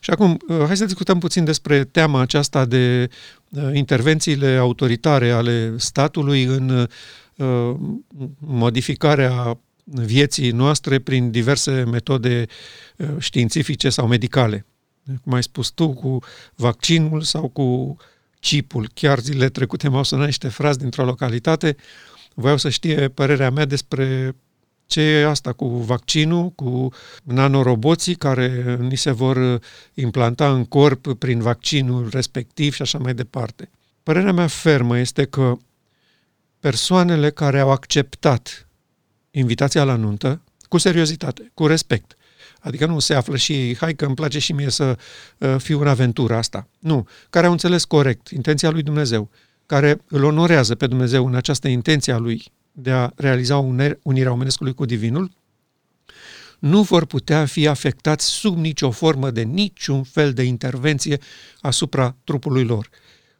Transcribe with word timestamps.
Și 0.00 0.10
acum, 0.10 0.38
uh, 0.48 0.62
hai 0.66 0.76
să 0.76 0.84
discutăm 0.84 1.18
puțin 1.18 1.44
despre 1.44 1.84
teama 1.84 2.20
aceasta 2.20 2.64
de 2.64 3.08
uh, 3.48 3.70
intervențiile 3.72 4.56
autoritare 4.56 5.30
ale 5.30 5.74
statului 5.76 6.44
în 6.44 6.88
uh, 7.36 7.74
modificarea 8.38 9.60
vieții 9.84 10.50
noastre 10.50 10.98
prin 10.98 11.30
diverse 11.30 11.84
metode 11.90 12.46
științifice 13.18 13.90
sau 13.90 14.06
medicale. 14.06 14.66
Cum 15.22 15.32
ai 15.32 15.42
spus 15.42 15.68
tu, 15.68 15.88
cu 15.88 16.18
vaccinul 16.54 17.20
sau 17.22 17.48
cu 17.48 17.96
chipul. 18.40 18.90
Chiar 18.94 19.18
zilele 19.18 19.48
trecute 19.48 19.88
m-au 19.88 20.02
sunat 20.02 20.26
niște 20.26 20.48
frazi 20.48 20.78
dintr-o 20.78 21.04
localitate, 21.04 21.76
voiau 22.34 22.56
să 22.56 22.68
știe 22.68 23.08
părerea 23.08 23.50
mea 23.50 23.64
despre 23.64 24.36
ce 24.90 25.00
e 25.00 25.26
asta 25.26 25.52
cu 25.52 25.66
vaccinul, 25.68 26.50
cu 26.50 26.92
nanoroboții 27.22 28.14
care 28.14 28.76
ni 28.80 28.96
se 28.96 29.10
vor 29.10 29.60
implanta 29.94 30.52
în 30.52 30.64
corp 30.64 31.14
prin 31.18 31.40
vaccinul 31.40 32.08
respectiv 32.12 32.74
și 32.74 32.82
așa 32.82 32.98
mai 32.98 33.14
departe. 33.14 33.70
Părerea 34.02 34.32
mea 34.32 34.46
fermă 34.46 34.98
este 34.98 35.24
că 35.24 35.56
persoanele 36.60 37.30
care 37.30 37.58
au 37.58 37.70
acceptat 37.70 38.68
invitația 39.30 39.84
la 39.84 39.94
nuntă, 39.94 40.40
cu 40.68 40.78
seriozitate, 40.78 41.50
cu 41.54 41.66
respect, 41.66 42.14
Adică 42.60 42.86
nu 42.86 42.98
se 42.98 43.14
află 43.14 43.36
și 43.36 43.52
ei, 43.52 43.76
hai 43.76 43.94
că 43.94 44.04
îmi 44.04 44.14
place 44.14 44.38
și 44.38 44.52
mie 44.52 44.70
să 44.70 44.98
uh, 45.38 45.54
fiu 45.58 45.80
în 45.80 45.86
aventura 45.86 46.36
asta. 46.36 46.68
Nu, 46.78 47.06
care 47.30 47.46
au 47.46 47.52
înțeles 47.52 47.84
corect 47.84 48.28
intenția 48.28 48.70
lui 48.70 48.82
Dumnezeu, 48.82 49.30
care 49.66 50.00
îl 50.08 50.24
onorează 50.24 50.74
pe 50.74 50.86
Dumnezeu 50.86 51.26
în 51.26 51.34
această 51.34 51.68
intenție 51.68 52.12
a 52.12 52.18
lui 52.18 52.52
de 52.72 52.90
a 52.90 53.10
realiza 53.16 53.56
unirea 54.02 54.32
omenescului 54.32 54.74
cu 54.74 54.84
divinul, 54.84 55.30
nu 56.58 56.82
vor 56.82 57.04
putea 57.04 57.46
fi 57.46 57.66
afectați 57.66 58.26
sub 58.26 58.56
nicio 58.56 58.90
formă 58.90 59.30
de 59.30 59.42
niciun 59.42 60.02
fel 60.02 60.32
de 60.32 60.42
intervenție 60.42 61.18
asupra 61.60 62.16
trupului 62.24 62.64
lor. 62.64 62.88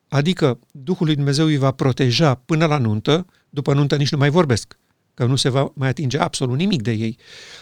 Adică 0.09 0.59
Duhul 0.71 1.07
lui 1.07 1.15
Dumnezeu 1.15 1.47
îi 1.47 1.57
va 1.57 1.71
proteja 1.71 2.35
până 2.35 2.67
la 2.67 2.79
nuntă, 2.79 3.27
după 3.51 3.75
nuntă 3.75 3.97
nici 3.97 4.11
nu 4.11 4.19
mai 4.19 4.31
vorbesc, 4.31 4.79
că 5.15 5.25
nu 5.25 5.37
se 5.37 5.49
va 5.49 5.73
mai 5.75 5.89
atinge 5.89 6.19
absolut 6.19 6.57
nimic 6.57 6.83
de 6.83 6.93
ei. 6.93 7.19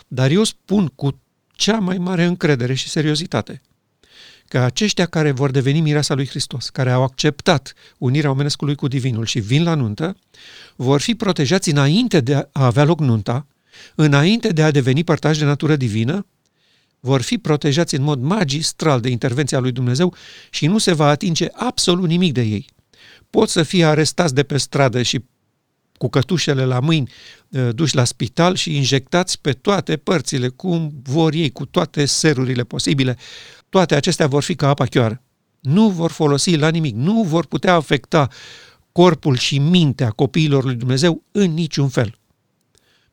Dar 0.09 0.31
eu 0.31 0.45
spun 0.45 0.87
cu 0.87 1.21
cea 1.53 1.79
mai 1.79 1.99
mare 1.99 2.25
încredere 2.25 2.75
și 2.75 2.89
seriozitate 2.89 3.63
că 4.49 4.59
aceștia 4.59 5.07
care 5.07 5.31
vor 5.31 5.51
deveni 5.51 5.81
mireasa 5.81 6.15
lui 6.15 6.27
Hristos, 6.27 6.69
care 6.69 6.91
au 6.91 7.03
acceptat 7.03 7.73
unirea 7.99 8.31
omenescului 8.31 8.75
cu 8.75 8.89
divinul 8.89 9.27
și 9.27 9.39
vin 9.39 9.63
la 9.63 9.75
nuntă, 9.75 10.17
vor 10.77 11.01
fi 11.01 11.15
protejați 11.15 11.71
înainte 11.71 12.21
de 12.21 12.35
a 12.35 12.49
avea 12.53 12.85
loc 12.85 13.01
nunta, 13.01 13.47
înainte 13.95 14.49
de 14.49 14.63
a 14.63 14.71
deveni 14.71 15.05
părtași 15.05 15.39
de 15.39 15.45
natură 15.45 15.77
divină, 15.77 16.27
vor 17.01 17.21
fi 17.21 17.39
protejați 17.39 17.95
în 17.95 18.03
mod 18.03 18.21
magistral 18.21 19.01
de 19.01 19.09
intervenția 19.09 19.59
lui 19.59 19.73
Dumnezeu 19.73 20.15
și 20.51 20.67
nu 20.67 20.79
se 20.79 20.93
va 20.93 21.09
atinge 21.09 21.47
absolut 21.53 22.09
nimic 22.09 22.33
de 22.33 22.43
ei. 22.43 22.67
Pot 23.31 23.49
să 23.49 23.63
fie 23.63 23.85
arestați 23.85 24.35
de 24.35 24.43
pe 24.43 24.57
stradă 24.57 25.03
și 25.03 25.25
cu 25.99 26.09
cătușele 26.09 26.65
la 26.65 26.81
mâini 26.81 27.11
uh, 27.49 27.69
duși 27.75 27.95
la 27.95 28.05
spital 28.05 28.55
și 28.55 28.77
injectați 28.77 29.41
pe 29.41 29.53
toate 29.53 29.97
părțile, 29.97 30.49
cum 30.49 30.93
vor 31.03 31.33
ei, 31.33 31.51
cu 31.51 31.67
toate 31.67 32.05
serurile 32.05 32.63
posibile. 32.63 33.17
Toate 33.69 33.95
acestea 33.95 34.27
vor 34.27 34.43
fi 34.43 34.55
ca 34.55 34.69
apa 34.69 34.85
chioară. 34.85 35.23
Nu 35.61 35.89
vor 35.89 36.11
folosi 36.11 36.57
la 36.57 36.69
nimic, 36.69 36.95
nu 36.95 37.23
vor 37.23 37.47
putea 37.47 37.75
afecta 37.75 38.29
corpul 38.93 39.37
și 39.37 39.59
mintea 39.59 40.11
copiilor 40.11 40.65
lui 40.65 40.75
Dumnezeu 40.75 41.23
în 41.33 41.55
niciun 41.55 41.89
fel. 41.89 42.19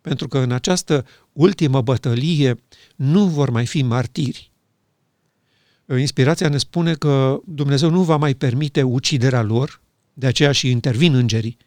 Pentru 0.02 0.28
că 0.28 0.38
în 0.38 0.52
această 0.52 1.06
ultimă 1.32 1.82
bătălie 1.82 2.56
nu 2.96 3.26
vor 3.26 3.50
mai 3.50 3.66
fi 3.66 3.82
martiri. 3.82 4.52
Inspirația 6.00 6.50
ne 6.50 6.58
spune 6.58 6.94
că 6.94 7.40
Dumnezeu 7.46 7.90
nu 7.90 8.04
va 8.04 8.16
mai 8.16 8.34
permite 8.34 8.82
uciderea 8.82 9.42
lor, 9.42 9.82
de 10.14 10.28
aceea 10.28 10.52
și 10.52 10.70
intervin 10.70 11.14
îngerii 11.14 11.58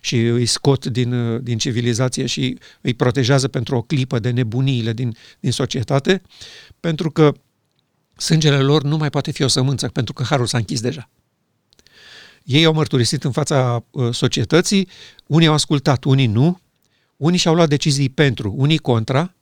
și 0.00 0.16
îi 0.16 0.46
scot 0.46 0.86
din, 0.86 1.42
din 1.42 1.58
civilizație 1.58 2.26
și 2.26 2.58
îi 2.80 2.94
protejează 2.94 3.48
pentru 3.48 3.76
o 3.76 3.82
clipă 3.82 4.18
de 4.18 4.30
nebuniile 4.30 4.92
din, 4.92 5.16
din 5.40 5.52
societate, 5.52 6.22
pentru 6.80 7.10
că 7.10 7.32
sângele 8.18 8.60
lor 8.60 8.82
nu 8.82 8.96
mai 8.96 9.10
poate 9.10 9.30
fi 9.30 9.42
o 9.42 9.48
sămânță, 9.48 9.88
pentru 9.88 10.12
că 10.12 10.22
harul 10.22 10.46
s-a 10.46 10.58
închis 10.58 10.80
deja. 10.80 11.08
Ei 12.44 12.64
au 12.64 12.72
mărturisit 12.72 13.24
în 13.24 13.32
fața 13.32 13.84
uh, 13.90 14.14
societății, 14.14 14.88
unii 15.26 15.46
au 15.46 15.54
ascultat, 15.54 16.04
unii 16.04 16.26
nu, 16.26 16.60
unii 17.16 17.38
și-au 17.38 17.54
luat 17.54 17.68
decizii 17.68 18.08
pentru, 18.08 18.54
unii 18.56 18.78
contra. 18.78 19.34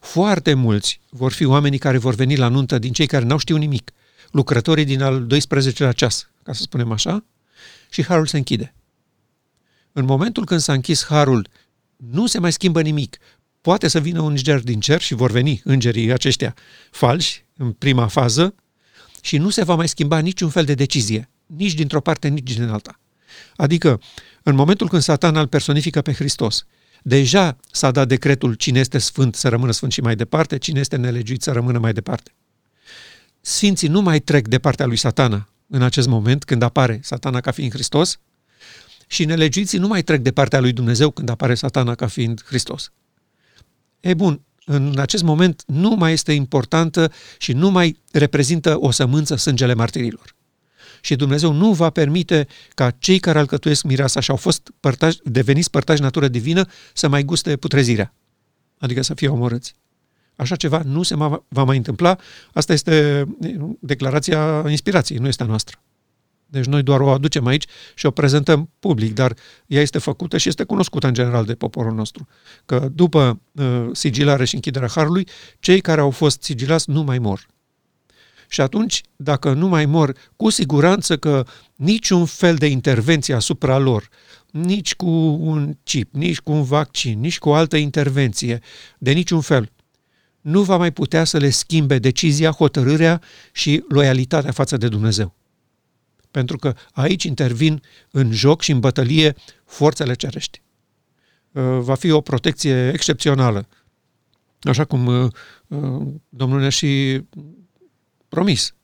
Foarte 0.00 0.54
mulți 0.54 1.00
vor 1.08 1.32
fi 1.32 1.44
oamenii 1.44 1.78
care 1.78 1.98
vor 1.98 2.14
veni 2.14 2.36
la 2.36 2.48
nuntă 2.48 2.78
din 2.78 2.92
cei 2.92 3.06
care 3.06 3.24
n-au 3.24 3.38
știut 3.38 3.58
nimic, 3.58 3.90
lucrătorii 4.30 4.84
din 4.84 5.02
al 5.02 5.26
12-lea 5.26 5.94
ceas, 5.94 6.30
ca 6.42 6.52
să 6.52 6.62
spunem 6.62 6.92
așa, 6.92 7.24
și 7.90 8.04
harul 8.04 8.26
se 8.26 8.36
închide. 8.36 8.74
În 9.92 10.04
momentul 10.04 10.44
când 10.44 10.60
s-a 10.60 10.72
închis 10.72 11.04
harul, 11.04 11.48
nu 11.96 12.26
se 12.26 12.38
mai 12.38 12.52
schimbă 12.52 12.82
nimic. 12.82 13.18
Poate 13.60 13.88
să 13.88 14.00
vină 14.00 14.20
un 14.20 14.30
înger 14.30 14.60
din 14.60 14.80
cer 14.80 15.00
și 15.00 15.14
vor 15.14 15.30
veni 15.30 15.60
îngerii 15.64 16.12
aceștia 16.12 16.54
falși 16.90 17.41
în 17.56 17.72
prima 17.72 18.06
fază 18.06 18.54
și 19.20 19.36
nu 19.36 19.50
se 19.50 19.64
va 19.64 19.74
mai 19.74 19.88
schimba 19.88 20.18
niciun 20.18 20.48
fel 20.48 20.64
de 20.64 20.74
decizie, 20.74 21.30
nici 21.46 21.74
dintr-o 21.74 22.00
parte, 22.00 22.28
nici 22.28 22.52
din 22.52 22.68
alta. 22.68 23.00
Adică, 23.56 24.00
în 24.42 24.54
momentul 24.54 24.88
când 24.88 25.02
satana 25.02 25.40
îl 25.40 25.46
personifică 25.46 26.02
pe 26.02 26.12
Hristos, 26.12 26.66
deja 27.02 27.56
s-a 27.70 27.90
dat 27.90 28.08
decretul 28.08 28.54
cine 28.54 28.80
este 28.80 28.98
sfânt 28.98 29.34
să 29.34 29.48
rămână 29.48 29.72
sfânt 29.72 29.92
și 29.92 30.00
mai 30.00 30.16
departe, 30.16 30.58
cine 30.58 30.80
este 30.80 30.96
nelegiuit 30.96 31.42
să 31.42 31.52
rămână 31.52 31.78
mai 31.78 31.92
departe. 31.92 32.34
Sfinții 33.40 33.88
nu 33.88 34.00
mai 34.00 34.20
trec 34.20 34.48
de 34.48 34.58
partea 34.58 34.86
lui 34.86 34.96
satana 34.96 35.48
în 35.66 35.82
acest 35.82 36.08
moment, 36.08 36.44
când 36.44 36.62
apare 36.62 37.00
satana 37.02 37.40
ca 37.40 37.50
fiind 37.50 37.72
Hristos, 37.72 38.18
și 39.06 39.24
nelegiuiții 39.24 39.78
nu 39.78 39.86
mai 39.86 40.02
trec 40.02 40.20
de 40.20 40.32
partea 40.32 40.60
lui 40.60 40.72
Dumnezeu 40.72 41.10
când 41.10 41.28
apare 41.28 41.54
satana 41.54 41.94
ca 41.94 42.06
fiind 42.06 42.42
Hristos. 42.44 42.92
E 44.00 44.14
bun, 44.14 44.40
în 44.64 44.98
acest 44.98 45.22
moment 45.22 45.62
nu 45.66 45.90
mai 45.90 46.12
este 46.12 46.32
importantă 46.32 47.12
și 47.38 47.52
nu 47.52 47.70
mai 47.70 48.00
reprezintă 48.12 48.76
o 48.80 48.90
sămânță 48.90 49.36
sângele 49.36 49.74
martirilor. 49.74 50.34
Și 51.00 51.16
Dumnezeu 51.16 51.52
nu 51.52 51.72
va 51.72 51.90
permite 51.90 52.46
ca 52.74 52.90
cei 52.90 53.18
care 53.18 53.38
alcătuiesc 53.38 53.82
mireasa 53.82 54.20
și 54.20 54.30
au 54.30 54.36
fost 54.36 54.72
părtași, 54.80 55.18
deveniți 55.24 55.70
părtași 55.70 56.00
natură 56.00 56.28
divină 56.28 56.66
să 56.94 57.08
mai 57.08 57.22
guste 57.22 57.56
putrezirea, 57.56 58.14
adică 58.78 59.02
să 59.02 59.14
fie 59.14 59.28
omorâți. 59.28 59.74
Așa 60.36 60.56
ceva 60.56 60.82
nu 60.84 61.02
se 61.02 61.14
va 61.48 61.64
mai 61.64 61.76
întâmpla. 61.76 62.18
Asta 62.52 62.72
este 62.72 63.24
declarația 63.80 64.64
inspirației, 64.68 65.18
nu 65.18 65.26
este 65.26 65.42
a 65.42 65.46
noastră. 65.46 65.82
Deci 66.52 66.64
noi 66.64 66.82
doar 66.82 67.00
o 67.00 67.10
aducem 67.10 67.46
aici 67.46 67.64
și 67.94 68.06
o 68.06 68.10
prezentăm 68.10 68.70
public, 68.78 69.14
dar 69.14 69.34
ea 69.66 69.80
este 69.80 69.98
făcută 69.98 70.38
și 70.38 70.48
este 70.48 70.64
cunoscută 70.64 71.06
în 71.06 71.14
general 71.14 71.44
de 71.44 71.54
poporul 71.54 71.94
nostru. 71.94 72.28
Că 72.66 72.88
după 72.94 73.40
uh, 73.52 73.88
sigilare 73.92 74.44
și 74.44 74.54
închiderea 74.54 74.88
Harului, 74.88 75.28
cei 75.60 75.80
care 75.80 76.00
au 76.00 76.10
fost 76.10 76.42
sigilați 76.42 76.90
nu 76.90 77.02
mai 77.02 77.18
mor. 77.18 77.46
Și 78.48 78.60
atunci, 78.60 79.00
dacă 79.16 79.52
nu 79.52 79.68
mai 79.68 79.86
mor, 79.86 80.16
cu 80.36 80.50
siguranță 80.50 81.16
că 81.16 81.46
niciun 81.74 82.24
fel 82.24 82.54
de 82.54 82.66
intervenție 82.66 83.34
asupra 83.34 83.78
lor, 83.78 84.08
nici 84.50 84.94
cu 84.94 85.10
un 85.40 85.76
chip, 85.82 86.14
nici 86.14 86.40
cu 86.40 86.52
un 86.52 86.62
vaccin, 86.62 87.20
nici 87.20 87.38
cu 87.38 87.48
o 87.48 87.54
altă 87.54 87.76
intervenție, 87.76 88.60
de 88.98 89.12
niciun 89.12 89.40
fel, 89.40 89.70
nu 90.40 90.62
va 90.62 90.76
mai 90.76 90.90
putea 90.90 91.24
să 91.24 91.38
le 91.38 91.50
schimbe 91.50 91.98
decizia, 91.98 92.50
hotărârea 92.50 93.22
și 93.52 93.84
loialitatea 93.88 94.50
față 94.50 94.76
de 94.76 94.88
Dumnezeu 94.88 95.40
pentru 96.32 96.56
că 96.56 96.74
aici 96.92 97.24
intervin 97.24 97.82
în 98.10 98.32
joc 98.32 98.60
și 98.60 98.70
în 98.70 98.80
bătălie 98.80 99.34
forțele 99.64 100.14
cerești. 100.14 100.62
Uh, 101.52 101.62
va 101.78 101.94
fi 101.94 102.10
o 102.10 102.20
protecție 102.20 102.88
excepțională, 102.88 103.66
așa 104.60 104.84
cum 104.84 105.06
uh, 105.06 105.30
uh, 105.66 106.06
Domnul 106.28 106.60
ne-a 106.60 106.68
și 106.68 107.22
promis, 108.28 108.74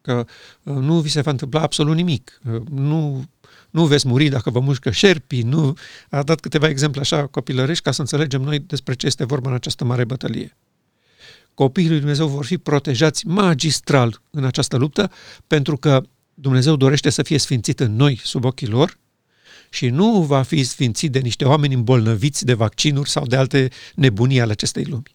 că 0.00 0.26
nu 0.62 1.00
vi 1.00 1.08
se 1.08 1.20
va 1.20 1.30
întâmpla 1.30 1.60
absolut 1.60 1.94
nimic, 1.94 2.40
nu, 2.70 3.24
nu 3.70 3.86
veți 3.86 4.06
muri 4.06 4.28
dacă 4.28 4.50
vă 4.50 4.60
mușcă 4.60 4.90
șerpii, 4.90 5.42
nu... 5.42 5.76
A 6.10 6.22
dat 6.22 6.40
câteva 6.40 6.68
exemple 6.68 7.00
așa 7.00 7.26
copilărești 7.26 7.82
ca 7.82 7.90
să 7.90 8.00
înțelegem 8.00 8.42
noi 8.42 8.58
despre 8.58 8.94
ce 8.94 9.06
este 9.06 9.24
vorba 9.24 9.48
în 9.48 9.54
această 9.54 9.84
mare 9.84 10.04
bătălie. 10.04 10.56
Copiii 11.54 11.88
lui 11.88 11.98
Dumnezeu 11.98 12.26
vor 12.26 12.44
fi 12.44 12.58
protejați 12.58 13.26
magistral 13.26 14.20
în 14.30 14.44
această 14.44 14.76
luptă, 14.76 15.10
pentru 15.46 15.76
că 15.76 16.02
Dumnezeu 16.38 16.76
dorește 16.76 17.10
să 17.10 17.22
fie 17.22 17.38
sfințit 17.38 17.80
în 17.80 17.96
noi, 17.96 18.20
sub 18.22 18.44
ochii 18.44 18.66
lor, 18.66 18.98
și 19.70 19.88
nu 19.88 20.22
va 20.22 20.42
fi 20.42 20.64
sfințit 20.64 21.12
de 21.12 21.18
niște 21.18 21.44
oameni 21.44 21.74
îmbolnăviți 21.74 22.44
de 22.44 22.54
vaccinuri 22.54 23.10
sau 23.10 23.26
de 23.26 23.36
alte 23.36 23.68
nebunii 23.94 24.40
ale 24.40 24.52
acestei 24.52 24.84
lumi. 24.84 25.10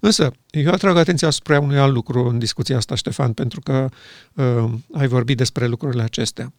Însă, 0.00 0.32
eu 0.50 0.72
atrag 0.72 0.96
atenția 0.96 1.28
asupra 1.28 1.60
unui 1.60 1.78
alt 1.78 1.92
lucru 1.92 2.28
în 2.28 2.38
discuția 2.38 2.76
asta, 2.76 2.94
Ștefan, 2.94 3.32
pentru 3.32 3.60
că 3.60 3.88
uh, 4.34 4.72
ai 4.92 5.06
vorbit 5.06 5.36
despre 5.36 5.66
lucrurile 5.66 6.02
acestea. 6.02 6.52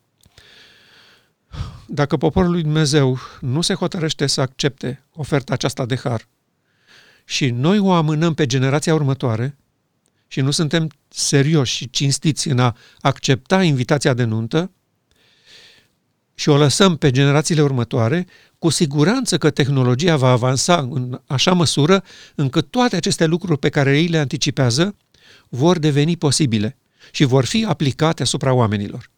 Dacă 1.88 2.18
poporul 2.18 2.52
lui 2.52 2.62
Dumnezeu 2.62 3.20
nu 3.40 3.62
se 3.62 3.74
hotărăște 3.74 4.28
să 4.28 4.42
accepte 4.42 5.06
oferta 5.12 5.54
aceasta 5.54 5.86
de 5.86 5.96
har 5.96 6.28
și 7.26 7.50
noi 7.50 7.80
o 7.80 7.92
amânăm 7.92 8.34
pe 8.34 8.46
generația 8.46 8.94
următoare 8.94 9.58
și 10.36 10.42
nu 10.42 10.52
suntem 10.52 10.90
serioși 11.08 11.76
și 11.76 11.90
cinstiți 11.90 12.48
în 12.48 12.60
a 12.60 12.76
accepta 13.00 13.64
invitația 13.64 14.14
de 14.14 14.24
nuntă 14.24 14.72
și 16.34 16.50
o 16.50 16.58
lăsăm 16.58 16.98
pe 16.98 17.12
generațiile 17.12 17.62
următoare, 17.62 18.28
cu 18.60 18.70
siguranță 18.70 19.38
că 19.38 19.50
tehnologia 19.50 20.18
va 20.18 20.30
avansa 20.30 20.88
în 20.92 21.22
așa 21.28 21.54
măsură 21.54 22.04
încât 22.36 22.72
toate 22.72 22.96
aceste 22.96 23.26
lucruri 23.26 23.60
pe 23.60 23.70
care 23.70 23.98
ei 23.98 24.08
le 24.08 24.18
anticipează 24.18 24.96
vor 25.50 25.80
deveni 25.80 26.18
posibile 26.18 26.78
și 27.12 27.24
vor 27.24 27.46
fi 27.46 27.66
aplicate 27.66 28.22
asupra 28.22 28.54
oamenilor. 28.54 29.10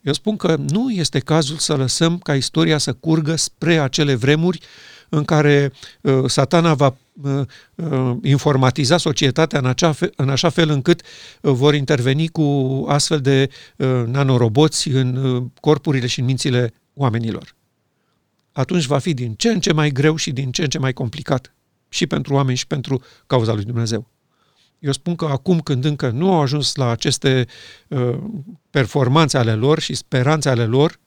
Eu 0.00 0.12
spun 0.12 0.36
că 0.36 0.56
nu 0.56 0.90
este 0.90 1.18
cazul 1.18 1.56
să 1.56 1.76
lăsăm 1.76 2.18
ca 2.18 2.34
istoria 2.34 2.78
să 2.78 2.92
curgă 2.92 3.36
spre 3.36 3.78
acele 3.78 4.14
vremuri 4.14 4.60
în 5.08 5.24
care 5.24 5.72
uh, 6.00 6.24
satana 6.26 6.74
va 6.74 6.96
uh, 7.22 7.40
uh, 7.74 8.16
informatiza 8.22 8.96
societatea 8.96 9.58
în, 9.58 9.66
acea 9.66 9.92
fe- 9.92 10.10
în 10.16 10.28
așa 10.28 10.48
fel 10.48 10.70
încât 10.70 11.02
uh, 11.40 11.52
vor 11.52 11.74
interveni 11.74 12.28
cu 12.28 12.84
astfel 12.88 13.20
de 13.20 13.50
uh, 13.76 14.02
nanoroboți 14.06 14.88
în 14.88 15.16
uh, 15.16 15.42
corpurile 15.60 16.06
și 16.06 16.20
în 16.20 16.24
mințile 16.24 16.74
oamenilor. 16.94 17.54
Atunci 18.52 18.84
va 18.84 18.98
fi 18.98 19.14
din 19.14 19.34
ce 19.34 19.48
în 19.48 19.60
ce 19.60 19.72
mai 19.72 19.90
greu 19.90 20.16
și 20.16 20.32
din 20.32 20.50
ce 20.50 20.62
în 20.62 20.68
ce 20.68 20.78
mai 20.78 20.92
complicat 20.92 21.52
și 21.88 22.06
pentru 22.06 22.34
oameni 22.34 22.56
și 22.56 22.66
pentru 22.66 23.02
cauza 23.26 23.52
lui 23.52 23.64
Dumnezeu. 23.64 24.06
Eu 24.78 24.92
spun 24.92 25.16
că 25.16 25.24
acum 25.24 25.60
când 25.60 25.84
încă 25.84 26.10
nu 26.10 26.32
au 26.32 26.40
ajuns 26.40 26.74
la 26.74 26.90
aceste 26.90 27.46
uh, 27.88 28.18
performanțe 28.70 29.38
ale 29.38 29.54
lor 29.54 29.78
și 29.78 29.94
speranțe 29.94 30.48
ale 30.48 30.64
lor, 30.64 30.98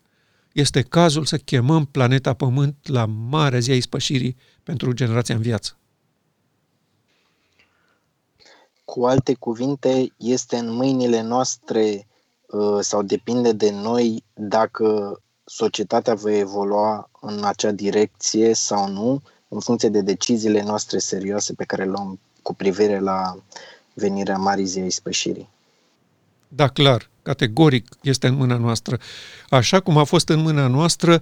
este 0.53 0.81
cazul 0.81 1.25
să 1.25 1.37
chemăm 1.37 1.85
planeta 1.85 2.33
Pământ 2.33 2.75
la 2.83 3.05
mare 3.05 3.59
zi 3.59 3.71
a 3.71 3.75
ispășirii 3.75 4.35
pentru 4.63 4.91
generația 4.91 5.35
în 5.35 5.41
viață. 5.41 5.75
Cu 8.85 9.05
alte 9.05 9.33
cuvinte, 9.33 10.13
este 10.17 10.57
în 10.57 10.73
mâinile 10.73 11.21
noastre 11.21 12.07
uh, 12.45 12.77
sau 12.79 13.03
depinde 13.03 13.51
de 13.51 13.71
noi 13.71 14.23
dacă 14.33 15.19
societatea 15.43 16.13
va 16.13 16.31
evolua 16.31 17.09
în 17.21 17.43
acea 17.43 17.71
direcție 17.71 18.53
sau 18.53 18.89
nu, 18.89 19.21
în 19.47 19.59
funcție 19.59 19.89
de 19.89 20.01
deciziile 20.01 20.63
noastre 20.63 20.97
serioase 20.97 21.53
pe 21.53 21.63
care 21.63 21.83
le 21.83 21.89
luăm 21.89 22.19
cu 22.41 22.53
privire 22.53 22.99
la 22.99 23.35
venirea 23.93 24.37
Marii 24.37 24.65
Zi 24.65 24.79
a 24.79 24.85
Ispășirii. 24.85 25.49
Da, 26.47 26.67
clar, 26.67 27.09
categoric 27.21 27.87
este 28.01 28.27
în 28.27 28.35
mâna 28.35 28.57
noastră. 28.57 28.99
Așa 29.49 29.79
cum 29.79 29.97
a 29.97 30.03
fost 30.03 30.29
în 30.29 30.39
mâna 30.39 30.67
noastră 30.67 31.21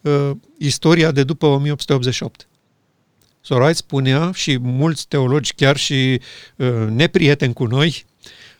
uh, 0.00 0.30
istoria 0.58 1.10
de 1.10 1.22
după 1.22 1.46
1888. 1.46 2.48
Sorait 3.40 3.76
spunea 3.76 4.30
și 4.34 4.58
mulți 4.58 5.08
teologi, 5.08 5.54
chiar 5.54 5.76
și 5.76 6.20
uh, 6.56 6.86
neprieteni 6.88 7.52
cu 7.52 7.64
noi, 7.64 8.04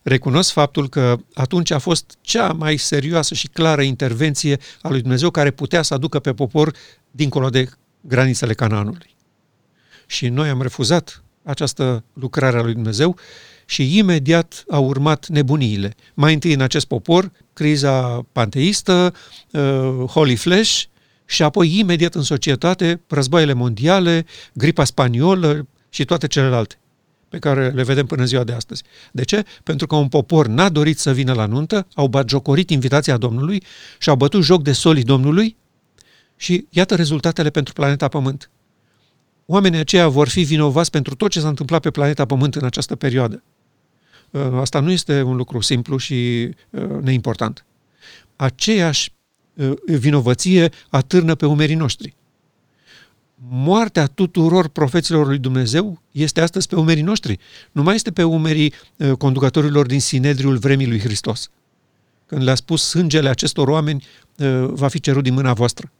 recunosc 0.02 0.52
faptul 0.52 0.88
că 0.88 1.16
atunci 1.34 1.70
a 1.70 1.78
fost 1.78 2.18
cea 2.20 2.52
mai 2.52 2.76
serioasă 2.76 3.34
și 3.34 3.48
clară 3.48 3.82
intervenție 3.82 4.58
a 4.82 4.88
lui 4.88 5.00
Dumnezeu 5.00 5.30
care 5.30 5.50
putea 5.50 5.82
să 5.82 5.94
aducă 5.94 6.18
pe 6.18 6.32
popor 6.32 6.74
dincolo 7.10 7.50
de 7.50 7.68
granițele 8.00 8.54
Canaanului. 8.54 9.16
Și 10.06 10.28
noi 10.28 10.48
am 10.48 10.62
refuzat 10.62 11.22
această 11.42 12.04
lucrare 12.12 12.58
a 12.58 12.62
lui 12.62 12.72
Dumnezeu 12.72 13.16
și 13.70 13.98
imediat 13.98 14.64
au 14.70 14.84
urmat 14.84 15.26
nebuniile. 15.28 15.94
Mai 16.14 16.32
întâi 16.32 16.52
în 16.52 16.60
acest 16.60 16.86
popor, 16.86 17.32
criza 17.52 18.26
panteistă, 18.32 19.14
uh, 19.50 20.04
Holy 20.06 20.36
Flash, 20.36 20.82
și 21.24 21.42
apoi 21.42 21.78
imediat 21.78 22.14
în 22.14 22.22
societate, 22.22 23.00
războaiele 23.08 23.52
mondiale, 23.52 24.26
gripa 24.52 24.84
spaniolă 24.84 25.66
și 25.88 26.04
toate 26.04 26.26
celelalte 26.26 26.78
pe 27.28 27.38
care 27.38 27.68
le 27.68 27.82
vedem 27.82 28.06
până 28.06 28.24
ziua 28.24 28.44
de 28.44 28.52
astăzi. 28.52 28.82
De 29.12 29.24
ce? 29.24 29.44
Pentru 29.62 29.86
că 29.86 29.94
un 29.94 30.08
popor 30.08 30.46
n-a 30.46 30.68
dorit 30.68 30.98
să 30.98 31.12
vină 31.12 31.32
la 31.32 31.46
nuntă, 31.46 31.86
au 31.94 32.06
batjocorit 32.06 32.70
invitația 32.70 33.16
Domnului 33.16 33.62
și 33.98 34.08
au 34.08 34.16
bătut 34.16 34.42
joc 34.42 34.62
de 34.62 34.72
solii 34.72 35.02
Domnului 35.02 35.56
și 36.36 36.66
iată 36.70 36.94
rezultatele 36.94 37.50
pentru 37.50 37.72
planeta 37.72 38.08
Pământ. 38.08 38.50
Oamenii 39.46 39.78
aceia 39.78 40.08
vor 40.08 40.28
fi 40.28 40.42
vinovați 40.42 40.90
pentru 40.90 41.14
tot 41.14 41.30
ce 41.30 41.40
s-a 41.40 41.48
întâmplat 41.48 41.80
pe 41.80 41.90
planeta 41.90 42.24
Pământ 42.24 42.54
în 42.54 42.64
această 42.64 42.96
perioadă. 42.96 43.42
Uh, 44.30 44.40
asta 44.52 44.80
nu 44.80 44.90
este 44.90 45.22
un 45.22 45.36
lucru 45.36 45.60
simplu 45.60 45.96
și 45.96 46.50
uh, 46.70 46.82
neimportant. 47.00 47.64
Aceeași 48.36 49.12
uh, 49.54 49.72
vinovăție 49.84 50.70
atârnă 50.88 51.34
pe 51.34 51.46
umerii 51.46 51.74
noștri. 51.74 52.14
Moartea 53.48 54.06
tuturor 54.06 54.68
profeților 54.68 55.26
lui 55.26 55.38
Dumnezeu 55.38 56.02
este 56.10 56.40
astăzi 56.40 56.66
pe 56.66 56.76
umerii 56.76 57.02
noștri. 57.02 57.38
Nu 57.72 57.82
mai 57.82 57.94
este 57.94 58.10
pe 58.10 58.22
umerii 58.22 58.72
conducătorilor 59.18 59.86
din 59.86 60.00
Sinedriul 60.00 60.56
vremii 60.56 60.86
lui 60.86 61.00
Hristos. 61.00 61.50
Când 62.26 62.42
le-a 62.42 62.54
spus 62.54 62.82
sângele 62.82 63.28
acestor 63.28 63.68
oameni 63.68 64.04
va 64.66 64.88
fi 64.88 65.00
cerut 65.00 65.22
din 65.22 65.34
mâna 65.34 65.52
voastră. 65.52 65.92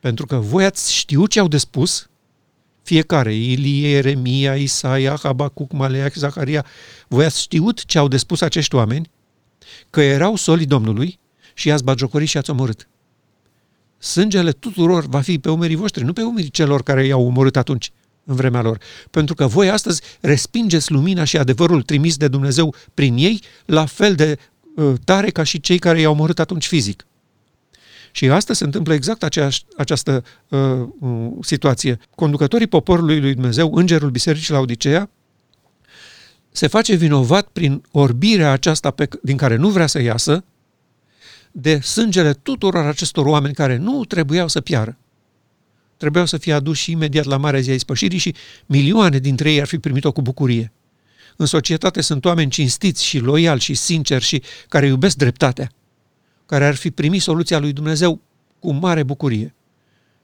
Pentru 0.00 0.26
că 0.26 0.36
voi 0.36 0.64
ați 0.64 0.94
știut 0.94 1.30
ce 1.30 1.40
au 1.40 1.48
de 1.48 1.58
spus, 1.58 2.08
fiecare, 2.88 3.34
Ilie, 3.34 3.96
Eremia, 3.96 4.54
Isaia, 4.54 5.18
Habacuc, 5.22 5.72
Maleac, 5.72 6.14
Zaharia, 6.14 6.64
voi 7.08 7.24
ați 7.24 7.40
știut 7.40 7.84
ce 7.84 7.98
au 7.98 8.08
de 8.08 8.16
spus 8.16 8.40
acești 8.40 8.74
oameni, 8.74 9.10
că 9.90 10.00
erau 10.00 10.36
solii 10.36 10.66
Domnului 10.66 11.18
și 11.54 11.68
i-ați 11.68 11.84
bagiocorit 11.84 12.28
și 12.28 12.36
ați 12.36 12.50
omorât. 12.50 12.88
Sângele 13.98 14.52
tuturor 14.52 15.06
va 15.06 15.20
fi 15.20 15.38
pe 15.38 15.50
umerii 15.50 15.76
voștri, 15.76 16.04
nu 16.04 16.12
pe 16.12 16.22
umerii 16.22 16.50
celor 16.50 16.82
care 16.82 17.06
i-au 17.06 17.26
omorât 17.26 17.56
atunci, 17.56 17.92
în 18.24 18.34
vremea 18.34 18.62
lor. 18.62 18.78
Pentru 19.10 19.34
că 19.34 19.46
voi 19.46 19.70
astăzi 19.70 20.02
respingeți 20.20 20.92
lumina 20.92 21.24
și 21.24 21.36
adevărul 21.36 21.82
trimis 21.82 22.16
de 22.16 22.28
Dumnezeu 22.28 22.74
prin 22.94 23.16
ei, 23.16 23.42
la 23.64 23.86
fel 23.86 24.14
de 24.14 24.38
uh, 24.76 24.92
tare 25.04 25.30
ca 25.30 25.42
și 25.42 25.60
cei 25.60 25.78
care 25.78 26.00
i-au 26.00 26.12
omorât 26.12 26.38
atunci 26.38 26.66
fizic. 26.66 27.06
Și 28.10 28.28
asta 28.28 28.52
se 28.52 28.64
întâmplă 28.64 28.94
exact 28.94 29.22
aceeași, 29.22 29.64
această 29.76 30.24
uh, 30.48 30.60
uh, 31.00 31.30
situație. 31.40 31.98
Conducătorii 32.14 32.66
poporului 32.66 33.20
lui 33.20 33.34
Dumnezeu, 33.34 33.74
îngerul 33.74 34.10
bisericii 34.10 34.52
la 34.52 34.58
Odiceea, 34.58 35.10
se 36.50 36.66
face 36.66 36.94
vinovat 36.94 37.48
prin 37.48 37.82
orbirea 37.90 38.52
aceasta 38.52 38.90
pe, 38.90 39.08
din 39.22 39.36
care 39.36 39.56
nu 39.56 39.68
vrea 39.68 39.86
să 39.86 40.00
iasă, 40.00 40.44
de 41.52 41.80
sângele 41.80 42.32
tuturor 42.32 42.86
acestor 42.86 43.26
oameni 43.26 43.54
care 43.54 43.76
nu 43.76 44.04
trebuiau 44.04 44.48
să 44.48 44.60
piară. 44.60 44.96
Trebuiau 45.96 46.26
să 46.26 46.38
fie 46.38 46.52
aduși 46.52 46.90
imediat 46.90 47.24
la 47.24 47.36
Marea 47.36 47.60
Zi 47.60 47.70
a 47.70 47.74
Ispășirii 47.74 48.18
și 48.18 48.34
milioane 48.66 49.18
dintre 49.18 49.52
ei 49.52 49.60
ar 49.60 49.66
fi 49.66 49.78
primit-o 49.78 50.12
cu 50.12 50.22
bucurie. 50.22 50.72
În 51.36 51.46
societate 51.46 52.00
sunt 52.00 52.24
oameni 52.24 52.50
cinstiți 52.50 53.04
și 53.04 53.18
loiali 53.18 53.60
și 53.60 53.74
sinceri 53.74 54.24
și 54.24 54.42
care 54.68 54.86
iubesc 54.86 55.16
dreptatea 55.16 55.72
care 56.48 56.66
ar 56.66 56.74
fi 56.74 56.90
primit 56.90 57.22
soluția 57.22 57.58
lui 57.58 57.72
Dumnezeu 57.72 58.20
cu 58.58 58.72
mare 58.72 59.02
bucurie. 59.02 59.54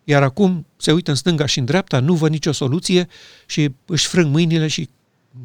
Iar 0.05 0.23
acum 0.23 0.67
se 0.77 0.93
uită 0.93 1.11
în 1.11 1.17
stânga 1.17 1.47
și 1.47 1.59
în 1.59 1.65
dreapta, 1.65 2.01
nu 2.01 2.15
văd 2.15 2.31
nicio 2.31 2.53
soluție 2.53 3.09
și 3.47 3.71
își 3.87 4.07
frâng 4.07 4.33
mâinile 4.33 4.67
și 4.67 4.89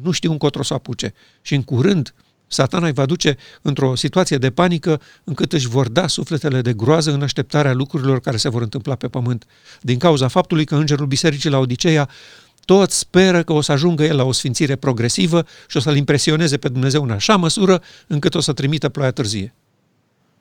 nu 0.02 0.10
știu 0.10 0.30
încotro 0.30 0.62
să 0.62 0.74
apuce. 0.74 1.14
Și 1.42 1.54
în 1.54 1.62
curând, 1.62 2.14
satana 2.46 2.86
îi 2.86 2.92
va 2.92 3.06
duce 3.06 3.36
într-o 3.62 3.94
situație 3.94 4.36
de 4.36 4.50
panică 4.50 5.00
încât 5.24 5.52
își 5.52 5.68
vor 5.68 5.88
da 5.88 6.06
sufletele 6.06 6.60
de 6.60 6.72
groază 6.72 7.12
în 7.12 7.22
așteptarea 7.22 7.72
lucrurilor 7.72 8.20
care 8.20 8.36
se 8.36 8.48
vor 8.48 8.62
întâmpla 8.62 8.94
pe 8.94 9.08
pământ. 9.08 9.44
Din 9.80 9.98
cauza 9.98 10.28
faptului 10.28 10.64
că 10.64 10.76
îngerul 10.76 11.06
bisericii 11.06 11.50
la 11.50 11.58
Odiceea 11.58 12.08
tot 12.64 12.90
speră 12.90 13.42
că 13.42 13.52
o 13.52 13.60
să 13.60 13.72
ajungă 13.72 14.04
el 14.04 14.16
la 14.16 14.24
o 14.24 14.32
sfințire 14.32 14.76
progresivă 14.76 15.46
și 15.68 15.76
o 15.76 15.80
să-l 15.80 15.96
impresioneze 15.96 16.56
pe 16.56 16.68
Dumnezeu 16.68 17.02
în 17.02 17.10
așa 17.10 17.36
măsură 17.36 17.82
încât 18.06 18.34
o 18.34 18.40
să 18.40 18.52
trimită 18.52 18.88
ploaia 18.88 19.10
târzie. 19.10 19.54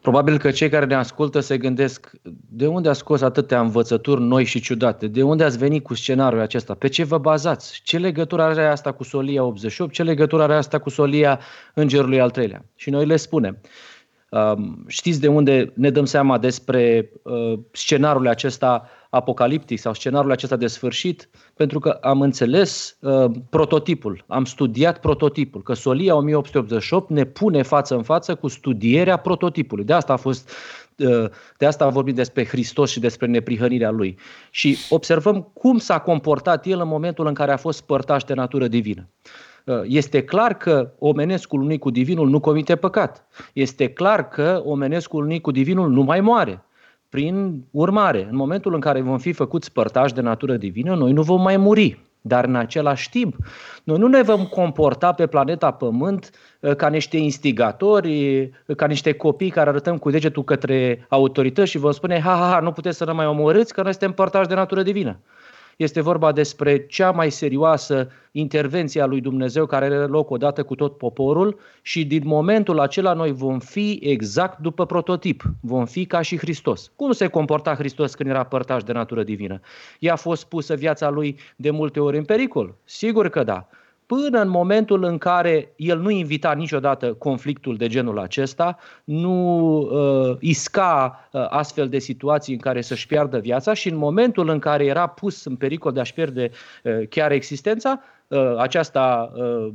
Probabil 0.09 0.37
că 0.37 0.51
cei 0.51 0.69
care 0.69 0.85
ne 0.85 0.95
ascultă 0.95 1.39
se 1.39 1.57
gândesc 1.57 2.11
de 2.49 2.67
unde 2.67 2.89
a 2.89 2.93
scos 2.93 3.21
atâtea 3.21 3.59
învățături 3.59 4.21
noi 4.21 4.43
și 4.43 4.59
ciudate, 4.59 5.07
de 5.07 5.23
unde 5.23 5.43
ați 5.43 5.57
venit 5.57 5.83
cu 5.83 5.93
scenariul 5.93 6.41
acesta, 6.41 6.73
pe 6.73 6.87
ce 6.87 7.03
vă 7.03 7.17
bazați, 7.17 7.81
ce 7.83 7.97
legătură 7.97 8.41
are 8.41 8.65
asta 8.65 8.91
cu 8.91 9.03
Solia 9.03 9.43
88, 9.43 9.93
ce 9.93 10.03
legătură 10.03 10.43
are 10.43 10.53
asta 10.53 10.79
cu 10.79 10.89
Solia 10.89 11.39
Îngerului 11.73 12.19
al 12.19 12.29
treilea. 12.29 12.65
Și 12.75 12.89
noi 12.89 13.05
le 13.05 13.15
spunem. 13.15 13.57
Știți 14.87 15.21
de 15.21 15.27
unde 15.27 15.71
ne 15.75 15.89
dăm 15.89 16.05
seama 16.05 16.37
despre 16.37 17.11
uh, 17.21 17.59
scenariul 17.71 18.27
acesta 18.27 18.89
apocaliptic 19.09 19.79
sau 19.79 19.93
scenariul 19.93 20.31
acesta 20.31 20.55
de 20.55 20.67
sfârșit? 20.67 21.29
Pentru 21.55 21.79
că 21.79 21.89
am 21.89 22.21
înțeles 22.21 22.97
uh, 22.99 23.31
prototipul, 23.49 24.23
am 24.27 24.45
studiat 24.45 24.99
prototipul, 24.99 25.61
că 25.61 25.73
Solia 25.73 26.15
1888 26.15 27.09
ne 27.09 27.23
pune 27.23 27.61
față 27.61 27.95
în 27.95 28.03
față 28.03 28.35
cu 28.35 28.47
studierea 28.47 29.17
prototipului. 29.17 29.83
De 29.83 29.93
asta 29.93 30.13
a 30.13 30.17
fost 30.17 30.51
uh, 30.97 31.29
de 31.57 31.65
asta 31.65 31.85
am 31.85 31.91
vorbit 31.91 32.15
despre 32.15 32.45
Hristos 32.45 32.91
și 32.91 32.99
despre 32.99 33.27
neprihănirea 33.27 33.91
Lui. 33.91 34.17
Și 34.51 34.77
observăm 34.89 35.41
cum 35.53 35.77
s-a 35.77 35.99
comportat 35.99 36.65
El 36.65 36.79
în 36.79 36.87
momentul 36.87 37.27
în 37.27 37.33
care 37.33 37.51
a 37.51 37.57
fost 37.57 37.81
părtaș 37.81 38.23
de 38.23 38.33
natură 38.33 38.67
divină. 38.67 39.09
Uh, 39.65 39.81
este 39.83 40.23
clar 40.23 40.57
că 40.57 40.93
omenescul 40.99 41.61
unui 41.61 41.77
cu 41.77 41.89
divinul 41.89 42.29
nu 42.29 42.39
comite 42.39 42.75
păcat. 42.75 43.25
Este 43.53 43.89
clar 43.89 44.27
că 44.27 44.61
omenescul 44.65 45.23
unui 45.23 45.41
cu 45.41 45.51
divinul 45.51 45.89
nu 45.89 46.01
mai 46.01 46.21
moare. 46.21 46.63
Prin 47.09 47.63
urmare, 47.71 48.27
în 48.29 48.35
momentul 48.35 48.73
în 48.73 48.79
care 48.79 49.01
vom 49.01 49.17
fi 49.17 49.31
făcuți 49.31 49.71
părtași 49.71 50.13
de 50.13 50.21
natură 50.21 50.57
divină, 50.57 50.95
noi 50.95 51.11
nu 51.11 51.21
vom 51.21 51.41
mai 51.41 51.57
muri. 51.57 51.99
Dar 52.21 52.45
în 52.45 52.55
același 52.55 53.09
timp, 53.09 53.35
noi 53.83 53.97
nu 53.97 54.07
ne 54.07 54.21
vom 54.21 54.45
comporta 54.45 55.11
pe 55.11 55.27
planeta 55.27 55.71
Pământ 55.71 56.29
uh, 56.59 56.75
ca 56.75 56.87
niște 56.87 57.17
instigatori, 57.17 58.39
uh, 58.65 58.75
ca 58.75 58.85
niște 58.85 59.11
copii 59.11 59.49
care 59.49 59.69
arătăm 59.69 59.97
cu 59.97 60.09
degetul 60.09 60.43
către 60.43 61.05
autorități 61.09 61.69
și 61.69 61.77
vom 61.77 61.91
spune, 61.91 62.19
ha, 62.19 62.35
ha, 62.35 62.49
ha, 62.51 62.59
nu 62.59 62.71
puteți 62.71 62.97
să 62.97 63.05
ne 63.05 63.11
mai 63.11 63.25
omorâți 63.25 63.73
că 63.73 63.81
noi 63.81 63.91
suntem 63.91 64.11
părtași 64.11 64.47
de 64.47 64.55
natură 64.55 64.83
divină. 64.83 65.19
Este 65.79 66.01
vorba 66.01 66.31
despre 66.31 66.85
cea 66.85 67.11
mai 67.11 67.29
serioasă 67.29 68.11
intervenție 68.31 69.01
a 69.01 69.05
lui 69.05 69.21
Dumnezeu 69.21 69.65
care 69.65 69.85
are 69.85 70.05
loc 70.05 70.29
odată 70.29 70.63
cu 70.63 70.75
tot 70.75 70.97
poporul 70.97 71.59
și 71.81 72.05
din 72.05 72.21
momentul 72.25 72.79
acela 72.79 73.13
noi 73.13 73.31
vom 73.31 73.59
fi 73.59 73.99
exact 74.01 74.59
după 74.59 74.85
prototip. 74.85 75.43
Vom 75.61 75.85
fi 75.85 76.05
ca 76.05 76.21
și 76.21 76.37
Hristos. 76.37 76.91
Cum 76.95 77.11
se 77.11 77.27
comporta 77.27 77.75
Hristos 77.75 78.15
când 78.15 78.29
era 78.29 78.43
părtaș 78.43 78.83
de 78.83 78.91
natură 78.91 79.23
divină? 79.23 79.59
I-a 79.99 80.15
fost 80.15 80.45
pusă 80.45 80.75
viața 80.75 81.09
lui 81.09 81.39
de 81.55 81.69
multe 81.69 81.99
ori 81.99 82.17
în 82.17 82.23
pericol? 82.23 82.75
Sigur 82.83 83.29
că 83.29 83.43
da 83.43 83.69
până 84.09 84.41
în 84.41 84.49
momentul 84.49 85.03
în 85.03 85.17
care 85.17 85.73
el 85.75 85.99
nu 85.99 86.09
invita 86.09 86.51
niciodată 86.51 87.13
conflictul 87.13 87.77
de 87.77 87.87
genul 87.87 88.19
acesta, 88.19 88.77
nu 89.03 89.77
uh, 89.77 90.37
isca 90.39 91.19
uh, 91.31 91.45
astfel 91.49 91.89
de 91.89 91.99
situații 91.99 92.53
în 92.53 92.59
care 92.59 92.81
să-și 92.81 93.07
piardă 93.07 93.37
viața 93.37 93.73
și 93.73 93.89
în 93.89 93.95
momentul 93.95 94.49
în 94.49 94.59
care 94.59 94.85
era 94.85 95.07
pus 95.07 95.45
în 95.45 95.55
pericol 95.55 95.91
de 95.91 95.99
a-și 95.99 96.13
pierde 96.13 96.49
uh, 96.83 97.07
chiar 97.09 97.31
existența, 97.31 98.01
uh, 98.27 98.55
aceasta 98.57 99.31
uh, 99.35 99.67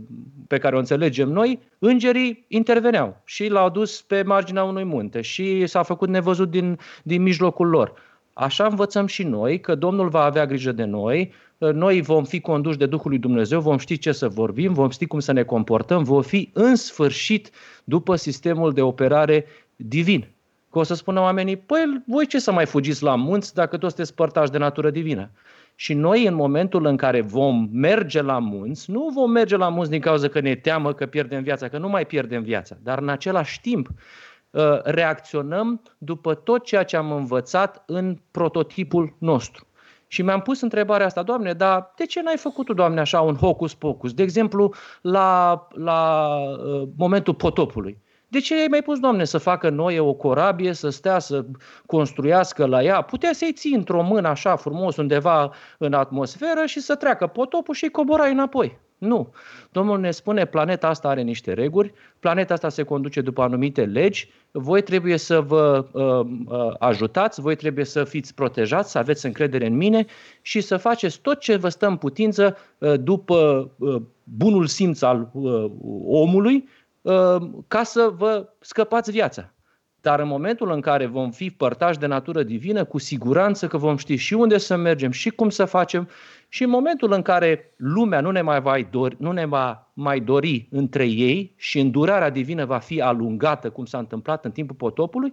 pe 0.48 0.58
care 0.58 0.74
o 0.74 0.78
înțelegem 0.78 1.28
noi, 1.28 1.60
îngerii 1.78 2.44
interveneau 2.48 3.20
și 3.24 3.48
l-au 3.48 3.70
dus 3.70 4.02
pe 4.02 4.22
marginea 4.22 4.64
unui 4.64 4.84
munte 4.84 5.20
și 5.20 5.66
s-a 5.66 5.82
făcut 5.82 6.08
nevăzut 6.08 6.50
din, 6.50 6.78
din 7.02 7.22
mijlocul 7.22 7.68
lor. 7.68 7.92
Așa 8.32 8.66
învățăm 8.66 9.06
și 9.06 9.22
noi 9.22 9.60
că 9.60 9.74
Domnul 9.74 10.08
va 10.08 10.24
avea 10.24 10.46
grijă 10.46 10.72
de 10.72 10.84
noi, 10.84 11.32
noi 11.58 12.00
vom 12.00 12.24
fi 12.24 12.40
conduși 12.40 12.78
de 12.78 12.86
Duhul 12.86 13.10
lui 13.10 13.18
Dumnezeu, 13.18 13.60
vom 13.60 13.78
ști 13.78 13.98
ce 13.98 14.12
să 14.12 14.28
vorbim, 14.28 14.72
vom 14.72 14.90
ști 14.90 15.06
cum 15.06 15.20
să 15.20 15.32
ne 15.32 15.42
comportăm, 15.42 16.02
vom 16.02 16.22
fi 16.22 16.50
în 16.52 16.76
sfârșit 16.76 17.50
după 17.84 18.16
sistemul 18.16 18.72
de 18.72 18.82
operare 18.82 19.46
divin. 19.76 20.28
Că 20.70 20.78
o 20.78 20.82
să 20.82 20.94
spună 20.94 21.20
oamenii, 21.20 21.56
păi 21.56 22.02
voi 22.06 22.26
ce 22.26 22.38
să 22.38 22.52
mai 22.52 22.66
fugiți 22.66 23.02
la 23.02 23.14
munți 23.14 23.54
dacă 23.54 23.76
toți 23.76 23.94
sunteți 23.94 24.14
părtași 24.14 24.50
de 24.50 24.58
natură 24.58 24.90
divină? 24.90 25.30
Și 25.74 25.94
noi, 25.94 26.26
în 26.26 26.34
momentul 26.34 26.86
în 26.86 26.96
care 26.96 27.20
vom 27.20 27.68
merge 27.72 28.22
la 28.22 28.38
munți, 28.38 28.90
nu 28.90 29.08
vom 29.14 29.30
merge 29.30 29.56
la 29.56 29.68
munți 29.68 29.90
din 29.90 30.00
cauza 30.00 30.28
că 30.28 30.40
ne 30.40 30.54
teamă 30.54 30.92
că 30.92 31.06
pierdem 31.06 31.42
viața, 31.42 31.68
că 31.68 31.78
nu 31.78 31.88
mai 31.88 32.06
pierdem 32.06 32.42
viața, 32.42 32.76
dar 32.82 32.98
în 32.98 33.08
același 33.08 33.60
timp 33.60 33.88
uh, 33.88 34.82
reacționăm 34.82 35.82
după 35.98 36.34
tot 36.34 36.64
ceea 36.64 36.82
ce 36.82 36.96
am 36.96 37.12
învățat 37.12 37.82
în 37.86 38.18
prototipul 38.30 39.16
nostru. 39.18 39.66
Și 40.14 40.22
mi-am 40.22 40.40
pus 40.40 40.60
întrebarea 40.60 41.06
asta, 41.06 41.22
Doamne, 41.22 41.52
dar 41.52 41.92
de 41.96 42.06
ce 42.06 42.22
n-ai 42.22 42.36
făcut 42.36 42.66
tu, 42.66 42.74
Doamne, 42.74 43.00
așa 43.00 43.20
un 43.20 43.34
hocus-pocus? 43.34 44.12
De 44.12 44.22
exemplu, 44.22 44.74
la, 45.00 45.66
la 45.70 46.28
uh, 46.36 46.88
momentul 46.96 47.34
potopului. 47.34 47.98
De 48.28 48.40
ce 48.40 48.54
ai 48.54 48.66
mai 48.70 48.82
pus, 48.82 48.98
Doamne, 48.98 49.24
să 49.24 49.38
facă 49.38 49.70
noi 49.70 49.98
o 49.98 50.12
corabie, 50.12 50.72
să 50.72 50.88
stea, 50.88 51.18
să 51.18 51.44
construiască 51.86 52.66
la 52.66 52.82
ea? 52.82 53.02
Putea 53.02 53.32
să-i 53.32 53.52
ții 53.52 53.74
într-o 53.74 54.02
mână 54.02 54.28
așa 54.28 54.56
frumos 54.56 54.96
undeva 54.96 55.52
în 55.78 55.92
atmosferă 55.92 56.66
și 56.66 56.80
să 56.80 56.94
treacă 56.94 57.26
potopul 57.26 57.74
și 57.74 57.84
îi 57.84 57.90
coborai 57.90 58.32
înapoi. 58.32 58.78
Nu. 58.98 59.34
Domnul 59.72 59.98
ne 59.98 60.10
spune, 60.10 60.44
planeta 60.44 60.88
asta 60.88 61.08
are 61.08 61.22
niște 61.22 61.52
reguli, 61.52 61.92
planeta 62.18 62.54
asta 62.54 62.68
se 62.68 62.82
conduce 62.82 63.20
după 63.20 63.42
anumite 63.42 63.84
legi, 63.84 64.30
voi 64.50 64.82
trebuie 64.82 65.16
să 65.16 65.40
vă 65.40 65.86
uh, 65.92 66.26
uh, 66.46 66.74
ajutați, 66.78 67.40
voi 67.40 67.56
trebuie 67.56 67.84
să 67.84 68.04
fiți 68.04 68.34
protejați, 68.34 68.90
să 68.90 68.98
aveți 68.98 69.26
încredere 69.26 69.66
în 69.66 69.76
mine 69.76 70.06
și 70.42 70.60
să 70.60 70.76
faceți 70.76 71.20
tot 71.20 71.40
ce 71.40 71.56
vă 71.56 71.68
stă 71.68 71.86
în 71.86 71.96
putință 71.96 72.56
uh, 72.78 72.94
după 73.00 73.70
uh, 73.78 74.02
bunul 74.24 74.66
simț 74.66 75.02
al 75.02 75.30
uh, 75.32 75.70
omului 76.06 76.68
uh, 77.02 77.36
ca 77.68 77.82
să 77.82 78.12
vă 78.16 78.48
scăpați 78.60 79.10
viața. 79.10 79.54
Dar 80.00 80.20
în 80.20 80.28
momentul 80.28 80.70
în 80.70 80.80
care 80.80 81.06
vom 81.06 81.30
fi 81.30 81.50
părtași 81.50 81.98
de 81.98 82.06
natură 82.06 82.42
divină, 82.42 82.84
cu 82.84 82.98
siguranță 82.98 83.66
că 83.66 83.76
vom 83.76 83.96
ști 83.96 84.16
și 84.16 84.34
unde 84.34 84.58
să 84.58 84.76
mergem 84.76 85.10
și 85.10 85.30
cum 85.30 85.50
să 85.50 85.64
facem 85.64 86.08
și 86.54 86.62
în 86.62 86.70
momentul 86.70 87.12
în 87.12 87.22
care 87.22 87.72
lumea 87.76 88.20
nu 88.20 88.30
ne 88.30 88.42
mai 88.42 88.60
va 88.60 88.76
dori, 88.90 89.16
nu 89.18 89.32
ne 89.32 89.46
va 89.46 89.90
mai 89.92 90.20
dori 90.20 90.68
între 90.70 91.06
ei 91.06 91.54
și 91.56 91.78
îndurarea 91.78 92.30
divină 92.30 92.64
va 92.64 92.78
fi 92.78 93.00
alungată, 93.00 93.70
cum 93.70 93.84
s-a 93.84 93.98
întâmplat 93.98 94.44
în 94.44 94.50
timpul 94.50 94.76
potopului, 94.76 95.32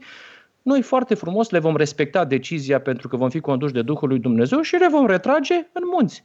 noi 0.61 0.81
foarte 0.81 1.15
frumos 1.15 1.49
le 1.49 1.59
vom 1.59 1.75
respecta 1.75 2.25
decizia 2.25 2.79
pentru 2.79 3.07
că 3.07 3.15
vom 3.15 3.29
fi 3.29 3.39
conduși 3.39 3.73
de 3.73 3.81
Duhul 3.81 4.07
lui 4.07 4.19
Dumnezeu 4.19 4.61
și 4.61 4.75
le 4.75 4.87
vom 4.87 5.05
retrage 5.05 5.53
în 5.53 5.83
munți. 5.93 6.23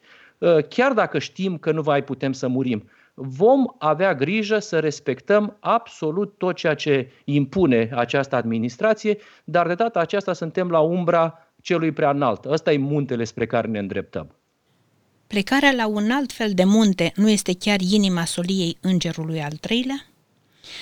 Chiar 0.68 0.92
dacă 0.92 1.18
știm 1.18 1.56
că 1.58 1.72
nu 1.72 1.82
mai 1.84 2.04
putem 2.04 2.32
să 2.32 2.48
murim 2.48 2.88
vom 3.14 3.64
avea 3.78 4.14
grijă 4.14 4.58
să 4.58 4.78
respectăm 4.78 5.56
absolut 5.60 6.34
tot 6.38 6.54
ceea 6.54 6.74
ce 6.74 7.10
impune 7.24 7.90
această 7.94 8.36
administrație, 8.36 9.18
dar 9.44 9.66
de 9.66 9.74
data 9.74 10.00
aceasta 10.00 10.32
suntem 10.32 10.70
la 10.70 10.80
umbra 10.80 11.38
celui 11.60 11.92
prea 11.92 12.10
înalt. 12.10 12.44
Ăsta 12.44 12.72
e 12.72 12.78
muntele 12.78 13.24
spre 13.24 13.46
care 13.46 13.68
ne 13.68 13.78
îndreptăm. 13.78 14.36
Plecarea 15.26 15.72
la 15.72 15.86
un 15.86 16.10
alt 16.10 16.32
fel 16.32 16.54
de 16.54 16.64
munte 16.64 17.12
nu 17.16 17.30
este 17.30 17.54
chiar 17.54 17.80
inima 17.80 18.24
soliei 18.24 18.76
îngerului 18.80 19.42
al 19.42 19.52
treilea? 19.52 20.06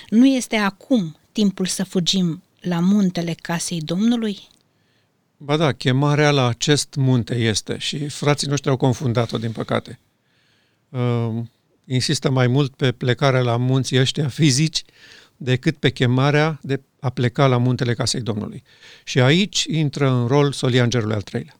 Nu 0.08 0.26
este 0.26 0.56
acum 0.56 1.16
timpul 1.32 1.66
să 1.66 1.84
fugim 1.84 2.42
la 2.60 2.80
muntele 2.80 3.34
casei 3.42 3.80
Domnului? 3.80 4.38
Ba 5.36 5.56
da, 5.56 5.72
chemarea 5.72 6.30
la 6.30 6.48
acest 6.48 6.94
munte 6.94 7.34
este 7.34 7.78
și 7.78 8.08
frații 8.08 8.48
noștri 8.48 8.70
au 8.70 8.76
confundat-o, 8.76 9.38
din 9.38 9.52
păcate. 9.52 9.98
Uh, 10.88 11.42
insistă 11.84 12.30
mai 12.30 12.46
mult 12.46 12.74
pe 12.74 12.92
plecarea 12.92 13.40
la 13.40 13.56
munții 13.56 14.00
ăștia 14.00 14.28
fizici 14.28 14.82
decât 15.36 15.76
pe 15.76 15.90
chemarea 15.90 16.58
de 16.62 16.80
a 17.00 17.10
pleca 17.10 17.46
la 17.46 17.56
muntele 17.56 17.94
casei 17.94 18.20
Domnului. 18.20 18.62
Și 19.04 19.20
aici 19.20 19.64
intră 19.64 20.10
în 20.10 20.26
rol 20.26 20.52
solia 20.52 20.82
îngerului 20.82 21.14
al 21.14 21.22
treilea. 21.22 21.54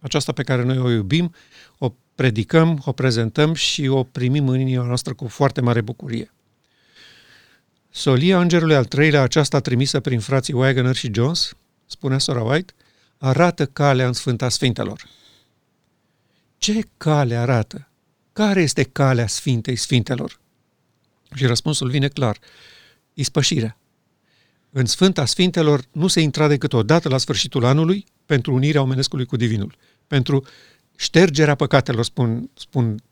Aceasta 0.00 0.32
pe 0.32 0.42
care 0.42 0.62
noi 0.62 0.78
o 0.78 0.90
iubim, 0.90 1.34
o 1.78 1.92
predicăm, 2.14 2.82
o 2.84 2.92
prezentăm 2.92 3.54
și 3.54 3.86
o 3.86 4.02
primim 4.02 4.48
în 4.48 4.60
inima 4.60 4.84
noastră 4.84 5.14
cu 5.14 5.26
foarte 5.26 5.60
mare 5.60 5.80
bucurie. 5.80 6.32
Solia 7.90 8.40
îngerului 8.40 8.74
al 8.74 8.84
treilea, 8.84 9.22
aceasta 9.22 9.60
trimisă 9.60 10.00
prin 10.00 10.20
frații 10.20 10.54
Wagner 10.54 10.94
și 10.94 11.10
Jones, 11.14 11.52
spune 11.86 12.18
Sora 12.18 12.42
White, 12.42 12.72
arată 13.18 13.66
calea 13.66 14.06
în 14.06 14.12
Sfânta 14.12 14.48
Sfintelor. 14.48 15.08
Ce 16.58 16.80
cale 16.96 17.36
arată? 17.36 17.88
Care 18.32 18.62
este 18.62 18.82
calea 18.82 19.26
Sfintei 19.26 19.76
Sfintelor? 19.76 20.40
Și 21.34 21.46
răspunsul 21.46 21.90
vine 21.90 22.08
clar. 22.08 22.38
Ispășirea. 23.14 23.78
În 24.70 24.86
Sfânta 24.86 25.24
Sfintelor 25.24 25.84
nu 25.92 26.06
se 26.06 26.20
intra 26.20 26.48
decât 26.48 26.72
o 26.72 26.82
dată 26.82 27.08
la 27.08 27.18
sfârșitul 27.18 27.64
anului 27.64 28.06
pentru 28.26 28.54
unirea 28.54 28.82
omenescului 28.82 29.24
cu 29.24 29.36
Divinul, 29.36 29.76
pentru 30.10 30.44
ștergerea 30.96 31.54
păcatelor, 31.54 32.04
spun, 32.04 32.50
spun 32.54 33.02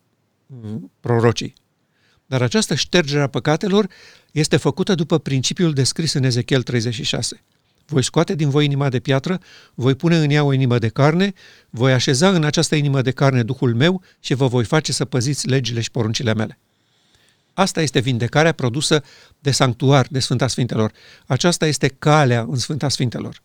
mm, 0.47 0.91
prorocii. 1.01 1.55
Dar 2.27 2.43
această 2.43 2.75
ștergere 2.75 3.23
a 3.23 3.27
păcatelor 3.27 3.87
este 4.33 4.57
făcută 4.57 4.95
după 4.95 5.19
principiul 5.19 5.73
descris 5.73 6.13
în 6.13 6.25
Ezechiel 6.25 6.63
36. 6.63 7.41
Voi 7.87 8.05
scoate 8.05 8.35
din 8.35 8.51
voi 8.51 8.65
inima 8.65 8.89
de 8.89 9.01
piatră, 9.01 9.41
voi 9.75 9.95
pune 9.95 10.17
în 10.17 10.31
ea 10.31 10.45
o 10.45 10.53
inimă 10.53 10.79
de 10.79 10.89
carne, 10.89 11.33
voi 11.71 11.93
așeza 11.93 12.31
în 12.31 12.45
această 12.45 12.75
inimă 12.75 13.03
de 13.03 13.11
carne 13.11 13.43
Duhul 13.43 13.75
meu 13.75 14.03
și 14.21 14.35
vă 14.35 14.47
voi 14.47 14.65
face 14.65 14.93
să 14.93 15.05
păziți 15.05 15.49
legile 15.49 15.81
și 15.81 15.91
poruncile 15.91 16.35
mele. 16.35 16.59
Asta 17.55 17.83
este 17.83 18.01
vindecarea 18.01 18.53
produsă 18.53 19.05
de 19.39 19.51
sanctuar, 19.51 20.07
de 20.11 20.19
Sfânta 20.19 20.47
Sfintelor. 20.47 20.93
Aceasta 21.27 21.67
este 21.67 21.89
calea 21.89 22.47
în 22.49 22.57
Sfânta 22.57 22.89
Sfintelor. 22.89 23.43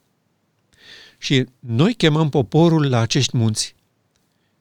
Și 1.23 1.45
noi 1.59 1.93
chemăm 1.93 2.29
poporul 2.29 2.89
la 2.89 2.99
acești 2.99 3.37
munți, 3.37 3.75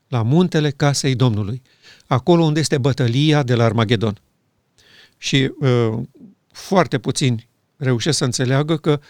la 0.08 0.22
muntele 0.22 0.70
casei 0.70 1.14
Domnului, 1.14 1.62
acolo 2.06 2.44
unde 2.44 2.60
este 2.60 2.78
bătălia 2.78 3.42
de 3.42 3.54
la 3.54 3.64
Armagedon. 3.64 4.20
Și 5.18 5.52
uh, 5.60 5.98
foarte 6.52 6.98
puțini 6.98 7.48
reușesc 7.76 8.18
să 8.18 8.24
înțeleagă 8.24 8.76
că 8.76 9.00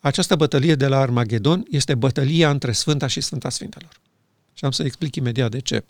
această 0.00 0.36
bătălie 0.36 0.74
de 0.74 0.86
la 0.86 0.98
Armagedon 0.98 1.64
este 1.70 1.94
bătălia 1.94 2.50
între 2.50 2.72
Sfânta 2.72 3.06
și 3.06 3.20
Sfânta 3.20 3.48
Sfintelor. 3.48 4.00
Și 4.52 4.64
am 4.64 4.70
să 4.70 4.82
explic 4.82 5.14
imediat 5.14 5.50
de 5.50 5.60
ce. 5.60 5.84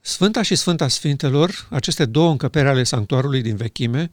Sfânta 0.00 0.42
și 0.42 0.54
Sfânta 0.54 0.88
Sfintelor, 0.88 1.66
aceste 1.70 2.04
două 2.04 2.30
încăperi 2.30 2.68
ale 2.68 2.82
sanctuarului 2.82 3.42
din 3.42 3.56
vechime, 3.56 4.10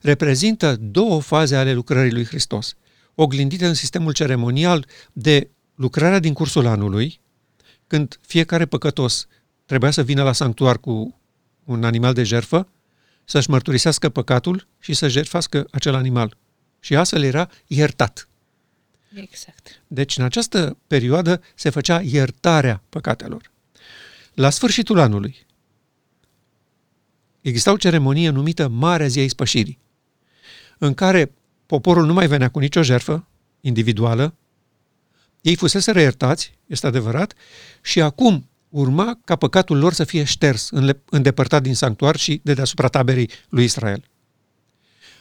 reprezintă 0.00 0.76
două 0.80 1.20
faze 1.20 1.56
ale 1.56 1.72
lucrării 1.72 2.12
lui 2.12 2.24
Hristos, 2.24 2.76
oglindite 3.14 3.66
în 3.66 3.74
sistemul 3.74 4.12
ceremonial 4.12 4.86
de 5.12 5.48
lucrarea 5.74 6.18
din 6.18 6.32
cursul 6.32 6.66
anului, 6.66 7.20
când 7.86 8.18
fiecare 8.20 8.66
păcătos 8.66 9.26
trebuia 9.66 9.90
să 9.90 10.02
vină 10.02 10.22
la 10.22 10.32
sanctuar 10.32 10.78
cu 10.78 11.20
un 11.64 11.84
animal 11.84 12.12
de 12.12 12.22
jerfă, 12.22 12.68
să-și 13.24 13.50
mărturisească 13.50 14.08
păcatul 14.08 14.66
și 14.78 14.94
să 14.94 15.08
jertfească 15.08 15.66
acel 15.70 15.94
animal 15.94 16.36
și 16.80 16.96
astfel 16.96 17.22
era 17.22 17.50
iertat. 17.66 18.28
Exact. 19.14 19.82
Deci 19.86 20.16
în 20.16 20.24
această 20.24 20.76
perioadă 20.86 21.42
se 21.54 21.70
făcea 21.70 22.00
iertarea 22.00 22.82
păcatelor. 22.88 23.52
La 24.34 24.50
sfârșitul 24.50 24.98
anului 24.98 25.46
exista 27.40 27.72
o 27.72 27.76
ceremonie 27.76 28.30
numită 28.30 28.68
Marea 28.68 29.06
Zi 29.06 29.18
a 29.18 29.22
Ispășirii, 29.22 29.78
în 30.78 30.94
care 30.94 31.32
poporul 31.66 32.06
nu 32.06 32.12
mai 32.12 32.26
venea 32.26 32.48
cu 32.48 32.58
nicio 32.58 32.82
jerfă 32.82 33.26
individuală, 33.60 34.34
ei 35.40 35.56
fusese 35.56 35.90
reiertați, 35.90 36.58
este 36.66 36.86
adevărat, 36.86 37.34
și 37.82 38.00
acum 38.00 38.48
urma 38.68 39.18
ca 39.24 39.36
păcatul 39.36 39.78
lor 39.78 39.92
să 39.92 40.04
fie 40.04 40.24
șters, 40.24 40.70
îndepărtat 41.10 41.62
din 41.62 41.74
sanctuar 41.74 42.16
și 42.16 42.40
de 42.42 42.54
deasupra 42.54 42.88
taberei 42.88 43.30
lui 43.48 43.64
Israel. 43.64 44.04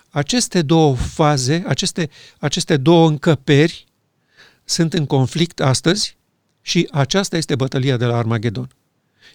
Aceste 0.09 0.61
două 0.61 0.95
faze, 0.95 1.63
aceste, 1.67 2.09
aceste 2.39 2.77
două 2.77 3.07
încăperi 3.07 3.85
sunt 4.63 4.93
în 4.93 5.05
conflict 5.05 5.59
astăzi 5.59 6.17
și 6.61 6.87
aceasta 6.91 7.37
este 7.37 7.55
bătălia 7.55 7.97
de 7.97 8.05
la 8.05 8.17
Armagedon. 8.17 8.69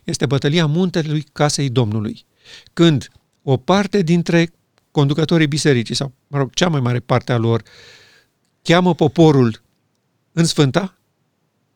Este 0.04 0.26
bătălia 0.26 0.66
muntelui 0.66 1.26
casei 1.32 1.68
Domnului. 1.70 2.24
Când 2.72 3.08
o 3.42 3.56
parte 3.56 4.02
dintre 4.02 4.52
conducătorii 4.98 5.46
bisericii, 5.46 5.94
sau, 5.94 6.12
mă 6.26 6.38
rog, 6.38 6.54
cea 6.54 6.68
mai 6.68 6.80
mare 6.80 7.00
parte 7.00 7.32
a 7.32 7.36
lor, 7.36 7.62
cheamă 8.62 8.94
poporul 8.94 9.62
în 10.32 10.44
Sfânta, 10.44 10.98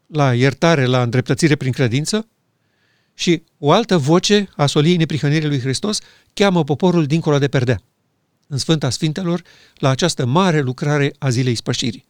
la 0.07 0.35
iertare, 0.35 0.85
la 0.85 1.03
îndreptățire 1.03 1.57
prin 1.57 1.73
credință, 1.73 2.29
și 3.15 3.43
o 3.59 3.73
altă 3.73 3.99
voce 3.99 4.49
a 4.57 4.67
soliei 4.67 4.97
neprihănirii 4.97 5.49
lui 5.49 5.61
Hristos 5.61 5.99
cheamă 6.35 6.65
poporul 6.65 7.07
dincolo 7.07 7.39
de 7.39 7.49
perdea, 7.49 7.83
în 8.47 8.59
Sfânta 8.59 8.91
Sfintelor, 8.91 9.43
la 9.75 9.89
această 9.89 10.27
mare 10.27 10.61
lucrare 10.61 11.15
a 11.19 11.29
zilei 11.31 11.55
spășirii. 11.55 12.07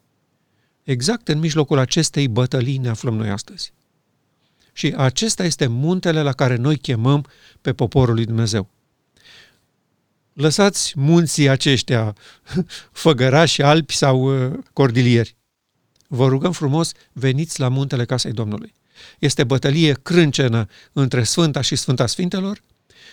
Exact 0.83 1.29
în 1.29 1.39
mijlocul 1.39 1.79
acestei 1.79 2.29
bătălii 2.29 2.79
ne 2.79 2.89
aflăm 2.89 3.15
noi 3.15 3.29
astăzi. 3.29 3.73
Și 4.73 4.95
acesta 4.97 5.45
este 5.45 5.67
muntele 5.67 6.23
la 6.23 6.33
care 6.33 6.57
noi 6.57 6.77
chemăm 6.77 7.27
pe 7.61 7.73
poporul 7.73 8.15
lui 8.15 8.25
Dumnezeu. 8.25 8.69
Lăsați 10.33 10.93
munții 10.97 11.49
aceștia, 11.49 12.15
făgărași, 12.93 13.63
alpi 13.63 13.95
sau 13.95 14.47
uh, 14.47 14.59
cordilieri. 14.73 15.37
Vă 16.09 16.29
rugăm 16.29 16.53
frumos, 16.53 16.93
veniți 17.13 17.61
la 17.61 17.69
muntele 17.69 18.05
casei 18.05 18.33
Domnului. 18.33 18.75
Este 19.19 19.45
bătălie 19.45 19.93
crâncenă 19.93 20.67
între 20.93 21.23
Sfânta 21.23 21.61
și 21.61 21.77
Sfânta 21.77 22.07
Sfintelor, 22.07 22.63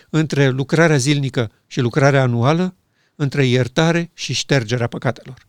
între 0.09 0.49
lucrarea 0.49 0.97
zilnică 0.97 1.51
și 1.67 1.79
lucrarea 1.79 2.21
anuală, 2.21 2.75
între 3.15 3.45
iertare 3.45 4.11
și 4.13 4.33
ștergerea 4.33 4.87
păcatelor. 4.87 5.47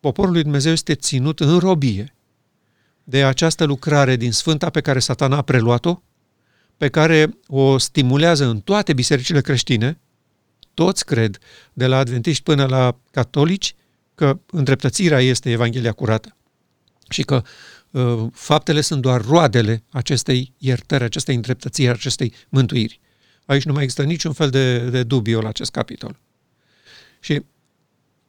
Poporul 0.00 0.32
lui 0.32 0.42
Dumnezeu 0.42 0.72
este 0.72 0.94
ținut 0.94 1.40
în 1.40 1.58
robie 1.58 2.14
de 3.04 3.24
această 3.24 3.64
lucrare 3.64 4.16
din 4.16 4.32
Sfânta 4.32 4.70
pe 4.70 4.80
care 4.80 4.98
satana 4.98 5.36
a 5.36 5.42
preluat-o, 5.42 6.02
pe 6.76 6.88
care 6.88 7.38
o 7.46 7.78
stimulează 7.78 8.44
în 8.44 8.60
toate 8.60 8.92
bisericile 8.92 9.40
creștine, 9.40 9.98
toți 10.74 11.04
cred, 11.04 11.38
de 11.72 11.86
la 11.86 11.96
adventiști 11.96 12.42
până 12.42 12.66
la 12.66 12.96
catolici, 13.10 13.74
că 14.14 14.38
îndreptățirea 14.46 15.20
este 15.20 15.50
Evanghelia 15.50 15.92
curată 15.92 16.36
și 17.08 17.22
că 17.22 17.42
uh, 17.90 18.26
faptele 18.32 18.80
sunt 18.80 19.02
doar 19.02 19.24
roadele 19.24 19.82
acestei 19.90 20.52
iertări, 20.58 21.04
acestei 21.04 21.34
îndreptățiri, 21.34 21.88
acestei 21.88 22.34
mântuiri. 22.48 23.00
Aici 23.46 23.64
nu 23.64 23.72
mai 23.72 23.82
există 23.82 24.04
niciun 24.04 24.32
fel 24.32 24.50
de, 24.50 24.90
de 24.90 25.02
dubiu 25.02 25.40
la 25.40 25.48
acest 25.48 25.70
capitol. 25.70 26.18
Și 27.20 27.42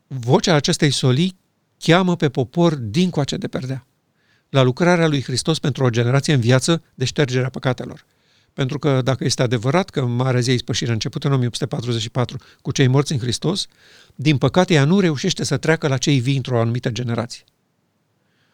vocea 0.08 0.54
acestei 0.54 0.92
solii 0.92 1.38
cheamă 1.78 2.16
pe 2.16 2.30
popor 2.30 2.76
dincoace 2.76 3.38
de 3.38 3.48
perdea, 3.48 3.88
la 4.50 4.62
lucrarea 4.62 5.08
lui 5.08 5.24
Hristos 5.24 5.60
pentru 5.60 5.84
o 5.84 5.90
generație 5.90 6.34
în 6.34 6.40
viață 6.40 6.84
de 6.96 7.06
ștergerea 7.06 7.50
păcatelor. 7.50 8.06
Pentru 8.56 8.80
că 8.80 9.02
dacă 9.02 9.24
este 9.24 9.42
adevărat 9.42 9.90
că 9.90 10.06
Marea 10.06 10.40
Zi 10.40 10.50
a 10.50 10.54
Ispășirii 10.54 10.90
a 10.90 10.94
început 10.94 11.24
în 11.24 11.32
1844 11.32 12.38
cu 12.62 12.72
cei 12.72 12.88
morți 12.88 13.12
în 13.12 13.20
Hristos, 13.20 13.68
din 14.16 14.38
păcate 14.38 14.74
ea 14.74 14.86
nu 14.86 15.00
reușește 15.00 15.44
să 15.44 15.58
treacă 15.58 15.88
la 15.88 15.98
cei 15.98 16.20
vii 16.20 16.36
într-o 16.36 16.60
anumită 16.60 16.90
generație. 16.90 17.44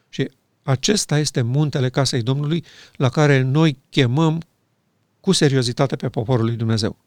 Și 0.10 0.32
acesta 0.64 1.20
este 1.20 1.42
muntele 1.42 1.90
casei 1.90 2.22
Domnului 2.22 2.64
la 2.96 3.10
care 3.10 3.42
noi 3.42 3.78
chemăm 3.90 4.42
cu 5.20 5.32
seriozitate 5.32 5.96
pe 5.96 6.10
poporul 6.10 6.46
lui 6.46 6.56
Dumnezeu. 6.56 6.98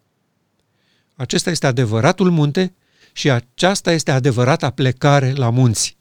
Acesta 1.15 1.51
este 1.51 1.67
adevăratul 1.67 2.31
munte 2.31 2.75
și 3.13 3.31
aceasta 3.31 3.93
este 3.93 4.11
adevărata 4.11 4.71
plecare 4.71 5.33
la 5.33 5.51
munți. 5.51 5.97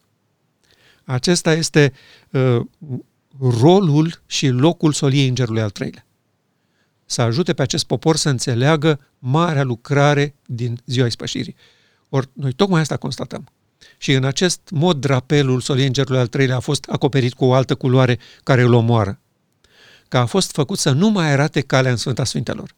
Acesta 1.04 1.54
este 1.54 1.94
uh, 2.32 2.62
rolul 3.40 4.22
și 4.26 4.48
locul 4.48 4.92
soliei 4.92 5.28
îngerului 5.28 5.62
al 5.62 5.70
treilea. 5.70 6.06
Să 7.06 7.22
ajute 7.22 7.54
pe 7.54 7.62
acest 7.62 7.84
popor 7.84 8.16
să 8.16 8.30
înțeleagă 8.30 9.00
marea 9.20 9.64
lucrare 9.64 10.36
din 10.46 10.82
ziua 10.86 11.06
ispășirii. 11.06 11.56
Ori 12.10 12.30
noi 12.34 12.52
tocmai 12.54 12.82
asta 12.82 12.98
constatăm. 12.98 13.48
Și 13.98 14.12
în 14.12 14.24
acest 14.24 14.62
mod 14.72 15.00
drapelul 15.00 15.62
soliei 15.62 15.88
îngerului 15.88 16.20
al 16.20 16.28
treilea 16.28 16.56
a 16.56 16.60
fost 16.60 16.86
acoperit 16.90 17.34
cu 17.34 17.46
o 17.46 17.54
altă 17.54 17.76
culoare 17.76 18.20
care 18.44 18.62
îl 18.62 18.74
omoară. 18.74 19.20
Că 20.08 20.18
a 20.18 20.26
fost 20.26 20.52
făcut 20.52 20.78
să 20.78 20.92
nu 20.92 21.10
mai 21.10 21.32
arate 21.32 21.62
calea 21.62 21.92
în 21.92 21.98
Sfânta 21.98 22.24
Sfintelor. 22.24 22.76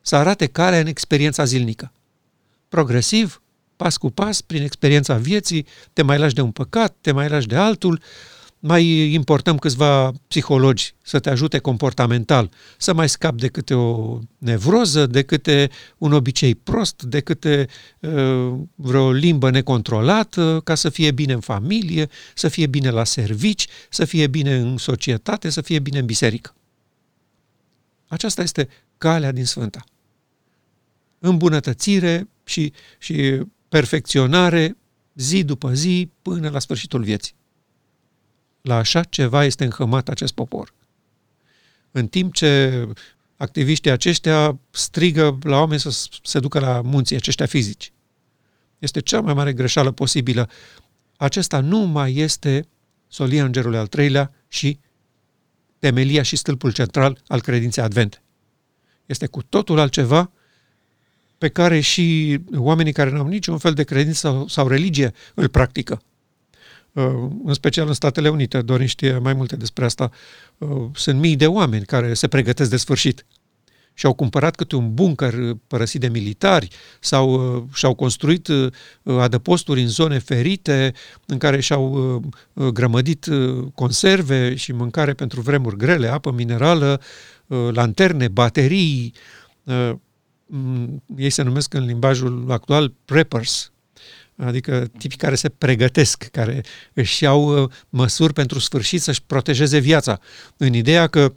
Să 0.00 0.16
arate 0.16 0.46
calea 0.46 0.80
în 0.80 0.86
experiența 0.86 1.44
zilnică. 1.44 1.92
Progresiv, 2.68 3.42
pas 3.76 3.96
cu 3.96 4.10
pas, 4.10 4.40
prin 4.40 4.62
experiența 4.62 5.14
vieții, 5.14 5.66
te 5.92 6.02
mai 6.02 6.18
lași 6.18 6.34
de 6.34 6.40
un 6.40 6.50
păcat, 6.50 6.96
te 7.00 7.12
mai 7.12 7.28
lași 7.28 7.46
de 7.46 7.56
altul, 7.56 8.02
mai 8.58 9.12
importăm 9.12 9.58
câțiva 9.58 10.12
psihologi 10.28 10.94
să 11.02 11.18
te 11.18 11.30
ajute 11.30 11.58
comportamental, 11.58 12.50
să 12.76 12.94
mai 12.94 13.08
scapi 13.08 13.40
de 13.40 13.48
câte 13.48 13.74
o 13.74 14.18
nevroză, 14.38 15.06
de 15.06 15.22
câte 15.22 15.70
un 15.98 16.12
obicei 16.12 16.54
prost, 16.54 17.02
de 17.02 17.20
câte 17.20 17.68
uh, 18.00 18.54
vreo 18.74 19.12
limbă 19.12 19.50
necontrolată, 19.50 20.60
ca 20.64 20.74
să 20.74 20.88
fie 20.88 21.10
bine 21.10 21.32
în 21.32 21.40
familie, 21.40 22.08
să 22.34 22.48
fie 22.48 22.66
bine 22.66 22.90
la 22.90 23.04
servici, 23.04 23.66
să 23.90 24.04
fie 24.04 24.26
bine 24.26 24.56
în 24.56 24.76
societate, 24.76 25.50
să 25.50 25.60
fie 25.60 25.78
bine 25.78 25.98
în 25.98 26.06
biserică. 26.06 26.54
Aceasta 28.06 28.42
este 28.42 28.68
calea 28.98 29.32
din 29.32 29.44
Sfânta. 29.44 29.84
Îmbunătățire 31.18 32.28
și, 32.44 32.72
și 32.98 33.42
perfecționare 33.68 34.76
zi 35.14 35.44
după 35.44 35.72
zi 35.72 36.10
până 36.22 36.48
la 36.48 36.58
sfârșitul 36.58 37.02
vieții. 37.02 37.37
La 38.68 38.76
așa 38.76 39.02
ceva 39.02 39.44
este 39.44 39.64
înhămat 39.64 40.08
acest 40.08 40.32
popor. 40.32 40.74
În 41.90 42.06
timp 42.08 42.34
ce 42.34 42.84
activiștii 43.36 43.90
aceștia 43.90 44.58
strigă 44.70 45.38
la 45.42 45.58
oameni 45.58 45.80
să 45.80 46.06
se 46.22 46.40
ducă 46.40 46.58
la 46.58 46.80
munții 46.80 47.16
aceștia 47.16 47.46
fizici. 47.46 47.92
Este 48.78 49.00
cea 49.00 49.20
mai 49.20 49.34
mare 49.34 49.52
greșeală 49.52 49.90
posibilă. 49.90 50.48
Acesta 51.16 51.60
nu 51.60 51.78
mai 51.78 52.14
este 52.14 52.68
solia 53.06 53.44
îngerului 53.44 53.78
al 53.78 53.86
treilea 53.86 54.32
și 54.48 54.78
temelia 55.78 56.22
și 56.22 56.36
stâlpul 56.36 56.72
central 56.72 57.18
al 57.26 57.40
credinței 57.40 57.82
advente. 57.82 58.22
Este 59.06 59.26
cu 59.26 59.42
totul 59.42 59.78
altceva 59.78 60.30
pe 61.38 61.48
care 61.48 61.80
și 61.80 62.38
oamenii 62.56 62.92
care 62.92 63.10
nu 63.10 63.18
au 63.18 63.26
niciun 63.26 63.58
fel 63.58 63.74
de 63.74 63.84
credință 63.84 64.18
sau, 64.18 64.48
sau 64.48 64.68
religie 64.68 65.12
îl 65.34 65.48
practică. 65.48 66.02
Uh, 66.92 67.04
în 67.44 67.54
special 67.54 67.86
în 67.86 67.92
Statele 67.92 68.28
Unite, 68.28 68.62
Dorin 68.62 68.86
știe 68.86 69.18
mai 69.18 69.32
multe 69.32 69.56
despre 69.56 69.84
asta. 69.84 70.10
Uh, 70.58 70.68
sunt 70.94 71.20
mii 71.20 71.36
de 71.36 71.46
oameni 71.46 71.84
care 71.84 72.14
se 72.14 72.28
pregătesc 72.28 72.70
de 72.70 72.76
sfârșit. 72.76 73.26
Și 73.94 74.06
au 74.06 74.14
cumpărat 74.14 74.54
câte 74.54 74.76
un 74.76 74.94
bunker 74.94 75.34
părăsit 75.66 76.00
de 76.00 76.08
militari 76.08 76.68
sau 77.00 77.56
uh, 77.56 77.62
și-au 77.72 77.94
construit 77.94 78.48
adăposturi 79.02 79.80
în 79.80 79.88
zone 79.88 80.18
ferite 80.18 80.92
în 81.26 81.38
care 81.38 81.60
și-au 81.60 82.22
grămădit 82.72 83.26
conserve 83.74 84.54
și 84.54 84.72
mâncare 84.72 85.12
pentru 85.12 85.40
vremuri 85.40 85.76
grele, 85.76 86.08
apă 86.08 86.30
minerală, 86.30 87.00
lanterne, 87.72 88.28
baterii, 88.28 89.14
Mm, 90.50 91.02
ei 91.16 91.30
se 91.30 91.42
numesc 91.42 91.74
în 91.74 91.84
limbajul 91.84 92.46
actual 92.50 92.92
preppers, 93.04 93.72
adică 94.38 94.90
tipii 94.98 95.18
care 95.18 95.34
se 95.34 95.48
pregătesc, 95.48 96.24
care 96.24 96.64
își 96.92 97.22
iau 97.22 97.62
uh, 97.62 97.70
măsuri 97.88 98.32
pentru 98.32 98.58
sfârșit 98.58 99.02
să-și 99.02 99.22
protejeze 99.22 99.78
viața, 99.78 100.20
în 100.56 100.74
ideea 100.74 101.06
că 101.06 101.32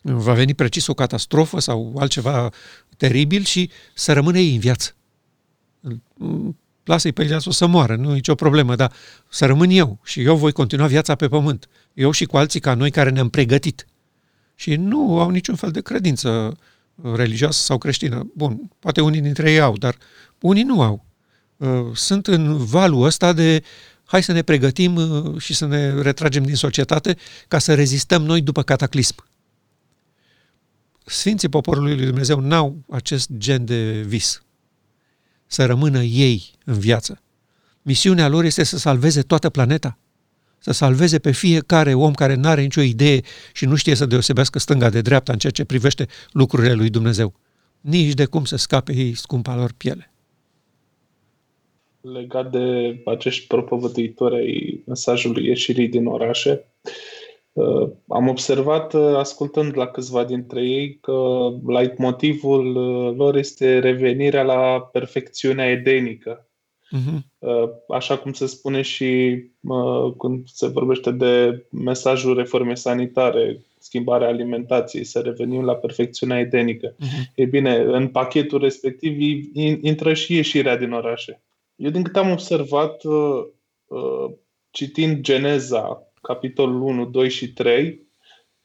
va 0.00 0.32
veni 0.32 0.54
precis 0.54 0.86
o 0.86 0.94
catastrofă 0.94 1.60
sau 1.60 1.94
altceva 1.98 2.50
teribil 2.96 3.44
și 3.44 3.70
să 3.94 4.12
rămână 4.12 4.38
ei 4.38 4.54
în 4.54 4.60
viață. 4.60 4.94
Lasă-i 6.84 7.12
pe 7.12 7.22
Elias 7.22 7.44
o 7.44 7.50
să 7.50 7.66
moară, 7.66 7.96
nu 7.96 8.10
e 8.10 8.14
nicio 8.14 8.34
problemă, 8.34 8.76
dar 8.76 8.92
să 9.28 9.46
rămân 9.46 9.70
eu 9.70 9.98
și 10.04 10.22
eu 10.22 10.36
voi 10.36 10.52
continua 10.52 10.86
viața 10.86 11.14
pe 11.14 11.28
pământ. 11.28 11.68
Eu 11.94 12.10
și 12.10 12.24
cu 12.24 12.36
alții 12.36 12.60
ca 12.60 12.74
noi 12.74 12.90
care 12.90 13.10
ne-am 13.10 13.28
pregătit. 13.28 13.86
Și 14.54 14.74
nu 14.74 15.20
au 15.20 15.30
niciun 15.30 15.54
fel 15.54 15.70
de 15.70 15.80
credință 15.80 16.56
religioasă 17.14 17.62
sau 17.62 17.78
creștină. 17.78 18.30
Bun, 18.34 18.70
poate 18.78 19.00
unii 19.00 19.20
dintre 19.20 19.50
ei 19.50 19.60
au, 19.60 19.76
dar 19.76 19.96
unii 20.40 20.62
nu 20.62 20.82
au. 20.82 21.04
Uh, 21.58 21.86
sunt 21.94 22.26
în 22.26 22.56
valul 22.64 23.04
ăsta 23.04 23.32
de 23.32 23.62
hai 24.04 24.22
să 24.22 24.32
ne 24.32 24.42
pregătim 24.42 24.94
uh, 24.94 25.40
și 25.40 25.54
să 25.54 25.66
ne 25.66 26.02
retragem 26.02 26.42
din 26.42 26.54
societate 26.54 27.16
ca 27.48 27.58
să 27.58 27.74
rezistăm 27.74 28.22
noi 28.22 28.40
după 28.40 28.62
cataclism. 28.62 29.14
Sfinții 31.04 31.48
poporului 31.48 31.96
lui 31.96 32.06
Dumnezeu 32.06 32.40
n-au 32.40 32.84
acest 32.90 33.30
gen 33.36 33.64
de 33.64 34.04
vis. 34.06 34.42
Să 35.46 35.66
rămână 35.66 36.02
ei 36.02 36.50
în 36.64 36.78
viață. 36.78 37.22
Misiunea 37.82 38.28
lor 38.28 38.44
este 38.44 38.62
să 38.62 38.78
salveze 38.78 39.22
toată 39.22 39.50
planeta. 39.50 39.98
Să 40.58 40.72
salveze 40.72 41.18
pe 41.18 41.30
fiecare 41.30 41.94
om 41.94 42.12
care 42.12 42.34
nu 42.34 42.48
are 42.48 42.62
nicio 42.62 42.80
idee 42.80 43.20
și 43.52 43.64
nu 43.64 43.74
știe 43.74 43.94
să 43.94 44.06
deosebească 44.06 44.58
stânga 44.58 44.90
de 44.90 45.00
dreapta 45.00 45.32
în 45.32 45.38
ceea 45.38 45.52
ce 45.52 45.64
privește 45.64 46.06
lucrurile 46.30 46.72
lui 46.72 46.90
Dumnezeu. 46.90 47.34
Nici 47.80 48.14
de 48.14 48.24
cum 48.24 48.44
să 48.44 48.56
scape 48.56 48.94
ei 48.94 49.14
scumpa 49.14 49.54
lor 49.54 49.72
piele. 49.72 50.12
Legat 52.12 52.50
de 52.50 52.98
acești 53.04 53.46
propovăduitori 53.46 54.36
ai 54.36 54.82
mesajului 54.86 55.46
ieșirii 55.46 55.88
din 55.88 56.06
orașe, 56.06 56.64
Uh, 57.58 57.90
am 58.08 58.28
observat, 58.28 58.94
uh, 58.94 59.16
ascultând 59.16 59.76
la 59.76 59.86
câțiva 59.86 60.24
dintre 60.24 60.64
ei, 60.64 60.98
că 61.00 61.48
motivul 61.96 62.76
uh, 62.76 63.16
lor 63.16 63.36
este 63.36 63.78
revenirea 63.78 64.42
la 64.42 64.80
perfecțiunea 64.92 65.70
edenică. 65.70 66.42
Uh-huh. 66.96 67.68
Așa 67.88 68.18
cum 68.18 68.32
se 68.32 68.46
spune 68.46 68.82
și 68.82 69.42
când 70.18 70.48
se 70.48 70.66
vorbește 70.66 71.10
de 71.10 71.64
mesajul 71.70 72.36
reformei 72.36 72.76
sanitare, 72.76 73.60
schimbarea 73.78 74.28
alimentației, 74.28 75.04
să 75.04 75.18
revenim 75.18 75.64
la 75.64 75.74
perfecțiunea 75.74 76.38
edenică. 76.38 76.94
Uh-huh. 76.94 77.34
E 77.34 77.44
bine, 77.44 77.76
în 77.76 78.08
pachetul 78.08 78.60
respectiv 78.60 79.20
intră 79.82 80.14
și 80.14 80.34
ieșirea 80.34 80.76
din 80.76 80.92
orașe. 80.92 81.42
Eu, 81.78 81.90
din 81.90 82.02
câte 82.02 82.18
am 82.18 82.30
observat, 82.30 83.02
citind 84.70 85.20
Geneza, 85.20 86.12
capitolul 86.22 86.82
1, 86.82 87.06
2 87.06 87.30
și 87.30 87.52
3, 87.52 88.00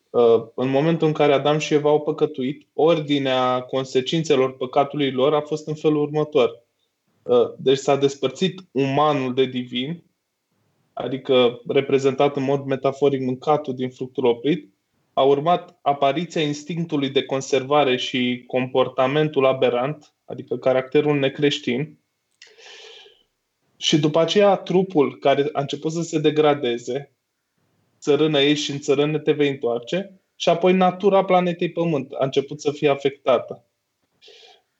uh, 0.10 0.44
în 0.56 0.70
momentul 0.70 1.08
în 1.08 1.14
care 1.14 1.34
Adam 1.34 1.58
și 1.58 1.74
Eva 1.74 1.90
au 1.90 2.02
păcătuit, 2.02 2.68
ordinea 2.74 3.62
consecințelor 3.62 4.58
păcatului 4.58 5.12
lor 5.12 5.34
a 5.34 5.42
fost 5.42 5.68
în 5.68 5.76
felul 5.76 6.02
următor. 6.02 6.64
Uh, 7.24 7.54
deci 7.58 7.78
s-a 7.78 7.96
despărțit 7.96 8.62
umanul 8.72 9.34
de 9.34 9.46
divin, 9.46 10.04
adică 10.94 11.62
reprezentat 11.68 12.36
în 12.36 12.44
mod 12.44 12.66
metaforic 12.66 13.22
mâncatul 13.22 13.76
din 13.76 13.90
fructul 13.90 14.26
oprit, 14.26 14.74
a 15.14 15.22
urmat 15.22 15.80
apariția 15.82 16.42
instinctului 16.42 17.10
de 17.10 17.24
conservare 17.24 17.98
și 17.98 18.44
comportamentul 18.48 19.46
aberant, 19.46 20.14
adică 20.26 20.58
caracterul 20.58 21.20
necreștin, 21.20 21.98
și 23.84 24.00
după 24.00 24.20
aceea 24.20 24.56
trupul 24.56 25.18
care 25.18 25.50
a 25.52 25.62
început 25.62 25.92
să 25.92 26.02
se 26.02 26.20
degradeze, 26.20 27.16
țărână 28.00 28.40
ești 28.40 28.66
și 28.66 28.72
în 28.72 28.80
țărână 28.80 29.20
te 29.20 29.32
vei 29.32 29.50
întoarce 29.50 30.22
și 30.36 30.50
apoi 30.50 30.74
natura 30.74 31.26
planetei 31.26 31.72
Pământ 31.72 32.12
a 32.12 32.24
început 32.24 32.62
să 32.62 32.72
fie 32.72 32.90
afectată. 32.90 33.66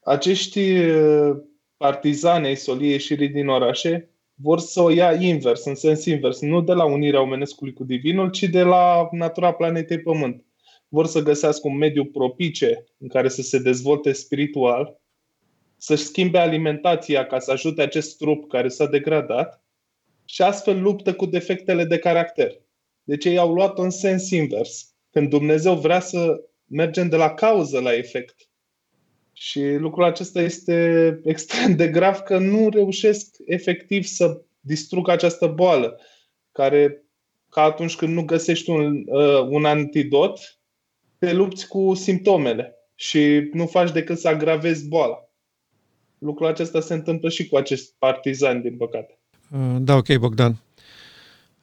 Acești 0.04 0.60
uh, 0.60 1.38
partizani 1.78 2.46
ai 2.46 2.56
soliei 2.56 2.92
ieșirii 2.92 3.30
din 3.30 3.48
orașe 3.48 4.10
vor 4.34 4.60
să 4.60 4.82
o 4.82 4.90
ia 4.90 5.14
invers, 5.14 5.66
în 5.66 5.76
sens 5.76 6.06
invers, 6.06 6.42
nu 6.42 6.62
de 6.62 6.74
la 6.74 6.86
unirea 6.86 7.22
omenescului 7.22 7.74
cu 7.74 7.84
divinul, 7.84 8.30
ci 8.30 8.44
de 8.44 8.62
la 8.62 9.08
natura 9.12 9.54
planetei 9.54 10.00
Pământ. 10.00 10.46
Vor 10.88 11.06
să 11.06 11.22
găsească 11.22 11.68
un 11.68 11.78
mediu 11.78 12.06
propice 12.06 12.84
în 12.98 13.08
care 13.08 13.30
să 13.30 13.42
se 13.42 13.60
dezvolte 13.60 14.12
spiritual, 14.12 15.02
să-și 15.84 16.04
schimbe 16.04 16.38
alimentația 16.38 17.26
ca 17.26 17.40
să 17.40 17.52
ajute 17.52 17.82
acest 17.82 18.18
trup 18.18 18.50
care 18.50 18.68
s-a 18.68 18.86
degradat 18.86 19.64
și 20.26 20.42
astfel 20.42 20.82
luptă 20.82 21.14
cu 21.14 21.26
defectele 21.26 21.84
de 21.86 21.98
caracter. 21.98 22.52
Deci 23.04 23.26
ei 23.26 23.38
au 23.38 23.54
luat 23.54 23.78
în 23.78 23.90
sens 23.90 24.30
invers. 24.30 24.94
Când 25.12 25.30
Dumnezeu 25.30 25.76
vrea 25.76 26.00
să 26.00 26.44
mergem 26.68 27.10
de 27.10 27.16
la 27.16 27.34
cauză 27.34 27.80
la 27.80 27.96
efect. 27.96 28.36
Și 29.34 29.62
lucrul 29.62 30.04
acesta 30.04 30.42
este 30.42 31.08
extrem 31.34 31.76
de 31.76 31.88
grav 31.88 32.18
că 32.18 32.38
nu 32.38 32.70
reușesc 32.70 33.36
efectiv 33.46 34.04
să 34.04 34.42
distrug 34.60 35.10
această 35.10 35.48
boală, 35.48 36.00
care, 36.52 37.04
ca 37.50 37.62
atunci 37.62 37.96
când 37.96 38.14
nu 38.14 38.26
găsești 38.26 38.70
un, 38.70 39.04
uh, 39.06 39.48
un 39.50 39.66
antidot, 39.66 40.60
te 41.18 41.34
lupți 41.34 41.68
cu 41.68 41.94
simptomele 41.94 42.76
și 42.96 43.50
nu 43.54 43.68
faci 43.68 43.92
decât 43.92 44.18
să 44.18 44.28
agravezi 44.28 44.88
boala. 44.88 45.23
Lucrul 46.24 46.48
acesta 46.48 46.82
se 46.82 46.94
întâmplă 46.94 47.30
și 47.30 47.48
cu 47.48 47.56
acești 47.56 47.94
partizani, 48.00 48.62
din 48.62 48.78
păcate. 48.78 49.20
Uh, 49.52 49.76
da, 49.80 49.96
ok, 49.96 50.16
Bogdan. 50.16 50.62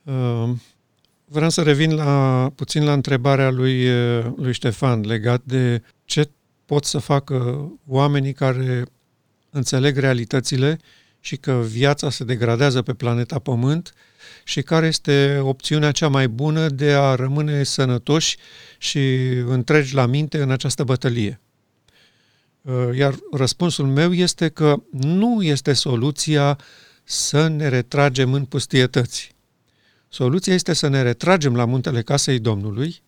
Uh, 0.02 0.50
Vreau 1.32 1.50
să 1.50 1.62
revin 1.62 1.94
la, 1.94 2.52
puțin 2.54 2.84
la 2.84 2.92
întrebarea 2.92 3.50
lui, 3.50 3.88
lui 4.36 4.52
Ștefan 4.52 5.00
legat 5.00 5.42
de 5.44 5.82
ce 6.04 6.30
pot 6.66 6.84
să 6.84 6.98
facă 6.98 7.70
oamenii 7.86 8.32
care 8.32 8.84
înțeleg 9.50 9.96
realitățile 9.96 10.78
și 11.20 11.36
că 11.36 11.62
viața 11.66 12.10
se 12.10 12.24
degradează 12.24 12.82
pe 12.82 12.94
planeta 12.94 13.38
Pământ 13.38 13.94
și 14.44 14.62
care 14.62 14.86
este 14.86 15.40
opțiunea 15.42 15.90
cea 15.92 16.08
mai 16.08 16.28
bună 16.28 16.68
de 16.68 16.92
a 16.92 17.14
rămâne 17.14 17.62
sănătoși 17.62 18.36
și 18.78 18.98
întregi 19.46 19.94
la 19.94 20.06
minte 20.06 20.42
în 20.42 20.50
această 20.50 20.84
bătălie. 20.84 21.40
Iar 22.94 23.14
răspunsul 23.32 23.86
meu 23.86 24.12
este 24.12 24.48
că 24.48 24.82
nu 24.90 25.42
este 25.42 25.72
soluția 25.72 26.58
să 27.04 27.46
ne 27.48 27.68
retragem 27.68 28.32
în 28.32 28.44
pustietăți. 28.44 29.34
Soluția 30.08 30.54
este 30.54 30.72
să 30.72 30.88
ne 30.88 31.02
retragem 31.02 31.56
la 31.56 31.64
muntele 31.64 32.02
casei 32.02 32.38
Domnului 32.38 33.02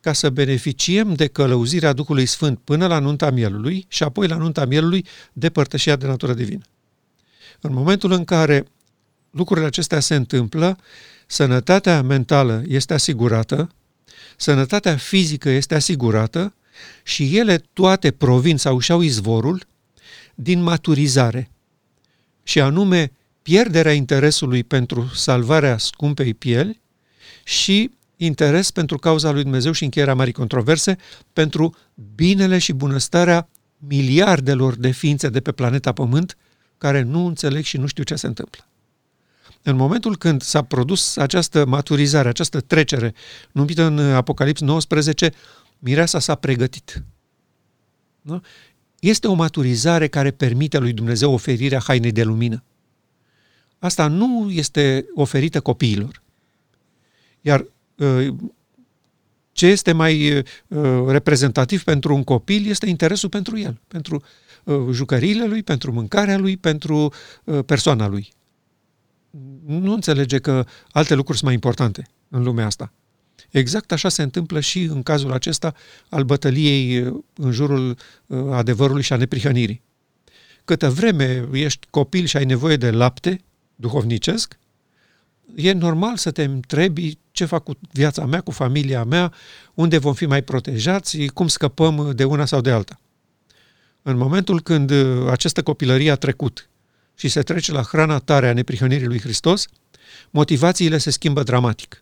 ca 0.00 0.12
să 0.12 0.30
beneficiem 0.30 1.14
de 1.14 1.26
călăuzirea 1.26 1.92
Duhului 1.92 2.26
Sfânt 2.26 2.58
până 2.64 2.86
la 2.86 2.98
nunta 2.98 3.30
mielului 3.30 3.84
și 3.88 4.02
apoi 4.02 4.28
la 4.28 4.36
nunta 4.36 4.64
mielului 4.64 5.06
de 5.32 5.50
părtășia 5.50 5.96
de 5.96 6.06
natură 6.06 6.34
divină. 6.34 6.64
În 7.60 7.72
momentul 7.72 8.12
în 8.12 8.24
care 8.24 8.66
lucrurile 9.30 9.66
acestea 9.66 10.00
se 10.00 10.14
întâmplă, 10.14 10.78
sănătatea 11.26 12.02
mentală 12.02 12.62
este 12.66 12.94
asigurată, 12.94 13.70
sănătatea 14.36 14.96
fizică 14.96 15.48
este 15.48 15.74
asigurată 15.74 16.54
și 17.02 17.36
ele 17.36 17.64
toate 17.72 18.10
provin 18.10 18.56
sau 18.56 18.78
și-au 18.78 19.00
izvorul 19.00 19.66
din 20.34 20.62
maturizare. 20.62 21.50
Și 22.42 22.60
anume 22.60 23.12
pierderea 23.42 23.92
interesului 23.92 24.64
pentru 24.64 25.10
salvarea 25.14 25.78
scumpei 25.78 26.34
pieli 26.34 26.80
și 27.44 27.90
interes 28.16 28.70
pentru 28.70 28.98
cauza 28.98 29.30
lui 29.30 29.42
Dumnezeu 29.42 29.72
și 29.72 29.84
încheierea 29.84 30.14
marii 30.14 30.32
controverse 30.32 30.96
pentru 31.32 31.76
binele 32.14 32.58
și 32.58 32.72
bunăstarea 32.72 33.48
miliardelor 33.78 34.76
de 34.76 34.90
ființe 34.90 35.28
de 35.28 35.40
pe 35.40 35.52
planeta 35.52 35.92
Pământ 35.92 36.36
care 36.78 37.02
nu 37.02 37.26
înțeleg 37.26 37.64
și 37.64 37.76
nu 37.76 37.86
știu 37.86 38.02
ce 38.02 38.14
se 38.14 38.26
întâmplă. 38.26 38.66
În 39.62 39.76
momentul 39.76 40.16
când 40.16 40.42
s-a 40.42 40.62
produs 40.62 41.16
această 41.16 41.64
maturizare, 41.64 42.28
această 42.28 42.60
trecere, 42.60 43.14
numită 43.52 43.82
în 43.84 43.98
Apocalips 43.98 44.60
19, 44.60 45.32
mireasa 45.78 46.18
s-a 46.18 46.34
pregătit. 46.34 47.04
Nu? 48.20 48.42
Este 48.98 49.26
o 49.26 49.34
maturizare 49.34 50.08
care 50.08 50.30
permite 50.30 50.78
lui 50.78 50.92
Dumnezeu 50.92 51.32
oferirea 51.32 51.80
hainei 51.80 52.12
de 52.12 52.22
lumină 52.22 52.64
asta 53.78 54.06
nu 54.06 54.50
este 54.50 55.06
oferită 55.14 55.60
copiilor. 55.60 56.22
Iar 57.40 57.66
uh, 57.96 58.34
ce 59.52 59.66
este 59.66 59.92
mai 59.92 60.38
uh, 60.38 60.44
reprezentativ 61.06 61.84
pentru 61.84 62.14
un 62.14 62.24
copil 62.24 62.66
este 62.66 62.88
interesul 62.88 63.28
pentru 63.28 63.58
el, 63.58 63.80
pentru 63.88 64.22
uh, 64.64 64.76
jucăriile 64.90 65.46
lui, 65.46 65.62
pentru 65.62 65.92
mâncarea 65.92 66.38
lui, 66.38 66.56
pentru 66.56 67.12
persoana 67.66 68.06
lui. 68.06 68.32
Nu 69.66 69.92
înțelege 69.92 70.38
că 70.38 70.66
alte 70.90 71.14
lucruri 71.14 71.38
sunt 71.38 71.44
mai 71.44 71.54
importante 71.54 72.08
în 72.28 72.42
lumea 72.42 72.66
asta. 72.66 72.92
Exact 73.56 73.92
așa 73.92 74.08
se 74.08 74.22
întâmplă 74.22 74.60
și 74.60 74.82
în 74.82 75.02
cazul 75.02 75.32
acesta 75.32 75.74
al 76.08 76.24
bătăliei 76.24 77.12
în 77.34 77.52
jurul 77.52 77.96
adevărului 78.50 79.02
și 79.02 79.12
a 79.12 79.16
neprihănirii. 79.16 79.82
Câtă 80.64 80.90
vreme 80.90 81.48
ești 81.52 81.86
copil 81.90 82.24
și 82.24 82.36
ai 82.36 82.44
nevoie 82.44 82.76
de 82.76 82.90
lapte, 82.90 83.40
duhovnicesc, 83.76 84.58
e 85.54 85.72
normal 85.72 86.16
să 86.16 86.30
te 86.30 86.42
întrebi 86.42 87.18
ce 87.30 87.44
fac 87.44 87.62
cu 87.62 87.78
viața 87.92 88.26
mea, 88.26 88.40
cu 88.40 88.50
familia 88.50 89.04
mea, 89.04 89.32
unde 89.74 89.98
vom 89.98 90.14
fi 90.14 90.26
mai 90.26 90.42
protejați, 90.42 91.26
cum 91.26 91.48
scăpăm 91.48 92.12
de 92.14 92.24
una 92.24 92.44
sau 92.44 92.60
de 92.60 92.70
alta. 92.70 93.00
În 94.02 94.16
momentul 94.16 94.60
când 94.60 94.92
această 95.30 95.62
copilărie 95.62 96.10
a 96.10 96.16
trecut 96.16 96.68
și 97.14 97.28
se 97.28 97.40
trece 97.42 97.72
la 97.72 97.82
hrana 97.82 98.18
tare 98.18 98.48
a 98.48 98.52
neprihănirii 98.52 99.06
lui 99.06 99.20
Hristos, 99.20 99.66
motivațiile 100.30 100.98
se 100.98 101.10
schimbă 101.10 101.42
dramatic. 101.42 102.00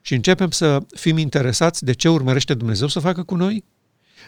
Și 0.00 0.14
începem 0.14 0.50
să 0.50 0.82
fim 0.94 1.18
interesați 1.18 1.84
de 1.84 1.92
ce 1.92 2.08
urmărește 2.08 2.54
Dumnezeu 2.54 2.88
să 2.88 3.00
facă 3.00 3.22
cu 3.22 3.34
noi, 3.34 3.64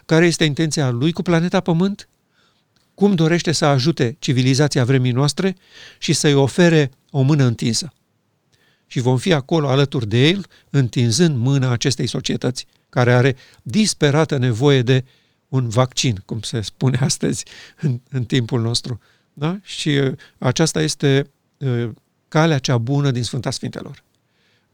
care 0.06 0.26
este 0.26 0.44
intenția 0.44 0.90
Lui 0.90 1.12
cu 1.12 1.22
planeta 1.22 1.60
Pământ 1.60 2.08
cum 2.94 3.14
dorește 3.14 3.52
să 3.52 3.64
ajute 3.64 4.16
civilizația 4.18 4.84
vremii 4.84 5.12
noastre 5.12 5.56
și 5.98 6.12
să-i 6.12 6.34
ofere 6.34 6.90
o 7.10 7.22
mână 7.22 7.44
întinsă. 7.44 7.92
Și 8.86 9.00
vom 9.00 9.16
fi 9.16 9.32
acolo 9.32 9.68
alături 9.68 10.08
de 10.08 10.28
el, 10.28 10.46
întinzând 10.70 11.36
mâna 11.36 11.70
acestei 11.70 12.06
societăți 12.06 12.66
care 12.88 13.12
are 13.12 13.36
disperată 13.62 14.36
nevoie 14.36 14.82
de 14.82 15.04
un 15.48 15.68
vaccin, 15.68 16.22
cum 16.24 16.40
se 16.40 16.60
spune 16.60 16.98
astăzi 17.00 17.44
în, 17.80 18.00
în 18.10 18.24
timpul 18.24 18.60
nostru. 18.60 19.00
Da? 19.32 19.58
Și 19.62 19.88
uh, 19.88 20.12
aceasta 20.38 20.82
este 20.82 21.30
uh, 21.56 21.88
calea 22.28 22.58
cea 22.58 22.78
bună 22.78 23.10
din 23.10 23.22
Sfânta 23.22 23.50
Sfintelor. 23.50 24.02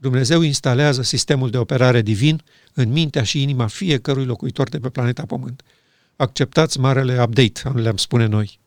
Dumnezeu 0.01 0.41
instalează 0.41 1.03
sistemul 1.03 1.51
de 1.51 1.59
operare 1.59 2.03
divin 2.03 2.43
în 2.75 2.93
mintea 2.93 3.23
și 3.23 3.43
inima 3.43 3.67
fiecărui 3.67 4.25
locuitor 4.25 4.69
de 4.69 4.79
pe 4.79 4.89
planeta 4.89 5.23
Pământ. 5.27 5.63
Acceptați 6.17 6.81
marele 6.81 7.23
update, 7.23 7.81
le-am 7.81 7.97
spune 7.97 8.27
noi. 8.27 8.61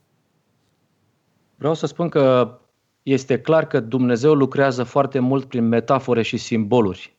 Vreau 1.56 1.74
să 1.74 1.86
spun 1.86 2.10
că 2.10 2.56
este 3.04 3.40
clar 3.40 3.68
că 3.68 3.80
Dumnezeu 3.80 4.34
lucrează 4.34 4.84
foarte 4.84 5.20
mult 5.20 5.46
prin 5.46 5.68
metafore 5.68 6.22
și 6.22 6.38
simboluri. 6.38 7.16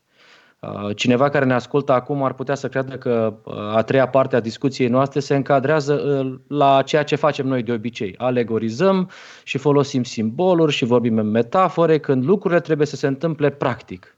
Uh, 0.69 0.97
cineva 0.97 1.29
care 1.29 1.45
ne 1.45 1.55
ascultă 1.55 1.93
acum 1.93 2.23
ar 2.23 2.33
putea 2.33 2.55
să 2.55 2.69
creadă 2.69 2.97
că 2.97 3.35
uh, 3.45 3.55
a 3.55 3.83
treia 3.83 4.09
parte 4.09 4.37
a 4.37 4.41
discuției 4.41 4.89
noastre 4.89 5.21
se 5.21 5.35
încadrează 5.35 5.95
uh, 5.95 6.39
la 6.49 6.83
ceea 6.83 7.03
ce 7.03 7.17
facem 7.17 7.47
noi 7.47 7.63
de 7.63 7.73
obicei. 7.73 8.15
Alegorizăm 8.17 9.11
și 9.45 9.59
folosim 9.59 10.03
simboluri 10.03 10.73
și 10.73 10.85
vorbim 10.85 11.19
în 11.19 11.31
metafore 11.31 11.99
când 11.99 12.25
lucrurile 12.25 12.61
trebuie 12.61 12.87
să 12.87 12.97
se 12.97 13.07
întâmple 13.07 13.51
practic. 13.51 14.17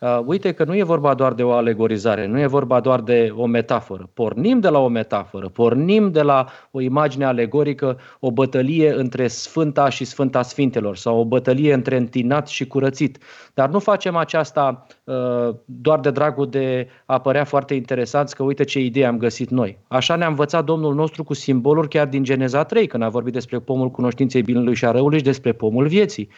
Uh, 0.00 0.20
uite 0.24 0.52
că 0.52 0.64
nu 0.64 0.76
e 0.76 0.82
vorba 0.82 1.14
doar 1.14 1.32
de 1.32 1.42
o 1.42 1.52
alegorizare, 1.52 2.26
nu 2.26 2.40
e 2.40 2.46
vorba 2.46 2.80
doar 2.80 3.00
de 3.00 3.32
o 3.36 3.46
metaforă. 3.46 4.10
Pornim 4.14 4.60
de 4.60 4.68
la 4.68 4.78
o 4.78 4.88
metaforă, 4.88 5.48
pornim 5.48 6.10
de 6.10 6.22
la 6.22 6.46
o 6.70 6.80
imagine 6.80 7.24
alegorică, 7.24 7.98
o 8.20 8.30
bătălie 8.30 8.92
între 8.94 9.26
Sfânta 9.26 9.88
și 9.88 10.04
Sfânta 10.04 10.42
Sfintelor 10.42 10.96
sau 10.96 11.18
o 11.18 11.24
bătălie 11.24 11.72
între 11.72 11.96
întinat 11.96 12.48
și 12.48 12.66
curățit. 12.66 13.18
Dar 13.54 13.68
nu 13.68 13.78
facem 13.78 14.16
aceasta 14.16 14.86
uh, 15.04 15.54
doar 15.64 16.00
de 16.00 16.10
dragul 16.10 16.50
de 16.50 16.88
a 17.06 17.18
părea 17.18 17.44
foarte 17.44 17.74
interesanți 17.74 18.34
că 18.34 18.42
uite 18.42 18.64
ce 18.64 18.80
idee 18.80 19.06
am 19.06 19.18
găsit 19.18 19.50
noi. 19.50 19.78
Așa 19.88 20.16
ne-a 20.16 20.28
învățat 20.28 20.64
Domnul 20.64 20.94
nostru 20.94 21.24
cu 21.24 21.34
simboluri 21.34 21.88
chiar 21.88 22.06
din 22.06 22.22
Geneza 22.22 22.64
3, 22.64 22.86
când 22.86 23.02
a 23.02 23.08
vorbit 23.08 23.32
despre 23.32 23.58
pomul 23.58 23.90
cunoștinței 23.90 24.42
binelui 24.42 24.74
și 24.74 24.84
a 24.84 24.90
răului 24.90 25.18
și 25.18 25.24
despre 25.24 25.52
pomul 25.52 25.86
vieții. 25.86 26.28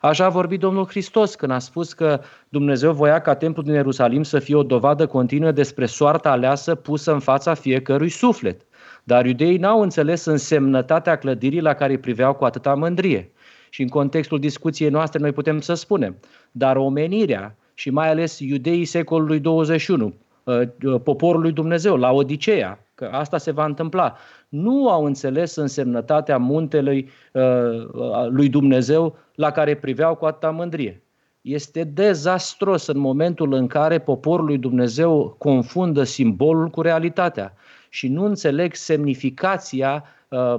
Așa 0.00 0.24
a 0.24 0.28
vorbit 0.28 0.60
Domnul 0.60 0.86
Hristos 0.86 1.34
când 1.34 1.52
a 1.52 1.58
spus 1.58 1.92
că 1.92 2.20
Dumnezeu 2.48 2.92
voia 2.92 3.07
ca 3.16 3.34
templul 3.34 3.64
din 3.64 3.74
Ierusalim 3.74 4.22
să 4.22 4.38
fie 4.38 4.54
o 4.54 4.62
dovadă 4.62 5.06
continuă 5.06 5.50
despre 5.50 5.86
soarta 5.86 6.30
aleasă 6.30 6.74
pusă 6.74 7.12
în 7.12 7.18
fața 7.18 7.54
fiecărui 7.54 8.08
suflet. 8.08 8.60
Dar 9.04 9.26
iudeii 9.26 9.58
n-au 9.58 9.80
înțeles 9.80 10.24
însemnătatea 10.24 11.16
clădirii 11.16 11.60
la 11.60 11.74
care 11.74 11.92
îi 11.92 11.98
priveau 11.98 12.34
cu 12.34 12.44
atâta 12.44 12.74
mândrie. 12.74 13.30
Și 13.70 13.82
în 13.82 13.88
contextul 13.88 14.38
discuției 14.38 14.90
noastre 14.90 15.18
noi 15.18 15.32
putem 15.32 15.60
să 15.60 15.74
spunem, 15.74 16.16
dar 16.50 16.76
omenirea 16.76 17.56
și 17.74 17.90
mai 17.90 18.08
ales 18.08 18.38
iudeii 18.38 18.84
secolului 18.84 19.40
21, 19.40 20.14
ă, 20.46 20.64
ă, 20.84 20.98
poporul 20.98 21.40
lui 21.40 21.52
Dumnezeu, 21.52 21.96
la 21.96 22.12
Odiseea, 22.12 22.86
că 22.94 23.08
asta 23.12 23.38
se 23.38 23.50
va 23.50 23.64
întâmpla, 23.64 24.16
nu 24.48 24.88
au 24.88 25.04
înțeles 25.04 25.56
însemnătatea 25.56 26.38
muntelui 26.38 27.10
ă, 27.34 28.28
lui 28.30 28.48
Dumnezeu 28.48 29.16
la 29.34 29.50
care 29.50 29.74
priveau 29.74 30.14
cu 30.14 30.24
atâta 30.24 30.50
mândrie. 30.50 31.02
Este 31.40 31.84
dezastros 31.84 32.86
în 32.86 32.98
momentul 32.98 33.52
în 33.52 33.66
care 33.66 33.98
poporul 33.98 34.44
lui 34.44 34.58
Dumnezeu 34.58 35.34
confundă 35.38 36.02
simbolul 36.02 36.68
cu 36.68 36.80
realitatea 36.82 37.54
și 37.88 38.08
nu 38.08 38.24
înțeleg 38.24 38.74
semnificația 38.74 40.04
uh, 40.28 40.54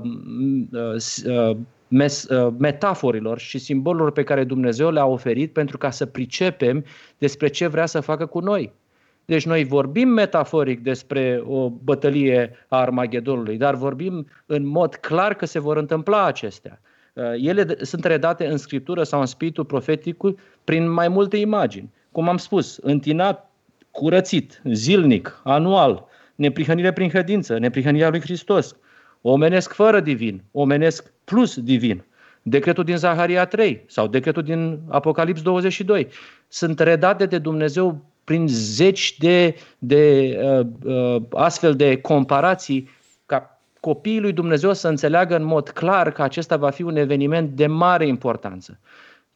uh, 0.71 1.57
mes, 1.87 2.23
uh, 2.23 2.53
metaforilor 2.57 3.39
și 3.39 3.57
simbolurilor 3.57 4.11
pe 4.11 4.23
care 4.23 4.43
Dumnezeu 4.43 4.91
le-a 4.91 5.05
oferit 5.05 5.53
pentru 5.53 5.77
ca 5.77 5.89
să 5.89 6.05
pricepem 6.05 6.85
despre 7.17 7.47
ce 7.47 7.67
vrea 7.67 7.85
să 7.85 7.99
facă 7.99 8.25
cu 8.25 8.39
noi. 8.39 8.73
Deci 9.25 9.45
noi 9.45 9.63
vorbim 9.63 10.07
metaforic 10.07 10.79
despre 10.79 11.43
o 11.45 11.69
bătălie 11.69 12.65
a 12.67 12.77
Armagedonului, 12.77 13.57
dar 13.57 13.75
vorbim 13.75 14.27
în 14.45 14.67
mod 14.67 14.95
clar 14.95 15.33
că 15.33 15.45
se 15.45 15.59
vor 15.59 15.77
întâmpla 15.77 16.25
acestea. 16.25 16.81
Uh, 17.19 17.33
ele 17.37 17.75
sunt 17.81 18.05
redate 18.05 18.47
în 18.47 18.57
scriptură 18.57 19.03
sau 19.03 19.19
în 19.19 19.25
spiritul 19.25 19.65
profetic 19.65 20.17
prin 20.63 20.89
mai 20.89 21.07
multe 21.07 21.37
imagini. 21.37 21.89
Cum 22.11 22.29
am 22.29 22.37
spus, 22.37 22.77
întinat, 22.81 23.51
curățit, 23.91 24.61
zilnic, 24.63 25.41
anual, 25.43 26.05
neprihănire 26.35 26.91
prin 26.91 27.09
credință, 27.09 27.57
neprihănirea 27.57 28.09
lui 28.09 28.19
Hristos, 28.19 28.75
omenesc 29.21 29.73
fără 29.73 29.99
divin, 29.99 30.43
omenesc 30.51 31.11
plus 31.23 31.59
divin, 31.59 32.03
decretul 32.41 32.83
din 32.83 32.97
Zaharia 32.97 33.45
3 33.45 33.83
sau 33.87 34.07
decretul 34.07 34.43
din 34.43 34.79
Apocalips 34.87 35.41
22. 35.41 36.07
Sunt 36.47 36.79
redate 36.79 37.25
de 37.25 37.37
Dumnezeu 37.37 38.05
prin 38.23 38.47
zeci 38.47 39.17
de, 39.17 39.55
de 39.77 40.35
uh, 40.43 40.65
uh, 40.83 41.21
astfel 41.29 41.75
de 41.75 41.97
comparații 41.97 42.81
ca 42.81 42.98
copiii 43.79 44.19
lui 44.19 44.33
Dumnezeu 44.33 44.73
să 44.73 44.87
înțeleagă 44.87 45.35
în 45.35 45.43
mod 45.43 45.69
clar 45.69 46.11
că 46.11 46.21
acesta 46.21 46.57
va 46.57 46.69
fi 46.69 46.81
un 46.81 46.95
eveniment 46.95 47.49
de 47.49 47.67
mare 47.67 48.07
importanță. 48.07 48.79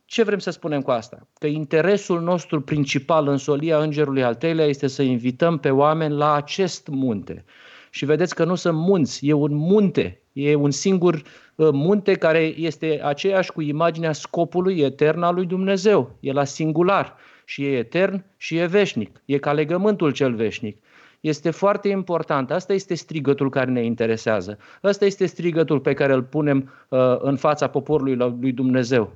Ce 0.05 0.23
vrem 0.23 0.39
să 0.39 0.49
spunem 0.49 0.81
cu 0.81 0.91
asta? 0.91 1.27
Că 1.39 1.47
interesul 1.47 2.21
nostru 2.21 2.61
principal 2.61 3.27
în 3.27 3.37
solia 3.37 3.77
Îngerului 3.77 4.23
al 4.23 4.35
treilea 4.35 4.65
este 4.65 4.87
să 4.87 5.01
invităm 5.01 5.57
pe 5.57 5.69
oameni 5.69 6.13
la 6.13 6.33
acest 6.33 6.87
munte. 6.87 7.45
Și 7.89 8.05
vedeți 8.05 8.35
că 8.35 8.43
nu 8.43 8.55
sunt 8.55 8.77
munți, 8.77 9.27
e 9.27 9.33
un 9.33 9.55
munte, 9.55 10.21
e 10.33 10.55
un 10.55 10.71
singur 10.71 11.13
uh, 11.13 11.69
munte 11.71 12.13
care 12.13 12.39
este 12.39 13.01
aceeași 13.03 13.51
cu 13.51 13.61
imaginea 13.61 14.11
scopului 14.11 14.79
etern 14.79 15.21
al 15.21 15.33
lui 15.33 15.45
Dumnezeu. 15.45 16.17
E 16.19 16.31
la 16.31 16.43
singular 16.43 17.15
și 17.45 17.65
e 17.65 17.77
etern 17.77 18.25
și 18.37 18.57
e 18.57 18.65
veșnic. 18.65 19.21
E 19.25 19.37
ca 19.37 19.53
legământul 19.53 20.11
cel 20.11 20.33
veșnic. 20.33 20.82
Este 21.23 21.49
foarte 21.49 21.87
important. 21.87 22.51
Asta 22.51 22.73
este 22.73 22.93
strigătul 22.93 23.49
care 23.49 23.71
ne 23.71 23.83
interesează. 23.83 24.57
Asta 24.81 25.05
este 25.05 25.25
strigătul 25.25 25.79
pe 25.79 25.93
care 25.93 26.13
îl 26.13 26.23
punem 26.23 26.71
uh, 26.89 27.15
în 27.19 27.35
fața 27.35 27.67
poporului 27.67 28.15
lui 28.15 28.51
Dumnezeu. 28.51 29.11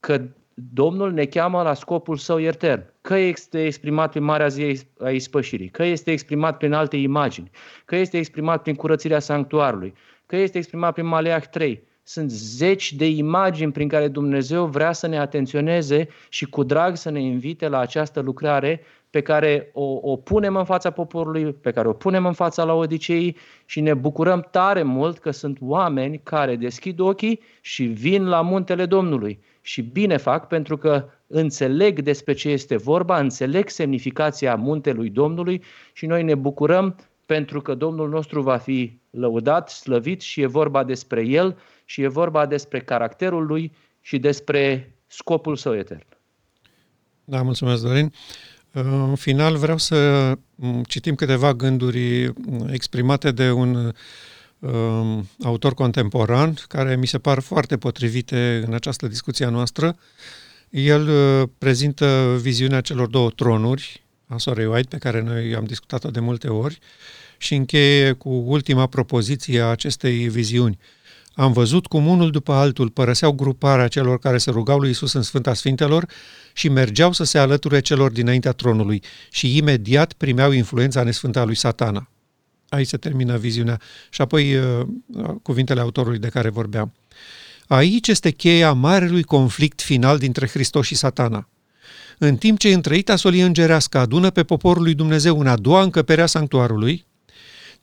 Că 0.00 0.20
Domnul 0.54 1.12
ne 1.12 1.24
cheamă 1.24 1.62
la 1.62 1.74
scopul 1.74 2.16
său 2.16 2.40
etern. 2.40 2.84
Că 3.00 3.16
este 3.16 3.64
exprimat 3.64 4.10
prin 4.10 4.22
Marea 4.22 4.48
Zi 4.48 4.80
a 5.00 5.10
Ispășirii, 5.10 5.68
că 5.68 5.84
este 5.84 6.10
exprimat 6.10 6.56
prin 6.56 6.72
alte 6.72 6.96
imagini, 6.96 7.50
că 7.84 7.96
este 7.96 8.18
exprimat 8.18 8.62
prin 8.62 8.74
curățirea 8.74 9.18
sanctuarului, 9.18 9.94
că 10.26 10.36
este 10.36 10.58
exprimat 10.58 10.92
prin 10.92 11.06
Maleah 11.06 11.46
3. 11.46 11.82
Sunt 12.02 12.30
zeci 12.30 12.92
de 12.92 13.08
imagini 13.08 13.72
prin 13.72 13.88
care 13.88 14.08
Dumnezeu 14.08 14.66
vrea 14.66 14.92
să 14.92 15.06
ne 15.06 15.18
atenționeze 15.18 16.08
și 16.28 16.46
cu 16.46 16.62
drag 16.62 16.96
să 16.96 17.10
ne 17.10 17.20
invite 17.20 17.68
la 17.68 17.78
această 17.78 18.20
lucrare 18.20 18.80
pe 19.12 19.20
care 19.20 19.70
o, 19.72 19.98
o 20.02 20.16
punem 20.16 20.56
în 20.56 20.64
fața 20.64 20.90
poporului, 20.90 21.52
pe 21.52 21.70
care 21.70 21.88
o 21.88 21.92
punem 21.92 22.26
în 22.26 22.32
fața 22.32 22.64
la 22.64 22.72
Odicei 22.72 23.36
și 23.64 23.80
ne 23.80 23.94
bucurăm 23.94 24.48
tare 24.50 24.82
mult 24.82 25.18
că 25.18 25.30
sunt 25.30 25.58
oameni 25.60 26.20
care 26.22 26.56
deschid 26.56 26.98
ochii 26.98 27.40
și 27.60 27.84
vin 27.84 28.28
la 28.28 28.40
muntele 28.40 28.86
Domnului. 28.86 29.40
Și 29.60 29.82
bine 29.82 30.16
fac 30.16 30.46
pentru 30.46 30.76
că 30.76 31.08
înțeleg 31.26 32.00
despre 32.00 32.32
ce 32.32 32.48
este 32.48 32.76
vorba, 32.76 33.18
înțeleg 33.18 33.68
semnificația 33.68 34.54
muntelui 34.54 35.10
Domnului 35.10 35.62
și 35.92 36.06
noi 36.06 36.22
ne 36.22 36.34
bucurăm 36.34 36.96
pentru 37.26 37.60
că 37.60 37.74
Domnul 37.74 38.08
nostru 38.08 38.42
va 38.42 38.56
fi 38.56 38.98
lăudat, 39.10 39.70
slăvit 39.70 40.20
și 40.20 40.40
e 40.40 40.46
vorba 40.46 40.84
despre 40.84 41.26
El 41.26 41.58
și 41.84 42.02
e 42.02 42.08
vorba 42.08 42.46
despre 42.46 42.80
caracterul 42.80 43.46
Lui 43.46 43.72
și 44.00 44.18
despre 44.18 44.94
scopul 45.06 45.56
său 45.56 45.74
etern. 45.74 46.06
Da, 47.24 47.42
mulțumesc, 47.42 47.82
Dorin. 47.82 48.12
În 48.72 49.14
final 49.14 49.56
vreau 49.56 49.78
să 49.78 50.32
citim 50.86 51.14
câteva 51.14 51.54
gânduri 51.54 52.32
exprimate 52.70 53.30
de 53.30 53.50
un 53.50 53.92
um, 54.58 55.28
autor 55.42 55.74
contemporan 55.74 56.54
care 56.68 56.96
mi 56.96 57.06
se 57.06 57.18
par 57.18 57.40
foarte 57.40 57.76
potrivite 57.76 58.62
în 58.66 58.74
această 58.74 59.08
discuție 59.08 59.46
a 59.46 59.48
noastră. 59.48 59.96
El 60.70 61.08
uh, 61.08 61.48
prezintă 61.58 62.38
viziunea 62.40 62.80
celor 62.80 63.06
două 63.06 63.30
tronuri 63.30 64.02
a 64.26 64.38
Sorei 64.38 64.66
White, 64.66 64.88
pe 64.88 64.96
care 64.96 65.22
noi 65.22 65.54
am 65.54 65.64
discutat-o 65.64 66.10
de 66.10 66.20
multe 66.20 66.48
ori, 66.48 66.78
și 67.38 67.54
încheie 67.54 68.12
cu 68.12 68.28
ultima 68.28 68.86
propoziție 68.86 69.60
a 69.60 69.66
acestei 69.66 70.28
viziuni. 70.28 70.78
Am 71.34 71.52
văzut 71.52 71.86
cum 71.86 72.06
unul 72.06 72.30
după 72.30 72.52
altul 72.52 72.88
părăseau 72.88 73.32
gruparea 73.32 73.88
celor 73.88 74.18
care 74.18 74.38
se 74.38 74.50
rugau 74.50 74.78
lui 74.78 74.90
Isus 74.90 75.12
în 75.12 75.22
Sfânta 75.22 75.54
Sfintelor 75.54 76.06
și 76.52 76.68
mergeau 76.68 77.12
să 77.12 77.24
se 77.24 77.38
alăture 77.38 77.80
celor 77.80 78.10
dinaintea 78.10 78.52
tronului 78.52 79.02
și 79.30 79.56
imediat 79.56 80.12
primeau 80.12 80.50
influența 80.50 81.02
nesfântă 81.02 81.38
a 81.38 81.44
lui 81.44 81.54
satana. 81.54 82.08
Aici 82.68 82.86
se 82.86 82.96
termină 82.96 83.36
viziunea. 83.36 83.80
Și 84.10 84.20
apoi 84.20 84.56
uh, 84.56 84.86
cuvintele 85.42 85.80
autorului 85.80 86.18
de 86.18 86.28
care 86.28 86.48
vorbeam. 86.48 86.92
Aici 87.66 88.08
este 88.08 88.30
cheia 88.30 88.72
marelui 88.72 89.22
conflict 89.22 89.82
final 89.82 90.18
dintre 90.18 90.46
Hristos 90.46 90.86
și 90.86 90.94
satana. 90.94 91.48
În 92.18 92.36
timp 92.36 92.58
ce 92.58 92.72
întreita 92.72 93.16
solie 93.16 93.44
îngerească 93.44 93.98
adună 93.98 94.30
pe 94.30 94.42
poporul 94.42 94.82
lui 94.82 94.94
Dumnezeu 94.94 95.40
în 95.40 95.46
a 95.46 95.56
doua 95.56 95.82
încăpere 95.82 96.22
a 96.22 96.26
sanctuarului, 96.26 97.06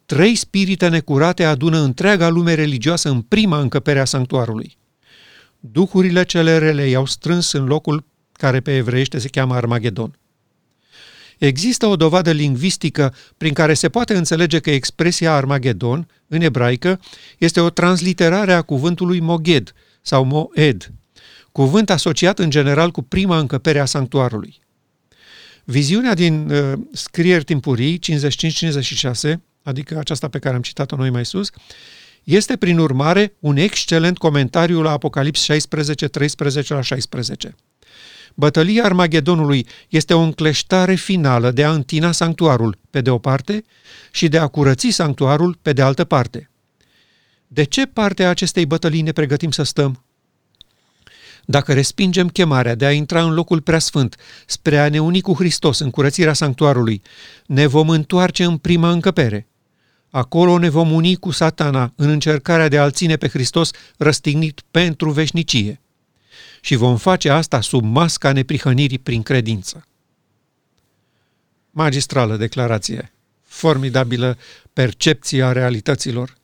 trei 0.10 0.36
spirite 0.36 0.88
necurate 0.88 1.43
adună 1.43 1.80
întreaga 1.80 2.30
lume 2.30 2.54
religioasă 2.54 3.10
în 3.10 3.22
prima 3.22 3.60
încăpere 3.60 4.00
a 4.00 4.06
sanctuarului. 4.06 4.78
Duhurile 5.60 6.24
cele 6.24 6.58
rele 6.58 6.88
i-au 6.88 7.06
strâns 7.06 7.52
în 7.52 7.65
locul 7.65 8.06
care 8.32 8.60
pe 8.60 8.76
evreiește 8.76 9.19
se 9.19 9.28
cheamă 9.28 9.56
Armagedon. 9.56 10.17
Există 11.38 11.86
o 11.86 11.95
dovadă 11.95 12.32
lingvistică 12.32 13.13
prin 13.38 13.54
care 13.54 13.74
se 13.74 13.89
poate 13.89 14.17
înțelege 14.17 14.60
că 14.60 14.72
expresia 14.72 15.34
Armagedon, 15.34 16.08
în 16.28 16.41
ebraică, 16.41 17.00
este 17.38 17.60
o 17.60 17.69
transliterare 17.69 18.54
a 18.54 18.62
cuvântului 18.62 19.19
Moged 19.19 19.74
sau 20.02 20.24
Moed, 20.24 20.91
cuvânt 21.52 21.89
asociat 21.89 22.39
în 22.39 22.50
general 22.50 22.91
cu 22.91 23.02
prima 23.02 23.39
încăpere 23.39 23.80
a 23.80 23.86
sanctuarului. 23.86 24.60
Viziunea 25.63 26.13
din 26.13 26.50
uh, 26.52 26.74
scrieri 26.91 27.43
timpurii 27.43 28.00
55-56, 29.32 29.49
adică 29.70 29.98
aceasta 29.98 30.28
pe 30.28 30.40
care 30.40 30.56
am 30.56 30.62
citat-o 30.62 30.96
noi 30.96 31.10
mai 31.10 31.26
sus, 31.26 31.50
este 32.24 32.56
prin 32.56 32.78
urmare 32.78 33.34
un 33.40 33.58
excelent 33.58 34.18
comentariu 34.18 34.82
la 34.82 34.92
Apocalips 34.92 35.42
16, 35.42 36.08
13 36.08 36.74
la 36.74 36.82
16. 36.82 37.56
Bătălia 38.34 38.84
Armagedonului 38.84 39.68
este 39.90 40.14
o 40.14 40.20
încleștare 40.20 40.96
finală 40.96 41.52
de 41.52 41.64
a 41.64 41.72
întina 41.72 42.12
sanctuarul, 42.12 42.78
pe 42.90 43.02
de 43.02 43.10
o 43.10 43.18
parte, 43.18 43.64
și 44.12 44.28
de 44.28 44.38
a 44.38 44.48
curăți 44.48 44.90
sanctuarul, 44.90 45.58
pe 45.62 45.74
de 45.74 45.82
altă 45.82 46.04
parte. 46.04 46.50
De 47.48 47.64
ce 47.64 47.86
parte 47.86 48.24
a 48.24 48.30
acestei 48.30 48.66
bătălii 48.66 49.02
ne 49.02 49.12
pregătim 49.12 49.52
să 49.52 49.64
stăm? 49.64 50.04
Dacă 51.46 51.74
respingem 51.74 52.28
chemarea 52.28 52.76
de 52.76 52.86
a 52.86 52.92
intra 52.92 53.24
în 53.24 53.34
locul 53.34 53.62
preasfânt 53.62 54.16
spre 54.46 54.78
a 54.78 54.90
ne 54.90 55.00
uni 55.00 55.22
cu 55.22 55.34
Hristos 55.34 55.80
în 55.80 55.90
curățirea 55.90 56.34
sanctuarului, 56.34 57.02
ne 57.46 57.66
vom 57.66 57.90
întoarce 57.90 58.44
în 58.44 58.58
prima 58.58 58.92
încăpere. 58.92 59.48
Acolo 60.10 60.58
ne 60.58 60.69
vom 60.69 60.91
uni 60.91 61.15
cu 61.15 61.32
satana 61.32 61.93
în 61.95 62.10
încercarea 62.10 62.67
de 62.67 62.78
a-L 62.78 62.91
ține 62.91 63.15
pe 63.15 63.28
Hristos 63.28 63.72
răstignit 63.98 64.62
pentru 64.72 65.12
veșnicie 65.12 65.82
și 66.62 66.76
vom 66.76 66.98
face 66.98 67.30
asta 67.30 67.62
sub 67.62 67.84
masca 67.84 68.32
neprihănirii 68.32 69.00
prin 69.00 69.22
credință. 69.22 69.84
Magistrală 71.72 72.36
declarație, 72.36 73.13
formidabilă 73.43 74.38
percepție 74.74 75.43
a 75.43 75.52
realităților. 75.52 76.38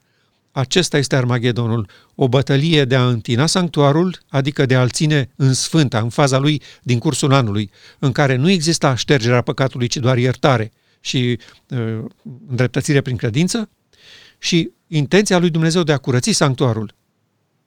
Acesta 0.51 0.97
este 0.97 1.15
Armagedonul, 1.15 1.89
o 2.15 2.27
bătălie 2.27 2.85
de 2.85 2.95
a 2.95 3.07
întina 3.07 3.45
sanctuarul, 3.45 4.19
adică 4.27 4.65
de 4.65 4.75
a-l 4.75 4.89
ține 4.89 5.29
în 5.35 5.53
sfânta, 5.53 5.99
în 5.99 6.09
faza 6.09 6.37
lui 6.37 6.61
din 6.81 6.99
cursul 6.99 7.33
anului, 7.33 7.71
în 7.99 8.11
care 8.11 8.35
nu 8.35 8.49
exista 8.49 8.95
ștergerea 8.95 9.41
păcatului, 9.41 9.87
ci 9.87 9.97
doar 9.97 10.17
iertare 10.17 10.71
și 11.05 11.39
uh, 11.69 12.05
îndreptățire 12.47 13.01
prin 13.01 13.15
credință, 13.17 13.69
și 14.37 14.71
intenția 14.87 15.37
lui 15.37 15.49
Dumnezeu 15.49 15.83
de 15.83 15.91
a 15.91 15.97
curăți 15.97 16.31
sanctuarul, 16.31 16.95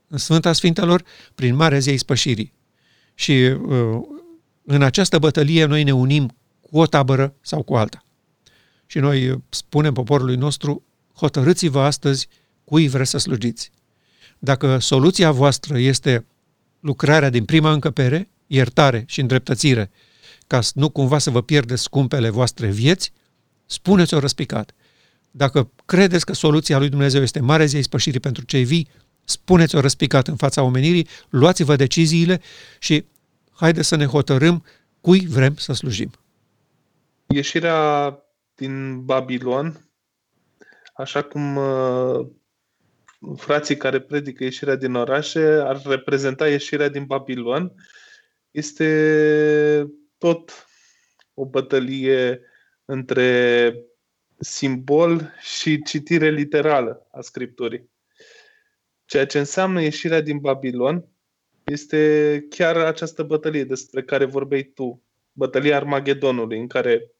în 0.08 0.18
Sfânta 0.18 0.52
Sfintelor 0.52 1.04
prin 1.34 1.54
Marea 1.54 1.78
Zei 1.78 1.98
Spășirii. 1.98 2.52
Și 3.14 3.32
uh, 3.32 4.00
în 4.64 4.82
această 4.82 5.18
bătălie 5.18 5.64
noi 5.64 5.82
ne 5.82 5.92
unim 5.94 6.36
cu 6.60 6.78
o 6.78 6.86
tabără 6.86 7.34
sau 7.40 7.62
cu 7.62 7.76
alta. 7.76 8.04
Și 8.86 8.98
noi 8.98 9.42
spunem 9.48 9.92
poporului 9.92 10.36
nostru, 10.36 10.82
hotărâți-vă 11.14 11.80
astăzi 11.80 12.28
cui 12.64 12.88
vreți 12.88 13.10
să 13.10 13.18
slujiți. 13.18 13.70
Dacă 14.38 14.78
soluția 14.78 15.30
voastră 15.30 15.78
este 15.78 16.26
lucrarea 16.80 17.30
din 17.30 17.44
prima 17.44 17.72
încăpere, 17.72 18.28
iertare 18.46 19.04
și 19.06 19.20
îndreptățire, 19.20 19.90
ca 20.46 20.60
nu 20.74 20.88
cumva 20.88 21.18
să 21.18 21.30
vă 21.30 21.42
pierdeți 21.42 21.82
scumpele 21.82 22.28
voastre 22.30 22.70
vieți, 22.70 23.12
spuneți-o 23.68 24.18
răspicat. 24.18 24.74
Dacă 25.30 25.70
credeți 25.84 26.24
că 26.24 26.32
soluția 26.32 26.78
lui 26.78 26.88
Dumnezeu 26.88 27.22
este 27.22 27.40
mare 27.40 27.64
zi 27.64 27.80
spășirii 27.80 28.20
pentru 28.20 28.44
cei 28.44 28.64
vii, 28.64 28.88
spuneți-o 29.24 29.80
răspicat 29.80 30.28
în 30.28 30.36
fața 30.36 30.62
omenirii, 30.62 31.08
luați-vă 31.28 31.76
deciziile 31.76 32.40
și 32.78 33.04
haide 33.52 33.82
să 33.82 33.96
ne 33.96 34.04
hotărâm 34.04 34.64
cui 35.00 35.26
vrem 35.26 35.54
să 35.56 35.72
slujim. 35.72 36.10
Ieșirea 37.26 38.12
din 38.54 39.04
Babilon, 39.04 39.90
așa 40.94 41.22
cum 41.22 41.56
uh, 41.56 42.26
frații 43.36 43.76
care 43.76 44.00
predică 44.00 44.44
ieșirea 44.44 44.76
din 44.76 44.94
orașe 44.94 45.40
ar 45.64 45.82
reprezenta 45.84 46.48
ieșirea 46.48 46.88
din 46.88 47.04
Babilon, 47.04 47.72
este 48.50 49.90
tot 50.18 50.66
o 51.34 51.44
bătălie 51.46 52.40
între 52.90 53.74
simbol 54.38 55.32
și 55.40 55.82
citire 55.82 56.30
literală 56.30 57.06
a 57.10 57.20
Scripturii. 57.20 57.90
Ceea 59.04 59.26
ce 59.26 59.38
înseamnă 59.38 59.82
ieșirea 59.82 60.20
din 60.20 60.38
Babilon 60.38 61.08
este 61.64 62.46
chiar 62.50 62.76
această 62.76 63.22
bătălie 63.22 63.64
despre 63.64 64.02
care 64.02 64.24
vorbeai 64.24 64.62
tu, 64.62 65.02
bătălia 65.32 65.76
Armagedonului, 65.76 66.58
în 66.58 66.66
care 66.66 67.10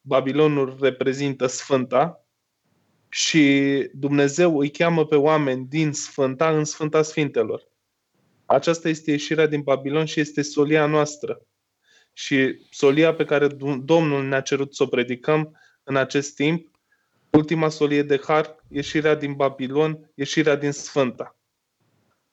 Babilonul 0.00 0.76
reprezintă 0.80 1.46
Sfânta 1.46 2.26
și 3.08 3.44
Dumnezeu 3.92 4.58
îi 4.58 4.70
cheamă 4.70 5.06
pe 5.06 5.16
oameni 5.16 5.66
din 5.66 5.92
Sfânta 5.92 6.56
în 6.56 6.64
Sfânta 6.64 7.02
Sfintelor. 7.02 7.68
Aceasta 8.46 8.88
este 8.88 9.10
ieșirea 9.10 9.46
din 9.46 9.60
Babilon 9.60 10.04
și 10.04 10.20
este 10.20 10.42
solia 10.42 10.86
noastră. 10.86 11.40
Și 12.12 12.66
solia 12.70 13.14
pe 13.14 13.24
care 13.24 13.46
Domnul 13.82 14.24
ne-a 14.24 14.40
cerut 14.40 14.74
să 14.74 14.82
o 14.82 14.86
predicăm 14.86 15.56
în 15.82 15.96
acest 15.96 16.34
timp 16.34 16.70
ultima 17.30 17.68
solie 17.68 18.02
de 18.02 18.20
har, 18.26 18.56
ieșirea 18.68 19.14
din 19.14 19.32
Babilon, 19.32 20.10
ieșirea 20.14 20.56
din 20.56 20.72
Sfânta. 20.72 21.34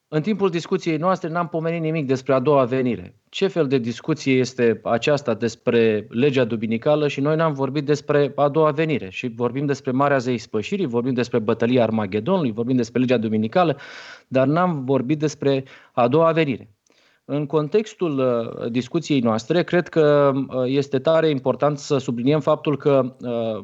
În 0.10 0.22
timpul 0.22 0.50
discuției 0.50 0.98
noastre 0.98 1.30
n-am 1.30 1.48
pomenit 1.48 1.82
nimic 1.82 2.08
despre 2.08 2.34
a 2.34 2.40
doua 2.40 2.66
venire. 2.66 3.16
Ce 3.30 3.48
fel 3.48 3.68
de 3.68 3.78
discuție 3.78 4.38
este 4.38 4.80
aceasta 4.84 5.34
despre 5.34 6.08
legea 6.10 6.44
duminicală 6.44 7.08
și 7.08 7.20
noi 7.20 7.36
n-am 7.36 7.54
vorbit 7.54 7.86
despre 7.86 8.32
a 8.36 8.50
doua 8.50 8.72
venire 8.72 9.10
și 9.10 9.28
vorbim 9.28 9.66
despre 9.66 9.92
Marea 9.92 10.18
Zei 10.18 10.38
Spășirii, 10.38 10.86
vorbim 10.86 11.13
despre 11.13 11.40
bătălia 11.40 11.84
Armagedonului, 11.84 12.52
vorbim 12.52 12.76
despre 12.76 13.00
legea 13.00 13.18
duminicală, 13.18 13.78
dar 14.28 14.48
n-am 14.48 14.86
vorbit 14.86 15.20
despre 15.20 15.63
a 15.92 16.08
doua 16.08 16.32
venire. 16.32 16.77
În 17.30 17.46
contextul 17.46 18.20
uh, 18.20 18.72
discuției 18.72 19.20
noastre, 19.20 19.63
cred 19.63 19.88
că 19.88 20.32
uh, 20.36 20.63
este 20.66 21.00
tare 21.00 21.30
important 21.30 21.78
să 21.80 21.98
subliniem 21.98 22.40
faptul 22.40 22.78
că 22.78 23.16
uh, 23.22 23.63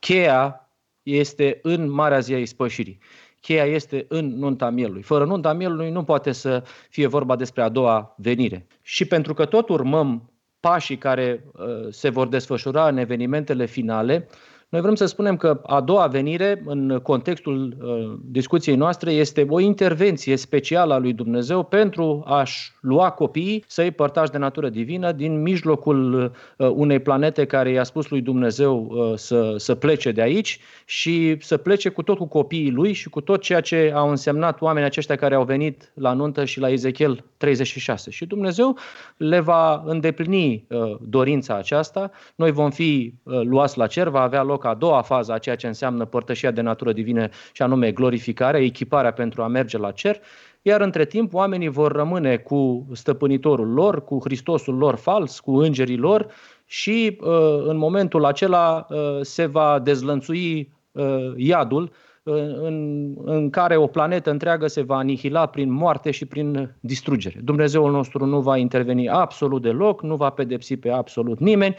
cheia 0.00 0.68
este 1.02 1.58
în 1.62 1.90
Marea 1.90 2.18
Zi 2.18 2.32
a 2.32 2.38
Ispășirii. 2.38 2.98
Cheia 3.40 3.64
este 3.64 4.06
în 4.08 4.38
nunta 4.38 4.70
mielului. 4.70 5.02
Fără 5.02 5.24
nunta 5.24 5.52
mielului 5.52 5.90
nu 5.90 6.04
poate 6.04 6.32
să 6.32 6.62
fie 6.90 7.06
vorba 7.06 7.36
despre 7.36 7.62
a 7.62 7.68
doua 7.68 8.14
venire. 8.18 8.66
Și 8.82 9.04
pentru 9.04 9.34
că 9.34 9.44
tot 9.44 9.68
urmăm 9.68 10.32
pașii 10.60 10.98
care 10.98 11.44
se 11.90 12.08
vor 12.08 12.28
desfășura 12.28 12.88
în 12.88 12.96
evenimentele 12.96 13.66
finale, 13.66 14.28
noi 14.74 14.82
vrem 14.82 14.94
să 14.94 15.06
spunem 15.06 15.36
că 15.36 15.60
a 15.66 15.80
doua 15.80 16.06
venire, 16.06 16.62
în 16.66 17.00
contextul 17.02 17.76
uh, 17.80 18.18
discuției 18.24 18.76
noastre, 18.76 19.12
este 19.12 19.46
o 19.48 19.60
intervenție 19.60 20.36
specială 20.36 20.94
a 20.94 20.98
lui 20.98 21.12
Dumnezeu 21.12 21.62
pentru 21.62 22.22
a-și 22.26 22.72
lua 22.80 23.10
copiii, 23.10 23.64
să-i 23.66 23.90
părtași 23.90 24.30
de 24.30 24.38
natură 24.38 24.68
divină 24.68 25.12
din 25.12 25.42
mijlocul 25.42 26.32
uh, 26.58 26.68
unei 26.68 27.00
planete 27.00 27.44
care 27.44 27.70
i-a 27.70 27.82
spus 27.82 28.08
lui 28.08 28.20
Dumnezeu 28.20 28.86
uh, 28.90 29.12
să, 29.16 29.54
să 29.56 29.74
plece 29.74 30.12
de 30.12 30.20
aici 30.22 30.60
și 30.84 31.36
să 31.40 31.56
plece 31.56 31.88
cu 31.88 32.02
tot 32.02 32.18
cu 32.18 32.26
copiii 32.26 32.70
lui 32.70 32.92
și 32.92 33.08
cu 33.08 33.20
tot 33.20 33.40
ceea 33.40 33.60
ce 33.60 33.92
au 33.94 34.10
însemnat 34.10 34.60
oamenii 34.60 34.88
aceștia 34.88 35.16
care 35.16 35.34
au 35.34 35.44
venit 35.44 35.92
la 35.94 36.12
nuntă 36.12 36.44
și 36.44 36.60
la 36.60 36.70
Ezechiel 36.70 37.24
36. 37.36 38.10
Și 38.10 38.26
Dumnezeu 38.26 38.76
le 39.16 39.40
va 39.40 39.82
îndeplini 39.86 40.66
dorința 41.00 41.56
aceasta. 41.56 42.10
Noi 42.34 42.50
vom 42.50 42.70
fi 42.70 43.14
luați 43.22 43.78
la 43.78 43.86
cer, 43.86 44.08
va 44.08 44.20
avea 44.20 44.42
loc 44.42 44.63
a 44.68 44.74
doua 44.74 45.02
fază 45.02 45.32
a 45.32 45.38
ceea 45.38 45.56
ce 45.56 45.66
înseamnă 45.66 46.04
părtășia 46.04 46.50
de 46.50 46.60
natură 46.60 46.92
divină 46.92 47.28
și 47.52 47.62
anume 47.62 47.92
glorificarea, 47.92 48.60
echiparea 48.60 49.12
pentru 49.12 49.42
a 49.42 49.46
merge 49.46 49.78
la 49.78 49.90
cer, 49.90 50.20
iar 50.62 50.80
între 50.80 51.04
timp 51.04 51.34
oamenii 51.34 51.68
vor 51.68 51.92
rămâne 51.92 52.36
cu 52.36 52.86
stăpânitorul 52.92 53.72
lor, 53.72 54.04
cu 54.04 54.18
Hristosul 54.24 54.74
lor 54.74 54.94
fals, 54.94 55.40
cu 55.40 55.56
îngerii 55.56 55.96
lor 55.96 56.26
și 56.64 57.18
uh, 57.20 57.62
în 57.64 57.76
momentul 57.76 58.24
acela 58.24 58.86
uh, 58.90 59.18
se 59.20 59.46
va 59.46 59.78
dezlănțui 59.78 60.72
uh, 60.92 61.32
iadul 61.36 61.92
în, 62.24 63.10
în 63.24 63.50
care 63.50 63.76
o 63.76 63.86
planetă 63.86 64.30
întreagă 64.30 64.66
se 64.66 64.82
va 64.82 64.96
anihila 64.96 65.46
prin 65.46 65.72
moarte 65.72 66.10
și 66.10 66.24
prin 66.26 66.74
distrugere. 66.80 67.40
Dumnezeul 67.44 67.90
nostru 67.90 68.26
nu 68.26 68.40
va 68.40 68.56
interveni 68.56 69.08
absolut 69.08 69.62
deloc, 69.62 70.02
nu 70.02 70.16
va 70.16 70.30
pedepsi 70.30 70.76
pe 70.76 70.90
absolut 70.90 71.38
nimeni. 71.38 71.76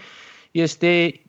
Este 0.52 1.22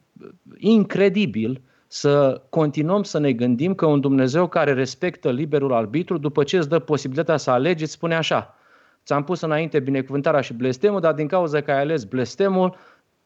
incredibil 0.59 1.61
să 1.87 2.43
continuăm 2.49 3.03
să 3.03 3.19
ne 3.19 3.33
gândim 3.33 3.75
că 3.75 3.87
un 3.87 4.01
Dumnezeu 4.01 4.47
care 4.47 4.73
respectă 4.73 5.31
liberul 5.31 5.73
arbitru, 5.73 6.19
după 6.19 6.45
ce 6.45 6.57
îți 6.57 6.69
dă 6.69 6.79
posibilitatea 6.79 7.37
să 7.37 7.51
alegi, 7.51 7.83
îți 7.83 7.93
spune 7.93 8.15
așa, 8.15 8.55
ți-am 9.05 9.25
pus 9.25 9.41
înainte 9.41 9.81
binecuvântarea 9.81 10.41
și 10.41 10.53
blestemul, 10.53 11.01
dar 11.01 11.13
din 11.13 11.27
cauza 11.27 11.61
că 11.61 11.71
ai 11.71 11.81
ales 11.81 12.05
blestemul, 12.05 12.77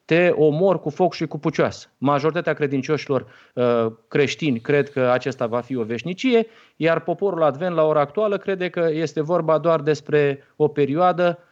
te 0.05 0.29
omor 0.29 0.81
cu 0.81 0.91
foc 0.91 1.15
și 1.15 1.27
cu 1.27 1.39
pucioasă. 1.39 1.89
Majoritatea 1.99 2.53
credincioșilor 2.53 3.27
uh, 3.55 3.87
creștini 4.09 4.61
cred 4.61 4.91
că 4.91 5.01
acesta 5.01 5.47
va 5.47 5.61
fi 5.61 5.77
o 5.77 5.83
veșnicie, 5.83 6.47
iar 6.77 7.01
poporul 7.01 7.43
advent 7.43 7.75
la 7.75 7.85
ora 7.85 8.01
actuală 8.01 8.37
crede 8.37 8.69
că 8.69 8.89
este 8.93 9.21
vorba 9.21 9.59
doar 9.59 9.81
despre 9.81 10.45
o 10.57 10.69
perioadă 10.69 11.39
uh, 11.39 11.50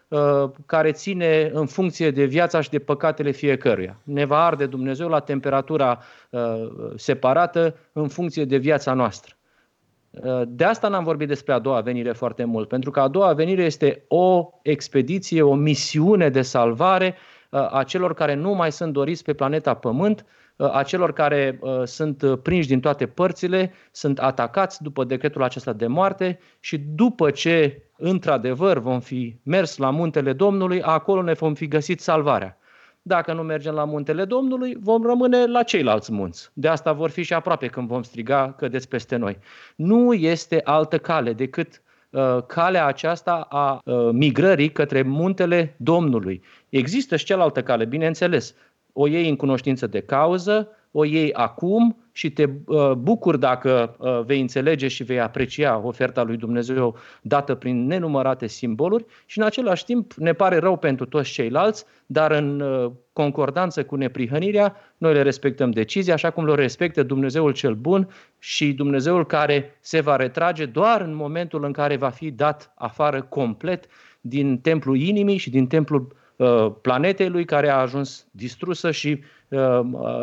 care 0.67 0.93
ține 0.93 1.51
în 1.53 1.67
funcție 1.67 2.11
de 2.11 2.25
viața 2.25 2.61
și 2.61 2.71
de 2.71 2.79
păcatele 2.79 3.31
fiecăruia. 3.31 4.01
Ne 4.05 4.25
va 4.25 4.45
arde 4.45 4.67
Dumnezeu 4.67 5.09
la 5.09 5.21
temperatura 5.21 5.99
uh, 6.31 6.41
separată 6.97 7.77
în 7.93 8.09
funcție 8.09 8.45
de 8.45 8.57
viața 8.57 8.93
noastră. 8.93 9.33
De 10.47 10.65
asta 10.65 10.89
n-am 10.89 11.05
vorbit 11.05 11.29
despre 11.29 11.53
a 11.53 11.59
doua 11.59 11.81
venire 11.81 12.13
foarte 12.13 12.45
mult, 12.45 12.69
pentru 12.69 12.91
că 12.91 13.01
a 13.01 13.09
doua 13.09 13.33
venire 13.33 13.63
este 13.63 14.05
o 14.09 14.51
expediție, 14.63 15.43
o 15.43 15.55
misiune 15.55 16.29
de 16.29 16.43
salvare 16.43 17.17
a 17.51 17.83
celor 17.87 18.15
care 18.15 18.35
nu 18.35 18.53
mai 18.53 18.73
sunt 18.73 18.93
doriți 18.93 19.25
pe 19.25 19.35
planeta 19.35 19.75
Pământ, 19.75 20.27
a 20.59 20.83
celor 20.83 21.13
care 21.13 21.61
sunt 21.85 22.25
prinși 22.43 22.69
din 22.69 22.81
toate 22.81 23.07
părțile, 23.07 23.73
sunt 23.91 24.19
atacați 24.19 24.83
după 24.83 25.05
decretul 25.05 25.43
acesta 25.43 25.73
de 25.73 25.87
moarte 25.87 26.39
și 26.61 26.79
după 26.79 27.31
ce 27.31 27.83
într-adevăr 27.97 28.79
vom 28.79 29.01
fi 29.01 29.37
mers 29.43 29.77
la 29.77 29.91
muntele 29.91 30.33
Domnului, 30.33 30.83
acolo 30.83 31.23
ne 31.23 31.33
vom 31.33 31.55
fi 31.55 31.69
găsit 31.69 32.01
salvarea. 32.01 32.59
Dacă 33.03 33.33
nu 33.33 33.43
mergem 33.43 33.75
la 33.75 33.85
muntele 33.85 34.25
Domnului, 34.25 34.77
vom 34.81 35.03
rămâne 35.03 35.47
la 35.47 35.63
ceilalți 35.63 36.13
munți. 36.13 36.51
De 36.53 36.69
asta 36.69 36.93
vor 36.93 37.11
fi 37.11 37.23
și 37.23 37.35
aproape 37.35 37.67
când 37.67 37.89
vom 37.89 38.03
striga 38.03 38.55
cădeți 38.57 38.89
peste 38.89 39.17
noi. 39.17 39.39
Nu 39.77 40.13
este 40.13 40.61
altă 40.65 40.99
cale 40.99 41.33
decât 41.33 41.83
uh, 42.11 42.39
calea 42.47 42.87
aceasta 42.87 43.47
a 43.49 43.81
uh, 43.85 44.09
migrării 44.13 44.73
către 44.73 45.03
muntele 45.03 45.75
Domnului. 45.77 46.43
Există 46.69 47.17
și 47.17 47.25
cealaltă 47.25 47.63
cale, 47.63 47.85
bineînțeles. 47.85 48.55
O 48.93 49.07
iei 49.07 49.29
în 49.29 49.37
cunoștință 49.37 49.87
de 49.87 50.01
cauză, 50.01 50.69
o 50.93 51.05
iei 51.05 51.33
acum 51.33 51.97
și 52.13 52.31
te 52.31 52.45
uh, 52.67 52.93
bucur 52.93 53.37
dacă 53.37 53.97
uh, 53.99 54.21
vei 54.25 54.41
înțelege 54.41 54.89
și 54.89 55.03
vei 55.03 55.21
aprecia 55.21 55.81
oferta 55.85 56.23
lui 56.23 56.37
Dumnezeu 56.37 56.97
dată 57.23 57.55
prin 57.55 57.87
nenumărate 57.87 58.47
simboluri 58.47 59.05
și 59.27 59.39
în 59.39 59.45
același 59.45 59.85
timp 59.85 60.13
ne 60.13 60.33
pare 60.33 60.57
rău 60.57 60.77
pentru 60.77 61.07
toți 61.07 61.31
ceilalți, 61.31 61.85
dar 62.07 62.31
în 62.31 62.61
uh, 62.61 62.91
concordanță 63.13 63.85
cu 63.85 63.97
neprihănirea, 63.97 64.77
noi 64.97 65.13
le 65.13 65.23
respectăm 65.23 65.71
decizia 65.71 66.15
așa 66.15 66.31
cum 66.31 66.47
le 66.47 66.55
respectă 66.55 67.03
Dumnezeul 67.03 67.53
cel 67.53 67.75
bun 67.75 68.09
și 68.39 68.73
Dumnezeul 68.73 69.27
care 69.27 69.79
se 69.81 70.01
va 70.01 70.17
retrage 70.17 70.67
doar 70.67 71.01
în 71.01 71.15
momentul 71.15 71.65
în 71.65 71.73
care 71.73 71.97
va 71.97 72.11
fi 72.11 72.31
dat 72.31 72.73
afară 72.77 73.23
complet 73.23 73.87
din 74.21 74.59
templul 74.59 74.97
inimii 74.97 75.37
și 75.37 75.51
din 75.51 75.67
templul 75.67 76.17
planetei 76.81 77.29
lui 77.29 77.45
care 77.45 77.69
a 77.69 77.77
ajuns 77.77 78.27
distrusă 78.31 78.91
și 78.91 79.21
Uh, 79.49 79.81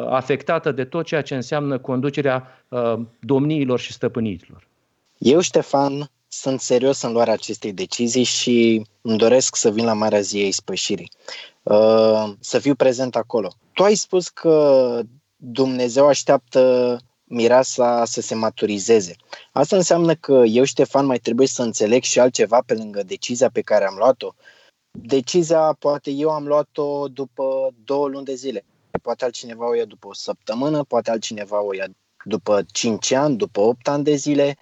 afectată 0.09 0.71
de 0.71 0.85
tot 0.85 1.05
ceea 1.05 1.21
ce 1.21 1.35
înseamnă 1.35 1.79
conducerea 1.79 2.65
uh, 2.69 2.99
domniilor 3.19 3.79
și 3.79 3.93
stăpânirilor. 3.93 4.67
Eu, 5.17 5.39
Ștefan, 5.39 6.09
sunt 6.27 6.59
serios 6.59 7.01
în 7.01 7.11
luarea 7.11 7.33
acestei 7.33 7.73
decizii 7.73 8.23
și 8.23 8.85
îmi 9.01 9.17
doresc 9.17 9.55
să 9.55 9.69
vin 9.69 9.85
la 9.85 9.93
Marea 9.93 10.19
Ziei 10.19 10.51
Spășirii, 10.51 11.11
uh, 11.63 12.33
să 12.39 12.59
fiu 12.59 12.75
prezent 12.75 13.15
acolo. 13.15 13.51
Tu 13.73 13.83
ai 13.83 13.95
spus 13.95 14.29
că 14.29 14.99
Dumnezeu 15.35 16.07
așteaptă 16.07 16.97
mireasa 17.23 18.05
să 18.05 18.21
se 18.21 18.35
maturizeze. 18.35 19.15
Asta 19.51 19.75
înseamnă 19.75 20.13
că 20.13 20.43
eu, 20.47 20.63
Ștefan, 20.63 21.05
mai 21.05 21.17
trebuie 21.17 21.47
să 21.47 21.61
înțeleg 21.61 22.03
și 22.03 22.19
altceva 22.19 22.61
pe 22.65 22.73
lângă 22.73 23.03
decizia 23.03 23.49
pe 23.49 23.61
care 23.61 23.85
am 23.85 23.95
luat-o. 23.97 24.33
Decizia, 25.01 25.75
poate 25.79 26.11
eu 26.11 26.29
am 26.29 26.47
luat-o 26.47 27.07
după 27.07 27.69
două 27.83 28.07
luni 28.07 28.25
de 28.25 28.33
zile 28.33 28.65
poate 29.05 29.23
altcineva 29.23 29.69
o 29.69 29.73
ia 29.73 29.85
după 29.85 30.07
o 30.07 30.13
săptămână, 30.13 30.83
poate 30.83 31.11
altcineva 31.11 31.63
o 31.63 31.73
ia 31.73 31.87
după 32.23 32.65
5 32.71 33.11
ani, 33.11 33.37
după 33.37 33.59
8 33.59 33.87
ani 33.87 34.03
de 34.03 34.15
zile. 34.15 34.57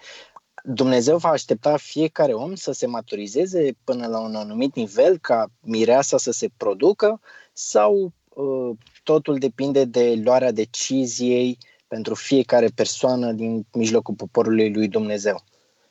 Dumnezeu 0.64 1.18
va 1.18 1.30
aștepta 1.30 1.78
fiecare 1.78 2.34
om 2.34 2.56
să 2.56 2.72
se 2.72 2.86
maturizeze 2.88 3.76
până 3.84 4.08
la 4.08 4.20
un 4.20 4.36
anumit 4.36 4.76
nivel 4.76 5.18
ca 5.18 5.46
mireasa 5.62 6.18
să 6.18 6.32
se 6.32 6.50
producă 6.58 7.22
sau 7.54 8.12
uh, 8.30 8.78
totul 9.04 9.38
depinde 9.38 9.86
de 9.86 10.22
luarea 10.24 10.52
deciziei 10.52 11.58
pentru 11.88 12.16
fiecare 12.16 12.68
persoană 12.76 13.32
din 13.32 13.66
mijlocul 13.74 14.14
poporului 14.16 14.74
lui 14.74 14.88
Dumnezeu. 14.88 15.44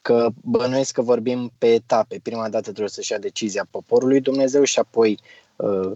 Că 0.02 0.28
bănuiesc 0.42 0.92
că 0.92 1.02
vorbim 1.02 1.52
pe 1.58 1.66
etape. 1.66 2.20
Prima 2.22 2.48
dată 2.48 2.62
trebuie 2.62 2.88
să-și 2.88 3.12
ia 3.12 3.18
decizia 3.18 3.66
poporului 3.70 4.20
Dumnezeu 4.20 4.64
și 4.64 4.78
apoi 4.78 5.18
uh, 5.56 5.92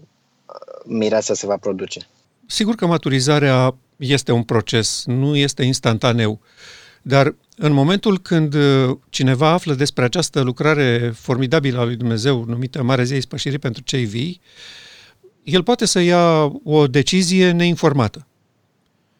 mireasa 0.84 1.34
se 1.34 1.46
va 1.46 1.56
produce. 1.56 2.00
Sigur 2.46 2.74
că 2.74 2.86
maturizarea 2.86 3.76
este 3.96 4.32
un 4.32 4.42
proces, 4.42 5.04
nu 5.06 5.36
este 5.36 5.62
instantaneu, 5.62 6.40
dar 7.02 7.34
în 7.56 7.72
momentul 7.72 8.18
când 8.18 8.54
uh, 8.54 8.96
cineva 9.08 9.48
află 9.48 9.74
despre 9.74 10.04
această 10.04 10.40
lucrare 10.40 11.12
formidabilă 11.14 11.78
a 11.78 11.84
lui 11.84 11.96
Dumnezeu, 11.96 12.44
numită 12.44 12.82
Mare 12.82 13.04
Zei 13.04 13.20
Spășirii 13.20 13.58
pentru 13.58 13.82
cei 13.82 14.04
vii, 14.04 14.40
el 15.42 15.62
poate 15.62 15.84
să 15.84 16.00
ia 16.00 16.52
o 16.64 16.86
decizie 16.86 17.50
neinformată. 17.50 18.26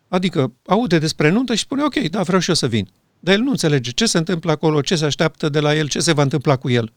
Adică 0.09 0.53
aude 0.67 0.99
despre 0.99 1.31
nuntă 1.31 1.55
și 1.55 1.63
spune, 1.63 1.83
ok, 1.83 1.95
da, 1.95 2.23
vreau 2.23 2.41
și 2.41 2.49
eu 2.49 2.55
să 2.55 2.67
vin. 2.67 2.89
Dar 3.27 3.35
el 3.35 3.41
nu 3.41 3.51
înțelege 3.51 3.91
ce 3.91 4.07
se 4.07 4.19
întâmplă 4.19 4.51
acolo, 4.51 4.81
ce 4.81 4.97
se 4.97 5.05
așteaptă 5.05 5.49
de 5.49 5.61
la 5.61 5.77
el, 5.77 5.89
ce 5.89 5.99
se 5.99 6.13
va 6.13 6.23
întâmpla 6.23 6.57
cu 6.57 6.71
el. 6.71 6.93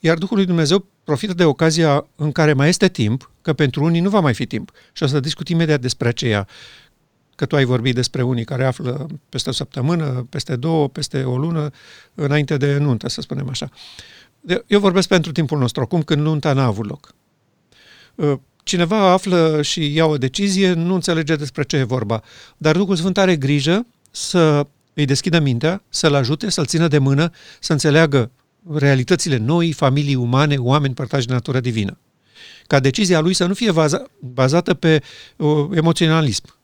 Iar 0.00 0.18
Duhul 0.18 0.36
lui 0.36 0.46
Dumnezeu 0.46 0.86
profită 1.04 1.34
de 1.34 1.44
ocazia 1.44 2.06
în 2.16 2.32
care 2.32 2.52
mai 2.52 2.68
este 2.68 2.88
timp, 2.88 3.30
că 3.42 3.52
pentru 3.52 3.84
unii 3.84 4.00
nu 4.00 4.08
va 4.08 4.20
mai 4.20 4.34
fi 4.34 4.46
timp. 4.46 4.70
Și 4.92 5.02
o 5.02 5.06
să 5.06 5.20
discut 5.20 5.48
imediat 5.48 5.80
despre 5.80 6.08
aceea, 6.08 6.48
că 7.34 7.46
tu 7.46 7.56
ai 7.56 7.64
vorbit 7.64 7.94
despre 7.94 8.22
unii 8.22 8.44
care 8.44 8.64
află 8.64 9.06
peste 9.28 9.48
o 9.48 9.52
săptămână, 9.52 10.26
peste 10.28 10.56
două, 10.56 10.88
peste 10.88 11.22
o 11.22 11.36
lună, 11.36 11.70
înainte 12.14 12.56
de 12.56 12.78
nuntă, 12.78 13.08
să 13.08 13.20
spunem 13.20 13.48
așa. 13.48 13.68
Eu 14.66 14.80
vorbesc 14.80 15.08
pentru 15.08 15.32
timpul 15.32 15.58
nostru, 15.58 15.82
acum 15.82 16.02
când 16.02 16.22
nunta 16.22 16.52
n-a 16.52 16.64
avut 16.64 16.88
loc. 16.88 17.14
Ă, 18.18 18.40
cineva 18.62 19.10
află 19.10 19.62
și 19.62 19.94
ia 19.94 20.04
o 20.06 20.18
decizie, 20.18 20.72
nu 20.72 20.94
înțelege 20.94 21.36
despre 21.36 21.62
ce 21.62 21.76
e 21.76 21.82
vorba, 21.82 22.22
dar 22.56 22.76
Duhul 22.76 22.96
Sfânt 22.96 23.18
are 23.18 23.36
grijă 23.36 23.86
să 24.10 24.66
îi 25.00 25.06
deschidă 25.06 25.40
mintea, 25.40 25.82
să-l 25.88 26.14
ajute, 26.14 26.50
să-l 26.50 26.66
țină 26.66 26.88
de 26.88 26.98
mână, 26.98 27.30
să 27.60 27.72
înțeleagă 27.72 28.30
realitățile 28.74 29.36
noi, 29.36 29.72
familii 29.72 30.14
umane, 30.14 30.56
oameni 30.56 30.94
părtași 30.94 31.26
de 31.26 31.32
natură 31.32 31.60
divină. 31.60 31.98
Ca 32.66 32.80
decizia 32.80 33.20
lui 33.20 33.34
să 33.34 33.46
nu 33.46 33.54
fie 33.54 33.72
baza, 33.72 34.02
bazată 34.18 34.74
pe 34.74 35.02
uh, 35.36 35.68
emoționalism. 35.74 36.54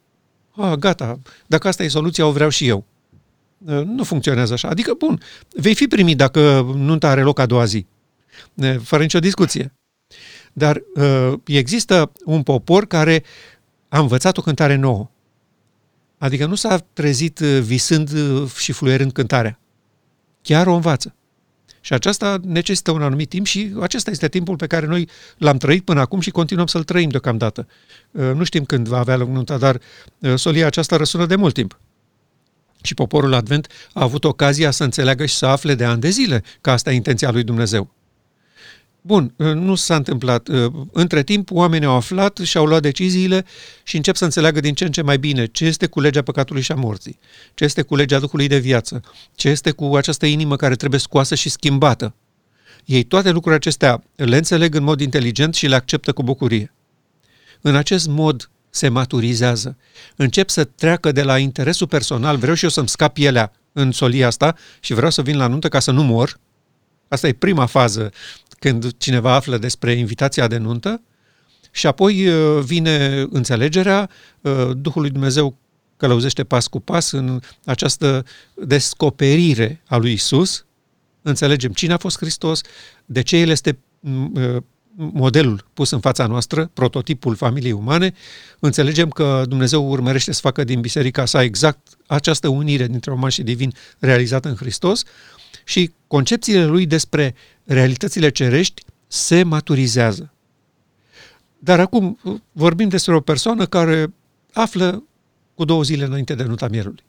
Ah, 0.57 0.73
gata, 0.73 1.21
dacă 1.47 1.69
asta 1.69 1.83
e 1.83 1.89
soluția, 1.89 2.27
o 2.27 2.33
vreau 2.33 2.49
și 2.49 2.69
eu. 2.69 2.85
Uh, 3.59 3.83
nu 3.85 4.05
funcționează 4.05 4.53
așa. 4.53 4.69
Adică, 4.69 4.95
bun, 4.99 5.21
vei 5.49 5.75
fi 5.75 5.87
primit 5.87 6.17
dacă 6.17 6.73
nu 6.77 6.97
are 7.01 7.23
loc 7.23 7.39
a 7.39 7.47
doua 7.47 7.65
zi. 7.65 7.87
Uh, 8.55 8.77
fără 8.83 9.03
nicio 9.03 9.19
discuție. 9.19 9.75
Dar 10.53 10.83
uh, 10.95 11.33
există 11.45 12.13
un 12.25 12.43
popor 12.43 12.87
care 12.87 13.25
a 13.89 13.99
învățat 13.99 14.37
o 14.37 14.43
cântare 14.43 14.75
nouă. 14.75 15.11
Adică 16.19 16.47
nu 16.47 16.55
s-a 16.55 16.79
trezit 16.93 17.39
uh, 17.39 17.61
visând 17.61 18.13
uh, 18.13 18.51
și 18.51 18.73
fluierând 18.73 19.13
cântarea. 19.13 19.61
Chiar 20.43 20.67
o 20.67 20.75
învață. 20.75 21.15
Și 21.81 21.93
aceasta 21.93 22.39
necesită 22.43 22.91
un 22.91 23.03
anumit 23.03 23.29
timp 23.29 23.47
și 23.47 23.73
acesta 23.81 24.11
este 24.11 24.29
timpul 24.29 24.57
pe 24.57 24.67
care 24.67 24.87
noi 24.87 25.09
l-am 25.39 25.57
trăit 25.57 25.85
până 25.85 26.01
acum 26.01 26.21
și 26.21 26.31
continuăm 26.31 26.67
să-l 26.67 26.85
trăim 26.85 27.09
deocamdată. 27.09 27.67
Uh, 28.11 28.31
nu 28.35 28.45
știm 28.45 28.65
când 28.65 28.89
va 28.89 28.99
avea 28.99 29.17
nunta, 29.17 29.59
dar 29.59 29.81
uh, 30.19 30.35
solia 30.35 30.67
aceasta 30.67 30.97
răsună 30.97 31.27
de 31.27 31.37
mult 31.37 31.55
timp. 31.55 31.81
Și 32.83 32.95
poporul 32.95 33.35
Advent 33.35 33.67
a 33.93 34.03
avut 34.03 34.25
ocazia 34.25 34.71
să 34.71 34.85
înțeleagă 34.85 35.27
și 35.27 35.35
să 35.35 35.47
afle 35.47 35.75
de 35.75 35.85
ani 35.85 36.01
de 36.01 36.09
zile 36.09 36.43
că 36.61 36.71
asta 36.71 36.93
e 36.93 36.95
intenția 36.95 37.31
lui 37.31 37.43
Dumnezeu. 37.43 37.95
Bun, 39.07 39.35
uh, 39.37 39.53
nu 39.53 39.75
s-a 39.75 39.97
întâmplat. 39.97 40.49
Uh, 40.49 40.73
între 40.93 41.23
timp, 41.23 41.51
oamenii 41.51 41.87
au 41.87 41.95
aflat 41.97 42.37
și 42.37 42.57
au 42.57 42.67
luat 42.67 42.83
deciziile 42.83 43.45
și 43.83 43.97
încep 43.97 44.17
să 44.17 44.25
înțeleagă 44.25 44.61
din 44.61 44.75
ce 44.75 44.85
în 44.85 44.91
ce 44.91 45.03
mai 45.03 45.19
bine 45.19 45.47
ce 45.47 45.65
este 45.65 45.87
cu 45.87 46.01
legea 46.01 46.23
păcatului 46.23 46.63
și 46.63 46.73
a 46.73 46.75
morții, 46.75 47.19
ce 47.55 47.65
este 47.65 47.83
cu 47.83 47.97
legea 47.97 48.19
Duhului 48.19 48.47
de 48.47 48.59
viață, 48.59 49.01
ce 49.35 49.49
este 49.49 49.71
cu 49.71 49.97
această 49.97 50.27
inimă 50.27 50.57
care 50.57 50.75
trebuie 50.75 51.01
scoasă 51.01 51.35
și 51.35 51.49
schimbată. 51.49 52.15
Ei 52.85 53.03
toate 53.03 53.31
lucrurile 53.31 53.55
acestea 53.55 54.03
le 54.17 54.37
înțeleg 54.37 54.75
în 54.75 54.83
mod 54.83 55.01
inteligent 55.01 55.55
și 55.55 55.67
le 55.67 55.75
acceptă 55.75 56.13
cu 56.13 56.23
bucurie. 56.23 56.73
În 57.61 57.77
acest 57.77 58.07
mod 58.09 58.51
se 58.71 58.89
maturizează. 58.89 59.77
Încep 60.17 60.49
să 60.49 60.65
treacă 60.65 61.13
de 61.13 61.23
la 61.23 61.39
interesul 61.39 61.87
personal, 61.87 62.37
vreau 62.37 62.55
și 62.55 62.65
eu 62.65 62.71
să-mi 62.71 62.89
scap 62.89 63.13
pielea 63.13 63.53
în 63.73 63.93
solia 63.93 64.27
asta 64.27 64.57
și 64.81 64.95
vreau 64.95 65.11
să 65.11 65.23
vin 65.23 65.37
la 65.37 65.47
nuntă 65.47 65.69
ca 65.69 65.81
să 65.81 65.91
nu 65.91 66.03
mor. 66.03 66.39
Asta 67.09 67.29
e 67.29 67.33
prima 67.33 67.67
fază 67.67 68.13
când 68.59 68.97
cineva 68.97 69.35
află 69.35 69.59
despre 69.59 69.93
invitația 69.93 70.47
de 70.47 70.57
nuntă 70.57 71.01
și 71.71 71.87
apoi 71.87 72.29
uh, 72.29 72.63
vine 72.65 73.27
înțelegerea, 73.31 74.11
uh, 74.41 74.71
Duhul 74.77 75.01
lui 75.03 75.11
Dumnezeu 75.11 75.57
călăuzește 75.97 76.45
pas 76.45 76.67
cu 76.67 76.81
pas 76.81 77.11
în 77.11 77.41
această 77.65 78.25
descoperire 78.55 79.83
a 79.87 79.97
lui 79.97 80.13
Isus. 80.13 80.65
Înțelegem 81.23 81.73
cine 81.73 81.93
a 81.93 81.97
fost 81.97 82.17
Hristos, 82.19 82.61
de 83.05 83.23
ce 83.23 83.37
El 83.37 83.49
este 83.49 83.79
uh, 84.01 84.57
modelul 84.97 85.67
pus 85.75 85.91
în 85.91 86.01
fața 86.01 86.27
noastră, 86.27 86.71
prototipul 86.75 87.35
familiei 87.35 87.73
umane, 87.73 88.15
înțelegem 88.59 89.09
că 89.09 89.45
Dumnezeu 89.49 89.91
urmărește 89.91 90.33
să 90.33 90.41
facă 90.41 90.65
din 90.65 90.81
biserica 90.81 91.25
sa 91.25 91.43
exact 91.43 91.89
această 92.07 92.49
unire 92.49 92.87
dintre 92.87 93.13
uman 93.13 93.31
și 93.31 93.43
divin 93.43 93.73
realizată 93.99 94.49
în 94.49 94.55
Hristos 94.55 95.03
și 95.67 95.93
concepțiile 96.07 96.65
lui 96.65 96.87
despre 96.87 97.35
realitățile 97.65 98.29
cerești 98.29 98.85
se 99.07 99.43
maturizează. 99.43 100.33
Dar 101.59 101.81
acum 101.81 102.19
vorbim 102.53 102.89
despre 102.89 103.15
o 103.15 103.21
persoană 103.21 103.67
care 103.67 104.15
află 104.53 105.05
cu 105.55 105.65
două 105.65 105.83
zile 105.83 106.05
înainte 106.05 106.35
de 106.35 106.43
nunta 106.43 106.69
mielului 106.69 107.05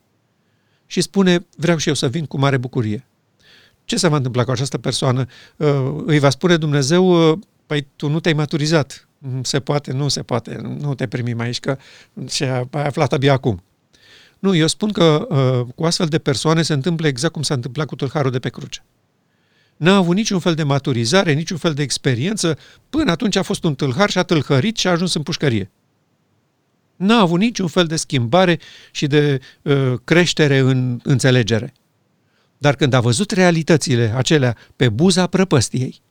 și 0.86 1.02
spune, 1.02 1.46
vreau 1.58 1.78
și 1.78 1.88
eu 1.88 1.94
să 1.94 2.08
vin 2.08 2.26
cu 2.26 2.40
mare 2.40 2.58
bucurie. 2.58 3.06
Ce 3.86 3.98
se 3.98 4.08
va 4.08 4.16
întâmpla 4.16 4.44
cu 4.44 4.52
această 4.52 4.78
persoană? 4.78 5.26
Uh, 5.56 6.04
îi 6.06 6.20
va 6.20 6.30
spune 6.30 6.58
Dumnezeu, 6.58 7.32
uh, 7.32 7.40
păi 7.66 7.88
tu 7.96 8.10
nu 8.10 8.20
te-ai 8.20 8.34
maturizat. 8.34 9.08
Se 9.42 9.60
poate, 9.60 9.92
nu 9.92 10.08
se 10.08 10.24
poate, 10.24 10.60
nu 10.80 10.96
te 10.96 11.08
primim 11.08 11.40
aici, 11.40 11.60
că 11.60 11.78
și 12.30 12.44
ai 12.44 12.68
aflat 12.72 13.14
abia 13.14 13.34
acum. 13.34 13.64
Nu, 14.40 14.56
eu 14.56 14.68
spun 14.68 14.92
că 14.92 15.28
uh, 15.30 15.74
cu 15.76 15.86
astfel 15.86 16.08
de 16.08 16.20
persoane 16.20 16.62
se 16.62 16.74
întâmplă 16.74 17.08
exact 17.08 17.34
cum 17.34 17.42
s-a 17.42 17.54
întâmplat 17.54 17.88
cu 17.88 17.96
tâlharul 17.96 18.32
de 18.32 18.40
pe 18.40 18.50
cruce. 18.50 18.84
N-a 19.78 19.96
avut 19.96 20.16
niciun 20.16 20.40
fel 20.40 20.56
de 20.56 20.64
maturizare, 20.64 21.34
niciun 21.34 21.58
fel 21.58 21.74
de 21.74 21.82
experiență, 21.82 22.58
până 22.90 23.12
atunci 23.12 23.36
a 23.36 23.42
fost 23.42 23.64
un 23.64 23.76
tâlhar 23.76 24.10
și 24.10 24.18
a 24.18 24.24
tâlhărit 24.24 24.78
și 24.78 24.88
a 24.88 24.92
ajuns 24.92 25.14
în 25.14 25.24
pușcărie. 25.24 25.72
N-a 26.96 27.20
avut 27.20 27.40
niciun 27.40 27.68
fel 27.68 27.86
de 27.86 27.96
schimbare 27.96 28.60
și 28.92 29.08
de 29.08 29.40
uh, 29.62 29.94
creștere 30.04 30.58
în 30.58 31.00
înțelegere. 31.04 31.74
Dar 32.58 32.76
când 32.76 32.94
a 32.94 33.00
văzut 33.00 33.32
realitățile 33.32 34.14
acelea 34.16 34.58
pe 34.76 34.90
buza 34.90 35.28
prăpăstiei 35.28 36.02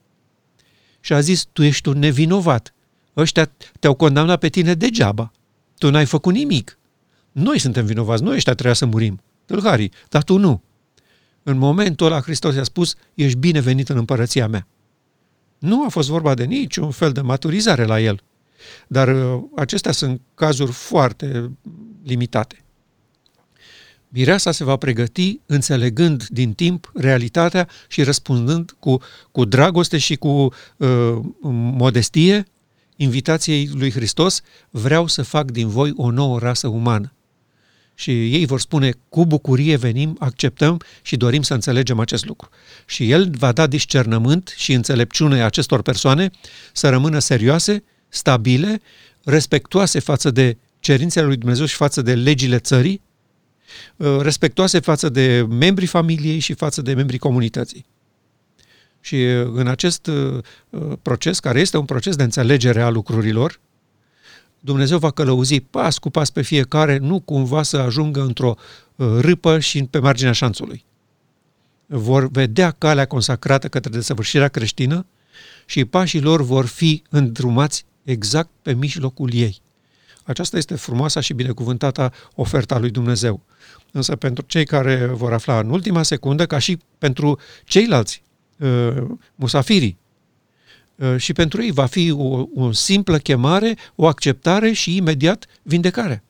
și 0.99 1.13
a 1.13 1.19
zis, 1.19 1.47
tu 1.53 1.63
ești 1.63 1.87
un 1.87 1.99
nevinovat, 1.99 2.73
ăștia 3.15 3.51
te-au 3.79 3.93
condamnat 3.93 4.39
pe 4.39 4.49
tine 4.49 4.73
degeaba, 4.73 5.31
tu 5.77 5.89
n-ai 5.89 6.05
făcut 6.05 6.33
nimic. 6.33 6.77
Noi 7.37 7.59
suntem 7.59 7.85
vinovați, 7.85 8.23
noi 8.23 8.35
ăștia 8.35 8.53
trebuia 8.53 8.73
să 8.73 8.85
murim, 8.85 9.21
tâlharii, 9.45 9.91
dar 10.09 10.23
tu 10.23 10.37
nu. 10.37 10.63
În 11.43 11.57
momentul 11.57 12.05
ăla 12.05 12.21
Hristos 12.21 12.55
i-a 12.55 12.63
spus, 12.63 12.95
ești 13.13 13.37
binevenit 13.37 13.89
în 13.89 13.97
împărăția 13.97 14.47
mea. 14.47 14.67
Nu 15.59 15.85
a 15.85 15.89
fost 15.89 16.09
vorba 16.09 16.33
de 16.33 16.43
niciun 16.43 16.91
fel 16.91 17.11
de 17.11 17.21
maturizare 17.21 17.85
la 17.85 18.01
el. 18.01 18.21
Dar 18.87 19.07
uh, 19.07 19.43
acestea 19.55 19.91
sunt 19.91 20.21
cazuri 20.33 20.71
foarte 20.71 21.51
limitate. 22.03 22.63
Mireasa 24.07 24.51
se 24.51 24.63
va 24.63 24.75
pregăti 24.75 25.39
înțelegând 25.45 26.27
din 26.27 26.53
timp 26.53 26.91
realitatea 26.93 27.67
și 27.87 28.03
răspundând 28.03 28.75
cu, 28.79 28.97
cu 29.31 29.45
dragoste 29.45 29.97
și 29.97 30.15
cu 30.15 30.27
uh, 30.27 31.19
modestie 31.77 32.45
invitației 32.95 33.69
lui 33.73 33.91
Hristos, 33.91 34.41
vreau 34.69 35.07
să 35.07 35.21
fac 35.21 35.51
din 35.51 35.67
voi 35.67 35.93
o 35.95 36.11
nouă 36.11 36.39
rasă 36.39 36.67
umană. 36.67 37.11
Și 37.99 38.33
ei 38.33 38.45
vor 38.45 38.59
spune, 38.59 38.91
cu 39.09 39.25
bucurie 39.25 39.75
venim, 39.75 40.15
acceptăm 40.19 40.81
și 41.01 41.17
dorim 41.17 41.41
să 41.41 41.53
înțelegem 41.53 41.99
acest 41.99 42.25
lucru. 42.25 42.49
Și 42.85 43.11
el 43.11 43.29
va 43.37 43.51
da 43.51 43.67
discernământ 43.67 44.53
și 44.57 44.73
înțelepciune 44.73 45.43
acestor 45.43 45.81
persoane 45.81 46.31
să 46.73 46.89
rămână 46.89 47.19
serioase, 47.19 47.83
stabile, 48.09 48.81
respectuoase 49.23 49.99
față 49.99 50.31
de 50.31 50.57
cerințele 50.79 51.25
lui 51.25 51.37
Dumnezeu 51.37 51.65
și 51.65 51.75
față 51.75 52.01
de 52.01 52.15
legile 52.15 52.59
țării, 52.59 53.01
uh, 53.95 54.17
respectuoase 54.21 54.79
față 54.79 55.09
de 55.09 55.45
membrii 55.49 55.87
familiei 55.87 56.39
și 56.39 56.53
față 56.53 56.81
de 56.81 56.93
membrii 56.93 57.19
comunității. 57.19 57.85
Și 59.01 59.15
uh, 59.15 59.51
în 59.53 59.67
acest 59.67 60.07
uh, 60.07 60.43
proces, 61.01 61.39
care 61.39 61.59
este 61.59 61.77
un 61.77 61.85
proces 61.85 62.15
de 62.15 62.23
înțelegere 62.23 62.81
a 62.81 62.89
lucrurilor, 62.89 63.59
Dumnezeu 64.67 64.97
va 64.97 65.11
călăuzi 65.11 65.59
pas 65.59 65.97
cu 65.97 66.09
pas 66.09 66.29
pe 66.29 66.41
fiecare, 66.41 66.97
nu 66.97 67.19
cumva 67.19 67.63
să 67.63 67.77
ajungă 67.77 68.21
într-o 68.21 68.55
râpă 68.95 69.59
și 69.59 69.83
pe 69.83 69.99
marginea 69.99 70.31
șanțului. 70.31 70.85
Vor 71.85 72.29
vedea 72.29 72.71
calea 72.71 73.05
consacrată 73.05 73.67
către 73.67 73.89
desăvârșirea 73.89 74.47
creștină 74.47 75.05
și 75.65 75.85
pașii 75.85 76.21
lor 76.21 76.41
vor 76.41 76.65
fi 76.65 77.03
îndrumați 77.09 77.85
exact 78.03 78.49
pe 78.61 78.73
mijlocul 78.73 79.33
ei. 79.33 79.61
Aceasta 80.23 80.57
este 80.57 80.75
frumoasa 80.75 81.19
și 81.19 81.33
binecuvântata 81.33 82.11
oferta 82.35 82.77
lui 82.79 82.89
Dumnezeu. 82.89 83.41
Însă 83.91 84.15
pentru 84.15 84.43
cei 84.47 84.65
care 84.65 85.05
vor 85.05 85.33
afla 85.33 85.59
în 85.59 85.69
ultima 85.69 86.03
secundă, 86.03 86.45
ca 86.45 86.57
și 86.57 86.77
pentru 86.97 87.39
ceilalți 87.65 88.23
uh, 88.57 88.95
musafirii, 89.35 89.97
uh, 89.99 90.06
și 91.17 91.33
pentru 91.33 91.63
ei 91.63 91.71
va 91.71 91.85
fi 91.85 92.11
o, 92.11 92.45
o 92.55 92.71
simplă 92.71 93.17
chemare, 93.17 93.77
o 93.95 94.07
acceptare 94.07 94.71
și 94.71 94.95
imediat 94.95 95.45
vindecare. 95.61 96.23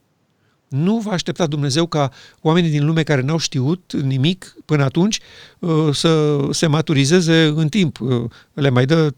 Nu 0.68 0.97
va 0.97 1.11
aștepta 1.11 1.47
Dumnezeu 1.47 1.86
ca 1.86 2.11
oamenii 2.41 2.70
din 2.70 2.86
lume 2.86 3.03
care 3.03 3.22
n-au 3.22 3.38
știut 3.38 3.93
nimic 4.01 4.55
până 4.65 4.84
atunci 4.84 5.20
uh, 5.59 5.89
să 5.93 6.39
se 6.51 6.68
maturizeze 6.68 7.43
în 7.43 7.70
timp. 7.70 7.99
Uh, 7.99 8.30
le 8.53 8.70
mai 8.70 8.86
dă 8.86 9.11
3-4 9.11 9.13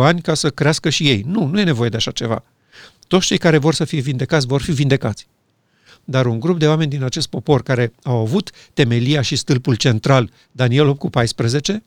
ani 0.00 0.20
ca 0.20 0.34
să 0.34 0.50
crească 0.50 0.88
și 0.88 1.08
ei. 1.08 1.24
Nu, 1.26 1.46
nu 1.46 1.60
e 1.60 1.64
nevoie 1.64 1.88
de 1.88 1.96
așa 1.96 2.10
ceva. 2.10 2.44
Toți 3.06 3.26
cei 3.26 3.38
care 3.38 3.58
vor 3.58 3.74
să 3.74 3.84
fie 3.84 4.00
vindecați 4.00 4.46
vor 4.46 4.62
fi 4.62 4.72
vindecați. 4.72 5.26
Dar 6.04 6.26
un 6.26 6.40
grup 6.40 6.58
de 6.58 6.66
oameni 6.68 6.90
din 6.90 7.02
acest 7.02 7.26
popor 7.26 7.62
care 7.62 7.92
au 8.02 8.16
avut 8.16 8.50
temelia 8.74 9.20
și 9.20 9.36
stâlpul 9.36 9.74
central, 9.74 10.30
Daniel 10.52 10.88
8 10.88 10.98
cu 10.98 11.10
14, 11.10 11.82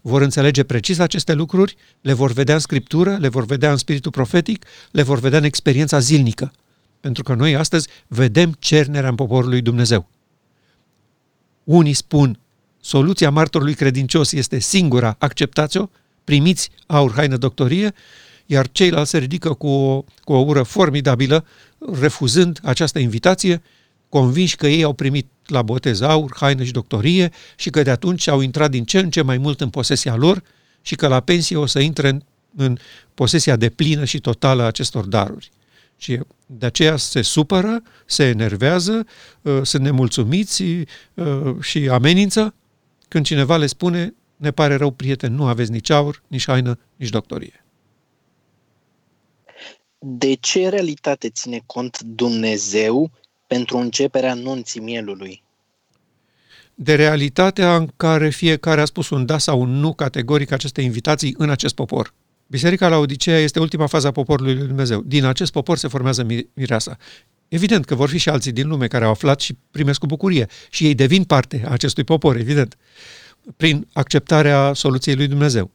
vor 0.00 0.22
înțelege 0.22 0.62
precis 0.62 0.98
aceste 0.98 1.32
lucruri, 1.32 1.76
le 2.00 2.12
vor 2.12 2.32
vedea 2.32 2.54
în 2.54 2.60
scriptură, 2.60 3.16
le 3.16 3.28
vor 3.28 3.44
vedea 3.44 3.70
în 3.70 3.76
spiritul 3.76 4.10
profetic, 4.10 4.64
le 4.90 5.02
vor 5.02 5.18
vedea 5.18 5.38
în 5.38 5.44
experiența 5.44 5.98
zilnică. 5.98 6.52
Pentru 7.00 7.22
că 7.22 7.34
noi 7.34 7.56
astăzi 7.56 7.88
vedem 8.06 8.56
cernerea 8.58 9.08
în 9.08 9.14
poporul 9.14 9.48
lui 9.48 9.60
Dumnezeu. 9.60 10.08
Unii 11.64 11.92
spun, 11.92 12.38
soluția 12.80 13.30
martorului 13.30 13.74
credincios 13.74 14.32
este 14.32 14.58
singura, 14.58 15.16
acceptați-o, 15.18 15.88
primiți 16.24 16.70
aur, 16.86 17.12
haină, 17.12 17.36
doctorie, 17.36 17.94
iar 18.46 18.68
ceilalți 18.70 19.10
se 19.10 19.18
ridică 19.18 19.52
cu 19.52 19.66
o, 19.66 20.04
cu 20.24 20.32
o 20.32 20.38
ură 20.38 20.62
formidabilă, 20.62 21.44
refuzând 22.00 22.60
această 22.62 22.98
invitație, 22.98 23.62
convinși 24.08 24.56
că 24.56 24.66
ei 24.66 24.82
au 24.82 24.92
primit 24.92 25.26
la 25.46 25.62
botez 25.62 26.00
aur, 26.00 26.32
haină 26.36 26.64
și 26.64 26.72
doctorie 26.72 27.30
și 27.56 27.70
că 27.70 27.82
de 27.82 27.90
atunci 27.90 28.26
au 28.26 28.40
intrat 28.40 28.70
din 28.70 28.84
ce 28.84 28.98
în 28.98 29.10
ce 29.10 29.22
mai 29.22 29.38
mult 29.38 29.60
în 29.60 29.70
posesia 29.70 30.16
lor 30.16 30.42
și 30.82 30.94
că 30.94 31.08
la 31.08 31.20
pensie 31.20 31.56
o 31.56 31.66
să 31.66 31.78
intre 31.78 32.08
în, 32.08 32.22
în 32.56 32.78
posesia 33.14 33.56
de 33.56 33.68
plină 33.68 34.04
și 34.04 34.20
totală 34.20 34.62
a 34.62 34.66
acestor 34.66 35.04
daruri. 35.04 35.50
Și 35.96 36.20
de 36.46 36.66
aceea 36.66 36.96
se 36.96 37.22
supără, 37.22 37.82
se 38.06 38.24
enervează, 38.24 39.06
uh, 39.42 39.60
sunt 39.62 39.82
nemulțumiți 39.82 40.62
uh, 41.14 41.54
și 41.60 41.88
amenință 41.88 42.54
când 43.08 43.24
cineva 43.24 43.56
le 43.56 43.66
spune 43.66 44.14
ne 44.36 44.50
pare 44.50 44.74
rău, 44.74 44.90
prieten, 44.90 45.34
nu 45.34 45.46
aveți 45.46 45.70
nici 45.70 45.90
aur, 45.90 46.22
nici 46.26 46.46
haină, 46.46 46.78
nici 46.96 47.08
doctorie. 47.08 47.64
De 49.98 50.34
ce 50.34 50.68
realitate 50.68 51.30
ține 51.30 51.62
cont 51.66 52.00
Dumnezeu 52.00 53.10
pentru 53.48 53.76
începerea 53.76 54.34
nunții 54.34 54.80
mielului? 54.80 55.42
De 56.74 56.94
realitatea 56.94 57.76
în 57.76 57.88
care 57.96 58.28
fiecare 58.28 58.80
a 58.80 58.84
spus 58.84 59.10
un 59.10 59.26
da 59.26 59.38
sau 59.38 59.60
un 59.60 59.70
nu 59.70 59.94
categoric 59.94 60.52
aceste 60.52 60.82
invitații 60.82 61.34
în 61.38 61.50
acest 61.50 61.74
popor. 61.74 62.14
Biserica 62.46 62.88
la 62.88 62.96
Odiseea 62.96 63.38
este 63.38 63.60
ultima 63.60 63.86
fază 63.86 64.06
a 64.06 64.10
poporului 64.10 64.54
lui 64.54 64.66
Dumnezeu. 64.66 65.00
Din 65.00 65.24
acest 65.24 65.52
popor 65.52 65.76
se 65.76 65.88
formează 65.88 66.26
mireasa. 66.54 66.96
Evident 67.48 67.84
că 67.84 67.94
vor 67.94 68.08
fi 68.08 68.18
și 68.18 68.28
alții 68.28 68.52
din 68.52 68.68
lume 68.68 68.86
care 68.86 69.04
au 69.04 69.10
aflat 69.10 69.40
și 69.40 69.56
primesc 69.70 69.98
cu 69.98 70.06
bucurie 70.06 70.46
și 70.70 70.84
ei 70.86 70.94
devin 70.94 71.24
parte 71.24 71.62
a 71.66 71.70
acestui 71.70 72.04
popor, 72.04 72.36
evident, 72.36 72.76
prin 73.56 73.86
acceptarea 73.92 74.72
soluției 74.72 75.14
lui 75.14 75.26
Dumnezeu. 75.26 75.70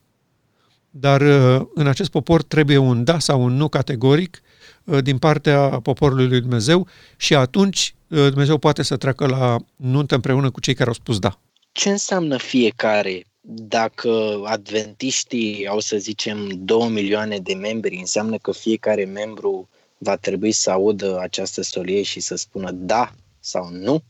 Dar 0.89 1.21
uh, 1.21 1.67
în 1.73 1.87
acest 1.87 2.09
popor 2.09 2.43
trebuie 2.43 2.77
un 2.77 3.03
da 3.03 3.19
sau 3.19 3.43
un 3.43 3.55
nu 3.55 3.67
categoric 3.67 4.41
uh, 4.43 4.52
din 5.01 5.17
partea 5.17 5.69
poporului 5.69 6.27
lui 6.27 6.39
Dumnezeu 6.39 6.87
și 7.17 7.35
atunci 7.35 7.95
uh, 8.07 8.27
Dumnezeu 8.27 8.57
poate 8.57 8.83
să 8.83 8.97
treacă 8.97 9.25
la 9.25 9.57
nuntă 9.75 10.15
împreună 10.15 10.51
cu 10.51 10.59
cei 10.59 10.73
care 10.73 10.87
au 10.87 10.95
spus 10.95 11.19
da. 11.19 11.39
Ce 11.71 11.89
înseamnă 11.89 12.37
fiecare 12.37 13.25
dacă 13.45 14.41
adventiștii 14.43 15.67
au, 15.67 15.79
să 15.79 15.97
zicem, 15.97 16.49
2 16.57 16.89
milioane 16.89 17.37
de 17.37 17.53
membri, 17.53 17.97
înseamnă 17.99 18.37
că 18.37 18.51
fiecare 18.51 19.05
membru 19.05 19.69
va 19.97 20.15
trebui 20.15 20.51
să 20.51 20.71
audă 20.71 21.19
această 21.21 21.61
solie 21.61 22.01
și 22.01 22.19
să 22.19 22.35
spună 22.35 22.71
da 22.71 23.11
sau 23.39 23.69
nu? 23.71 24.03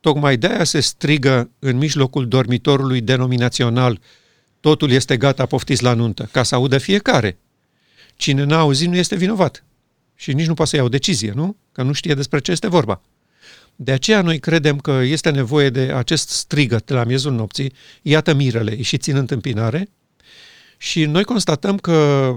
Tocmai 0.00 0.36
de 0.36 0.46
aia 0.46 0.64
se 0.64 0.80
strigă 0.80 1.50
în 1.58 1.76
mijlocul 1.76 2.28
dormitorului 2.28 3.00
denominațional 3.00 4.00
totul 4.60 4.90
este 4.90 5.16
gata, 5.16 5.46
poftiți 5.46 5.82
la 5.82 5.94
nuntă, 5.94 6.28
ca 6.32 6.42
să 6.42 6.54
audă 6.54 6.78
fiecare. 6.78 7.38
Cine 8.18 8.44
n-a 8.44 8.58
auzit 8.58 8.88
nu 8.88 8.96
este 8.96 9.16
vinovat. 9.16 9.64
Și 10.14 10.32
nici 10.32 10.46
nu 10.46 10.54
poate 10.54 10.70
să 10.70 10.76
ia 10.76 10.82
o 10.82 10.88
decizie, 10.88 11.32
nu? 11.34 11.56
Că 11.72 11.82
nu 11.82 11.92
știe 11.92 12.14
despre 12.14 12.38
ce 12.38 12.50
este 12.50 12.68
vorba. 12.68 13.00
De 13.76 13.92
aceea 13.92 14.22
noi 14.22 14.38
credem 14.38 14.78
că 14.78 14.90
este 14.90 15.30
nevoie 15.30 15.70
de 15.70 15.80
acest 15.80 16.28
strigăt 16.28 16.88
la 16.88 17.04
miezul 17.04 17.32
nopții, 17.32 17.72
iată 18.02 18.34
mirele, 18.34 18.74
ieșiți 18.74 19.10
în 19.10 19.16
întâmpinare, 19.16 19.88
și 20.76 21.04
noi 21.04 21.24
constatăm 21.24 21.76
că 21.76 22.30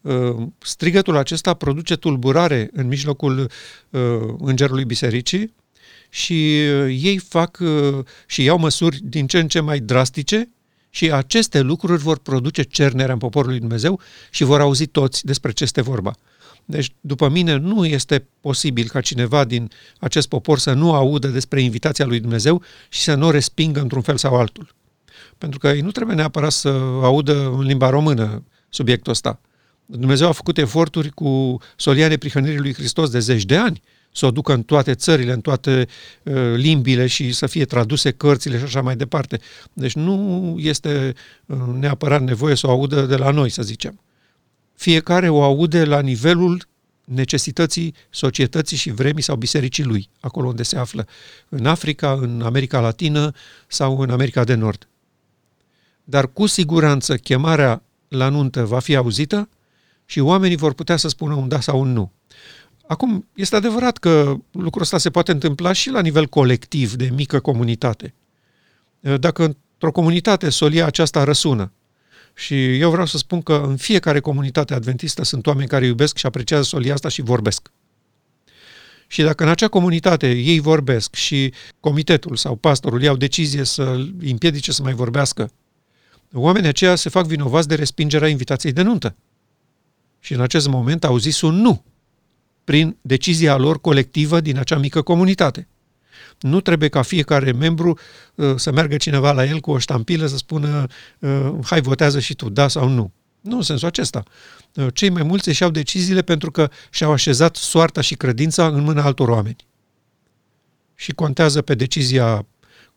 uh, 0.00 0.46
strigătul 0.58 1.16
acesta 1.16 1.54
produce 1.54 1.96
tulburare 1.96 2.70
în 2.72 2.86
mijlocul 2.86 3.50
uh, 3.90 4.00
îngerului 4.38 4.84
bisericii 4.84 5.54
și 6.08 6.32
uh, 6.32 6.98
ei 7.02 7.18
fac 7.18 7.58
uh, 7.60 8.04
și 8.26 8.42
iau 8.42 8.58
măsuri 8.58 9.00
din 9.02 9.26
ce 9.26 9.38
în 9.38 9.48
ce 9.48 9.60
mai 9.60 9.80
drastice 9.80 10.48
Și 10.94 11.12
aceste 11.12 11.60
lucruri 11.60 12.02
vor 12.02 12.18
produce 12.18 12.62
cernerea 12.62 13.12
în 13.12 13.18
poporul 13.18 13.50
lui 13.50 13.58
Dumnezeu 13.58 14.00
și 14.30 14.44
vor 14.44 14.60
auzi 14.60 14.86
toți 14.86 15.24
despre 15.24 15.52
ce 15.52 15.64
este 15.64 15.80
vorba. 15.80 16.12
Deci, 16.64 16.92
după 17.00 17.28
mine, 17.28 17.56
nu 17.56 17.86
este 17.86 18.26
posibil 18.40 18.88
ca 18.88 19.00
cineva 19.00 19.44
din 19.44 19.70
acest 20.00 20.28
popor 20.28 20.58
să 20.58 20.72
nu 20.72 20.92
audă 20.92 21.28
despre 21.28 21.60
invitația 21.60 22.04
lui 22.04 22.20
Dumnezeu 22.20 22.62
și 22.88 23.00
să 23.00 23.14
nu 23.14 23.26
o 23.26 23.30
respingă 23.30 23.80
într-un 23.80 24.02
fel 24.02 24.16
sau 24.16 24.34
altul. 24.34 24.74
Pentru 25.38 25.58
că 25.58 25.68
ei 25.68 25.80
nu 25.80 25.90
trebuie 25.90 26.16
neapărat 26.16 26.52
să 26.52 26.68
audă 27.02 27.46
în 27.46 27.60
limba 27.60 27.88
română 27.90 28.44
subiectul 28.68 29.12
ăsta. 29.12 29.40
Dumnezeu 29.86 30.28
a 30.28 30.32
făcut 30.32 30.58
eforturi 30.58 31.10
cu 31.10 31.60
solia 31.76 32.08
neprihănirii 32.08 32.58
lui 32.58 32.74
Hristos 32.74 33.10
de 33.10 33.18
zeci 33.18 33.44
de 33.44 33.56
ani 33.56 33.82
să 34.12 34.26
o 34.26 34.30
ducă 34.30 34.52
în 34.52 34.62
toate 34.62 34.94
țările, 34.94 35.32
în 35.32 35.40
toate 35.40 35.86
uh, 36.22 36.34
limbile 36.54 37.06
și 37.06 37.32
să 37.32 37.46
fie 37.46 37.64
traduse 37.64 38.10
cărțile 38.10 38.58
și 38.58 38.64
așa 38.64 38.82
mai 38.82 38.96
departe. 38.96 39.40
Deci 39.72 39.94
nu 39.94 40.56
este 40.58 41.14
uh, 41.46 41.58
neapărat 41.78 42.22
nevoie 42.22 42.54
să 42.54 42.66
o 42.66 42.70
audă 42.70 43.02
de 43.02 43.16
la 43.16 43.30
noi, 43.30 43.48
să 43.48 43.62
zicem. 43.62 44.00
Fiecare 44.74 45.28
o 45.28 45.42
aude 45.42 45.84
la 45.84 46.00
nivelul 46.00 46.68
necesității 47.04 47.94
societății 48.10 48.76
și 48.76 48.90
vremii 48.90 49.22
sau 49.22 49.36
bisericii 49.36 49.84
lui, 49.84 50.08
acolo 50.20 50.48
unde 50.48 50.62
se 50.62 50.76
află, 50.76 51.06
în 51.48 51.66
Africa, 51.66 52.12
în 52.12 52.42
America 52.44 52.80
Latină 52.80 53.32
sau 53.66 54.00
în 54.00 54.10
America 54.10 54.44
de 54.44 54.54
Nord. 54.54 54.88
Dar 56.04 56.28
cu 56.28 56.46
siguranță 56.46 57.16
chemarea 57.16 57.82
la 58.08 58.28
nuntă 58.28 58.64
va 58.64 58.78
fi 58.78 58.96
auzită 58.96 59.48
și 60.04 60.20
oamenii 60.20 60.56
vor 60.56 60.72
putea 60.72 60.96
să 60.96 61.08
spună 61.08 61.34
un 61.34 61.48
da 61.48 61.60
sau 61.60 61.80
un 61.80 61.92
nu. 61.92 62.12
Acum, 62.86 63.28
este 63.34 63.56
adevărat 63.56 63.98
că 63.98 64.36
lucrul 64.50 64.82
ăsta 64.82 64.98
se 64.98 65.10
poate 65.10 65.32
întâmpla 65.32 65.72
și 65.72 65.90
la 65.90 66.00
nivel 66.00 66.26
colectiv, 66.26 66.94
de 66.94 67.10
mică 67.14 67.40
comunitate. 67.40 68.14
Dacă 69.00 69.44
într-o 69.44 69.92
comunitate 69.92 70.50
solia 70.50 70.86
aceasta 70.86 71.24
răsună, 71.24 71.72
și 72.34 72.78
eu 72.78 72.90
vreau 72.90 73.06
să 73.06 73.16
spun 73.16 73.42
că 73.42 73.64
în 73.66 73.76
fiecare 73.76 74.20
comunitate 74.20 74.74
adventistă 74.74 75.24
sunt 75.24 75.46
oameni 75.46 75.68
care 75.68 75.86
iubesc 75.86 76.16
și 76.16 76.26
apreciază 76.26 76.62
solia 76.62 76.92
asta 76.92 77.08
și 77.08 77.22
vorbesc. 77.22 77.70
Și 79.06 79.22
dacă 79.22 79.42
în 79.42 79.48
acea 79.48 79.68
comunitate 79.68 80.30
ei 80.30 80.60
vorbesc 80.60 81.14
și 81.14 81.52
comitetul 81.80 82.36
sau 82.36 82.56
pastorul 82.56 83.02
iau 83.02 83.16
decizie 83.16 83.64
să 83.64 83.82
îl 83.82 84.14
împiedice 84.20 84.72
să 84.72 84.82
mai 84.82 84.92
vorbească, 84.92 85.50
oamenii 86.32 86.68
aceia 86.68 86.94
se 86.94 87.08
fac 87.08 87.26
vinovați 87.26 87.68
de 87.68 87.74
respingerea 87.74 88.28
invitației 88.28 88.72
de 88.72 88.82
nuntă. 88.82 89.16
Și 90.20 90.32
în 90.32 90.40
acest 90.40 90.68
moment 90.68 91.04
au 91.04 91.16
zis 91.16 91.40
un 91.40 91.54
nu 91.54 91.84
prin 92.64 92.96
decizia 93.00 93.56
lor 93.56 93.80
colectivă 93.80 94.40
din 94.40 94.58
acea 94.58 94.78
mică 94.78 95.02
comunitate. 95.02 95.68
Nu 96.40 96.60
trebuie 96.60 96.88
ca 96.88 97.02
fiecare 97.02 97.52
membru 97.52 97.98
uh, 98.34 98.54
să 98.56 98.72
meargă 98.72 98.96
cineva 98.96 99.32
la 99.32 99.44
el 99.44 99.60
cu 99.60 99.70
o 99.70 99.78
ștampilă 99.78 100.26
să 100.26 100.36
spună 100.36 100.86
uh, 101.18 101.52
hai 101.64 101.80
votează 101.80 102.20
și 102.20 102.34
tu, 102.34 102.48
da 102.48 102.68
sau 102.68 102.88
nu. 102.88 103.12
Nu 103.40 103.56
în 103.56 103.62
sensul 103.62 103.88
acesta. 103.88 104.22
Uh, 104.74 104.86
cei 104.94 105.08
mai 105.08 105.22
mulți 105.22 105.48
își 105.48 105.62
iau 105.62 105.70
deciziile 105.70 106.22
pentru 106.22 106.50
că 106.50 106.70
și-au 106.90 107.12
așezat 107.12 107.56
soarta 107.56 108.00
și 108.00 108.14
credința 108.14 108.66
în 108.66 108.82
mâna 108.82 109.02
altor 109.02 109.28
oameni. 109.28 109.66
Și 110.94 111.12
contează 111.12 111.62
pe 111.62 111.74
decizia 111.74 112.46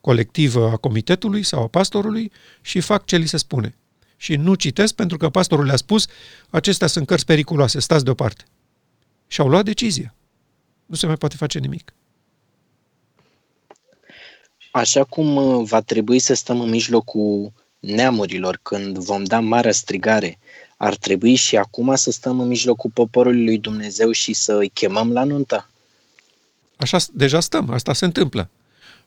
colectivă 0.01 0.69
a 0.69 0.77
comitetului 0.77 1.43
sau 1.43 1.63
a 1.63 1.67
pastorului 1.67 2.31
și 2.61 2.79
fac 2.79 3.05
ce 3.05 3.17
li 3.17 3.25
se 3.25 3.37
spune. 3.37 3.75
Și 4.17 4.35
nu 4.35 4.53
citesc 4.53 4.93
pentru 4.93 5.17
că 5.17 5.29
pastorul 5.29 5.65
le-a 5.65 5.75
spus 5.75 6.07
acestea 6.49 6.87
sunt 6.87 7.07
cărți 7.07 7.25
periculoase, 7.25 7.79
stați 7.79 8.03
deoparte. 8.03 8.43
Și 9.27 9.41
au 9.41 9.47
luat 9.49 9.65
decizia. 9.65 10.15
Nu 10.85 10.95
se 10.95 11.05
mai 11.05 11.15
poate 11.15 11.35
face 11.35 11.59
nimic. 11.59 11.93
Așa 14.71 15.03
cum 15.03 15.35
uh, 15.35 15.67
va 15.67 15.81
trebui 15.81 16.19
să 16.19 16.33
stăm 16.33 16.59
în 16.59 16.69
mijlocul 16.69 17.51
neamurilor 17.79 18.59
când 18.61 18.97
vom 18.97 19.23
da 19.23 19.39
marea 19.39 19.71
strigare, 19.71 20.39
ar 20.77 20.95
trebui 20.95 21.35
și 21.35 21.57
acum 21.57 21.95
să 21.95 22.11
stăm 22.11 22.39
în 22.39 22.47
mijlocul 22.47 22.89
poporului 22.93 23.43
lui 23.43 23.57
Dumnezeu 23.57 24.11
și 24.11 24.33
să 24.33 24.57
îi 24.57 24.69
chemăm 24.69 25.11
la 25.11 25.23
nuntă? 25.23 25.69
Așa 26.75 26.97
deja 27.13 27.39
stăm, 27.39 27.69
asta 27.69 27.93
se 27.93 28.05
întâmplă. 28.05 28.49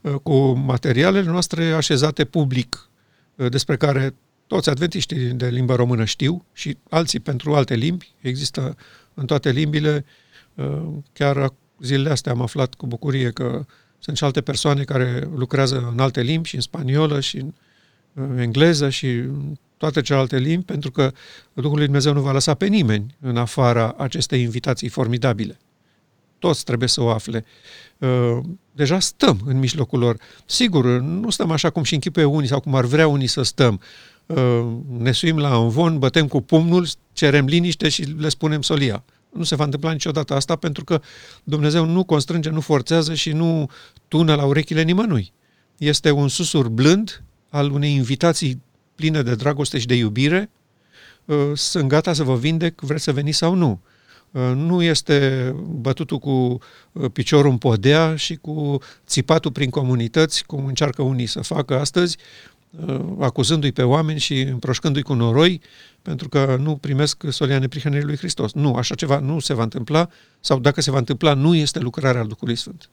Uh, 0.00 0.14
cu 0.22 0.36
materialele 0.52 1.30
noastre 1.30 1.72
așezate 1.72 2.24
public, 2.24 2.88
uh, 3.36 3.50
despre 3.50 3.76
care 3.76 4.14
toți 4.46 4.68
adventiștii 4.68 5.16
de 5.16 5.48
limbă 5.48 5.74
română 5.74 6.04
știu 6.04 6.44
și 6.52 6.76
alții 6.90 7.20
pentru 7.20 7.54
alte 7.54 7.74
limbi, 7.74 8.12
există 8.20 8.76
în 9.18 9.26
toate 9.26 9.50
limbile. 9.50 10.04
Chiar 11.12 11.52
zilele 11.82 12.10
astea 12.10 12.32
am 12.32 12.40
aflat 12.40 12.74
cu 12.74 12.86
bucurie 12.86 13.30
că 13.30 13.64
sunt 13.98 14.16
și 14.16 14.24
alte 14.24 14.40
persoane 14.40 14.84
care 14.84 15.28
lucrează 15.34 15.88
în 15.92 15.98
alte 15.98 16.20
limbi, 16.20 16.48
și 16.48 16.54
în 16.54 16.60
spaniolă, 16.60 17.20
și 17.20 17.44
în 18.14 18.38
engleză, 18.38 18.88
și 18.88 19.06
în 19.06 19.56
toate 19.76 20.00
celelalte 20.00 20.38
limbi, 20.38 20.64
pentru 20.64 20.90
că 20.90 21.12
Duhul 21.52 21.76
lui 21.76 21.84
Dumnezeu 21.84 22.12
nu 22.12 22.20
va 22.20 22.32
lăsa 22.32 22.54
pe 22.54 22.66
nimeni 22.66 23.16
în 23.20 23.36
afara 23.36 23.94
acestei 23.98 24.42
invitații 24.42 24.88
formidabile. 24.88 25.58
Toți 26.38 26.64
trebuie 26.64 26.88
să 26.88 27.00
o 27.00 27.10
afle. 27.10 27.44
Uh, 27.98 28.38
deja 28.72 28.98
stăm 28.98 29.40
în 29.44 29.58
mijlocul 29.58 29.98
lor. 29.98 30.16
Sigur, 30.46 30.84
nu 31.00 31.30
stăm 31.30 31.50
așa 31.50 31.70
cum 31.70 31.82
și 31.82 31.94
închipe 31.94 32.24
unii 32.24 32.48
sau 32.48 32.60
cum 32.60 32.74
ar 32.74 32.84
vrea 32.84 33.08
unii 33.08 33.26
să 33.26 33.42
stăm. 33.42 33.80
Uh, 34.28 34.66
ne 34.98 35.12
suim 35.12 35.38
la 35.38 35.56
învon, 35.56 35.98
bătem 35.98 36.26
cu 36.26 36.40
pumnul, 36.40 36.86
cerem 37.12 37.44
liniște 37.44 37.88
și 37.88 38.02
le 38.02 38.28
spunem 38.28 38.62
solia. 38.62 39.04
Nu 39.32 39.42
se 39.42 39.54
va 39.54 39.64
întâmpla 39.64 39.92
niciodată 39.92 40.34
asta 40.34 40.56
pentru 40.56 40.84
că 40.84 41.00
Dumnezeu 41.44 41.84
nu 41.84 42.04
constrânge, 42.04 42.50
nu 42.50 42.60
forțează 42.60 43.14
și 43.14 43.32
nu 43.32 43.70
tună 44.08 44.34
la 44.34 44.44
urechile 44.44 44.82
nimănui. 44.82 45.32
Este 45.76 46.10
un 46.10 46.28
susur 46.28 46.68
blând 46.68 47.22
al 47.48 47.70
unei 47.70 47.94
invitații 47.94 48.62
pline 48.94 49.22
de 49.22 49.34
dragoste 49.34 49.78
și 49.78 49.86
de 49.86 49.94
iubire. 49.94 50.50
Uh, 51.24 51.36
sunt 51.54 51.88
gata 51.88 52.12
să 52.12 52.22
vă 52.22 52.36
vindec, 52.36 52.80
vreți 52.80 53.04
să 53.04 53.12
veniți 53.12 53.38
sau 53.38 53.54
nu. 53.54 53.80
Uh, 54.30 54.52
nu 54.54 54.82
este 54.82 55.52
bătutul 55.68 56.18
cu 56.18 56.58
uh, 56.92 57.10
piciorul 57.12 57.50
în 57.50 57.58
podea 57.58 58.16
și 58.16 58.36
cu 58.36 58.78
țipatul 59.06 59.52
prin 59.52 59.70
comunități, 59.70 60.44
cum 60.44 60.66
încearcă 60.66 61.02
unii 61.02 61.26
să 61.26 61.40
facă 61.40 61.78
astăzi, 61.78 62.16
acuzându-i 63.18 63.72
pe 63.72 63.82
oameni 63.82 64.18
și 64.18 64.40
împroșcându-i 64.40 65.02
cu 65.02 65.12
noroi, 65.12 65.60
pentru 66.02 66.28
că 66.28 66.56
nu 66.60 66.76
primesc 66.76 67.24
solia 67.28 67.58
neprihănirii 67.58 68.06
lui 68.06 68.16
Hristos. 68.16 68.52
Nu, 68.52 68.74
așa 68.74 68.94
ceva 68.94 69.18
nu 69.18 69.38
se 69.38 69.54
va 69.54 69.62
întâmpla, 69.62 70.08
sau 70.40 70.58
dacă 70.58 70.80
se 70.80 70.90
va 70.90 70.98
întâmpla, 70.98 71.34
nu 71.34 71.54
este 71.54 71.78
lucrarea 71.78 72.24
Duhului 72.24 72.56
Sfânt. 72.56 72.90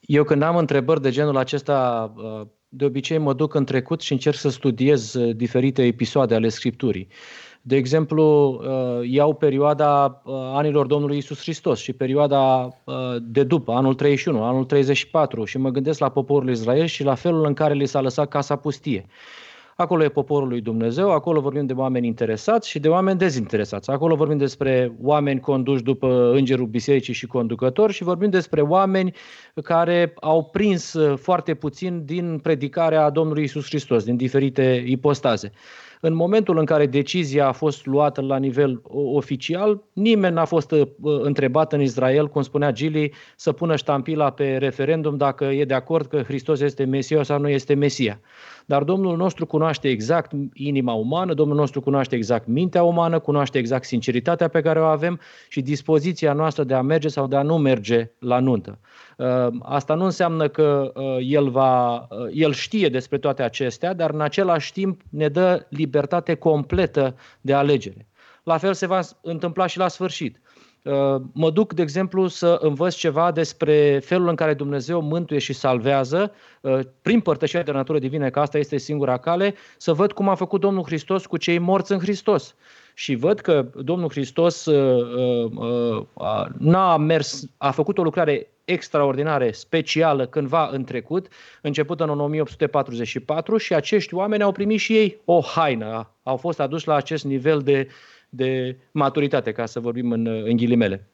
Eu 0.00 0.24
când 0.24 0.42
am 0.42 0.56
întrebări 0.56 1.02
de 1.02 1.10
genul 1.10 1.36
acesta, 1.36 2.12
uh, 2.16 2.46
de 2.68 2.84
obicei 2.84 3.18
mă 3.18 3.32
duc 3.32 3.54
în 3.54 3.64
trecut 3.64 4.00
și 4.00 4.12
încerc 4.12 4.36
să 4.36 4.48
studiez 4.48 5.14
uh, 5.14 5.36
diferite 5.36 5.82
episoade 5.82 6.34
ale 6.34 6.48
Scripturii. 6.48 7.08
De 7.68 7.76
exemplu, 7.76 8.48
uh, 8.48 9.08
iau 9.10 9.34
perioada 9.34 10.22
anilor 10.54 10.86
Domnului 10.86 11.16
Isus 11.16 11.40
Hristos 11.40 11.80
și 11.80 11.92
perioada 11.92 12.68
de 13.22 13.44
după, 13.44 13.72
anul 13.72 13.94
31, 13.94 14.42
anul 14.42 14.64
34 14.64 15.44
și 15.44 15.58
mă 15.58 15.70
gândesc 15.70 15.98
la 15.98 16.08
poporul 16.08 16.50
Israel 16.50 16.86
și 16.86 17.04
la 17.04 17.14
felul 17.14 17.46
în 17.46 17.54
care 17.54 17.74
li 17.74 17.86
s-a 17.86 18.00
lăsat 18.00 18.28
casa 18.28 18.56
pustie. 18.56 19.06
Acolo 19.76 20.04
e 20.04 20.08
poporul 20.08 20.48
lui 20.48 20.60
Dumnezeu, 20.60 21.12
acolo 21.12 21.40
vorbim 21.40 21.66
de 21.66 21.72
oameni 21.72 22.06
interesați 22.06 22.68
și 22.68 22.78
de 22.78 22.88
oameni 22.88 23.18
dezinteresați. 23.18 23.90
Acolo 23.90 24.14
vorbim 24.14 24.36
despre 24.36 24.92
oameni 25.02 25.40
conduși 25.40 25.82
după 25.82 26.30
îngerul 26.34 26.66
bisericii 26.66 27.14
și 27.14 27.26
conducători 27.26 27.92
și 27.92 28.02
vorbim 28.02 28.30
despre 28.30 28.60
oameni 28.60 29.14
care 29.62 30.14
au 30.20 30.44
prins 30.44 30.94
foarte 31.16 31.54
puțin 31.54 32.04
din 32.04 32.38
predicarea 32.38 33.10
Domnului 33.10 33.42
Isus 33.42 33.66
Hristos, 33.66 34.04
din 34.04 34.16
diferite 34.16 34.84
ipostaze. 34.86 35.52
În 36.06 36.14
momentul 36.14 36.58
în 36.58 36.64
care 36.64 36.86
decizia 36.86 37.46
a 37.46 37.52
fost 37.52 37.86
luată 37.86 38.20
la 38.20 38.36
nivel 38.36 38.80
oficial, 39.14 39.82
nimeni 39.92 40.34
n-a 40.34 40.44
fost 40.44 40.70
uh, 40.70 40.86
întrebat 41.02 41.72
în 41.72 41.80
Israel, 41.80 42.28
cum 42.28 42.42
spunea 42.42 42.72
Gili, 42.72 43.12
să 43.36 43.52
pună 43.52 43.76
ștampila 43.76 44.30
pe 44.30 44.56
referendum 44.56 45.16
dacă 45.16 45.44
e 45.44 45.64
de 45.64 45.74
acord 45.74 46.06
că 46.06 46.22
Hristos 46.22 46.60
este 46.60 46.84
Mesia 46.84 47.22
sau 47.22 47.38
nu 47.38 47.48
este 47.48 47.74
Mesia. 47.74 48.20
Dar 48.66 48.82
Domnul 48.82 49.16
nostru 49.16 49.46
cunoaște 49.46 49.88
exact 49.88 50.32
inima 50.52 50.92
umană, 50.92 51.34
Domnul 51.34 51.56
nostru 51.56 51.80
cunoaște 51.80 52.16
exact 52.16 52.46
mintea 52.46 52.82
umană, 52.82 53.18
cunoaște 53.18 53.58
exact 53.58 53.84
sinceritatea 53.84 54.48
pe 54.48 54.60
care 54.60 54.80
o 54.80 54.84
avem 54.84 55.20
și 55.48 55.60
dispoziția 55.60 56.32
noastră 56.32 56.64
de 56.64 56.74
a 56.74 56.82
merge 56.82 57.08
sau 57.08 57.26
de 57.26 57.36
a 57.36 57.42
nu 57.42 57.58
merge 57.58 58.10
la 58.18 58.38
nuntă. 58.38 58.78
Uh, 59.16 59.26
asta 59.62 59.94
nu 59.94 60.04
înseamnă 60.04 60.48
că 60.48 60.92
uh, 60.94 61.16
el, 61.20 61.50
va, 61.50 61.94
uh, 61.94 62.06
el 62.32 62.52
știe 62.52 62.88
despre 62.88 63.18
toate 63.18 63.42
acestea, 63.42 63.94
dar 63.94 64.10
în 64.10 64.20
același 64.20 64.72
timp 64.72 65.00
ne 65.10 65.28
dă 65.28 65.66
libertate 65.68 66.34
completă 66.34 67.16
de 67.40 67.52
alegere. 67.52 68.06
La 68.42 68.58
fel 68.58 68.74
se 68.74 68.86
va 68.86 69.00
întâmpla 69.22 69.66
și 69.66 69.78
la 69.78 69.88
sfârșit. 69.88 70.40
Mă 71.32 71.50
duc, 71.50 71.72
de 71.72 71.82
exemplu, 71.82 72.26
să 72.26 72.58
învăț 72.60 72.94
ceva 72.94 73.32
despre 73.32 74.00
felul 74.04 74.28
în 74.28 74.34
care 74.34 74.54
Dumnezeu 74.54 75.00
mântuie 75.00 75.38
și 75.38 75.52
salvează 75.52 76.32
prin 77.02 77.20
părtășirea 77.20 77.64
de 77.64 77.72
natură 77.72 77.98
divină, 77.98 78.30
că 78.30 78.40
asta 78.40 78.58
este 78.58 78.76
singura 78.76 79.16
cale, 79.16 79.54
să 79.76 79.92
văd 79.92 80.12
cum 80.12 80.28
a 80.28 80.34
făcut 80.34 80.60
Domnul 80.60 80.84
Hristos 80.84 81.26
cu 81.26 81.36
cei 81.36 81.58
morți 81.58 81.92
în 81.92 81.98
Hristos. 81.98 82.54
Și 82.94 83.14
văd 83.14 83.40
că 83.40 83.66
Domnul 83.82 84.10
Hristos 84.10 84.64
uh, 84.64 85.06
uh, 85.44 86.06
uh, 86.14 86.46
n-a 86.58 86.96
mers, 86.96 87.44
a 87.56 87.70
făcut 87.70 87.98
o 87.98 88.02
lucrare 88.02 88.50
extraordinare, 88.64 89.52
specială, 89.52 90.26
cândva 90.26 90.68
în 90.72 90.84
trecut, 90.84 91.28
început 91.62 92.00
în 92.00 92.20
1844 92.20 93.56
și 93.56 93.74
acești 93.74 94.14
oameni 94.14 94.42
au 94.42 94.52
primit 94.52 94.78
și 94.80 94.96
ei 94.96 95.20
o 95.24 95.40
haină, 95.40 96.10
au 96.22 96.36
fost 96.36 96.60
aduși 96.60 96.88
la 96.88 96.94
acest 96.94 97.24
nivel 97.24 97.60
de, 97.60 97.88
de 98.36 98.76
maturitate, 98.90 99.52
ca 99.52 99.66
să 99.66 99.80
vorbim 99.80 100.12
în, 100.12 100.26
în 100.26 100.56
ghilimele 100.56 101.06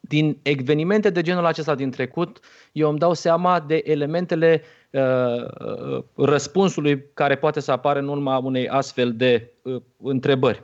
din 0.00 0.38
evenimente 0.42 1.10
de 1.10 1.22
genul 1.22 1.44
acesta 1.44 1.74
din 1.74 1.90
trecut, 1.90 2.40
eu 2.72 2.88
îmi 2.88 2.98
dau 2.98 3.14
seama 3.14 3.60
de 3.60 3.82
elementele 3.84 4.62
uh, 4.90 5.00
uh, 5.00 6.04
răspunsului 6.14 7.04
care 7.14 7.36
poate 7.36 7.60
să 7.60 7.72
apară 7.72 7.98
în 7.98 8.08
urma 8.08 8.38
unei 8.38 8.68
astfel 8.68 9.14
de 9.16 9.52
uh, 9.62 9.82
întrebări. 10.02 10.62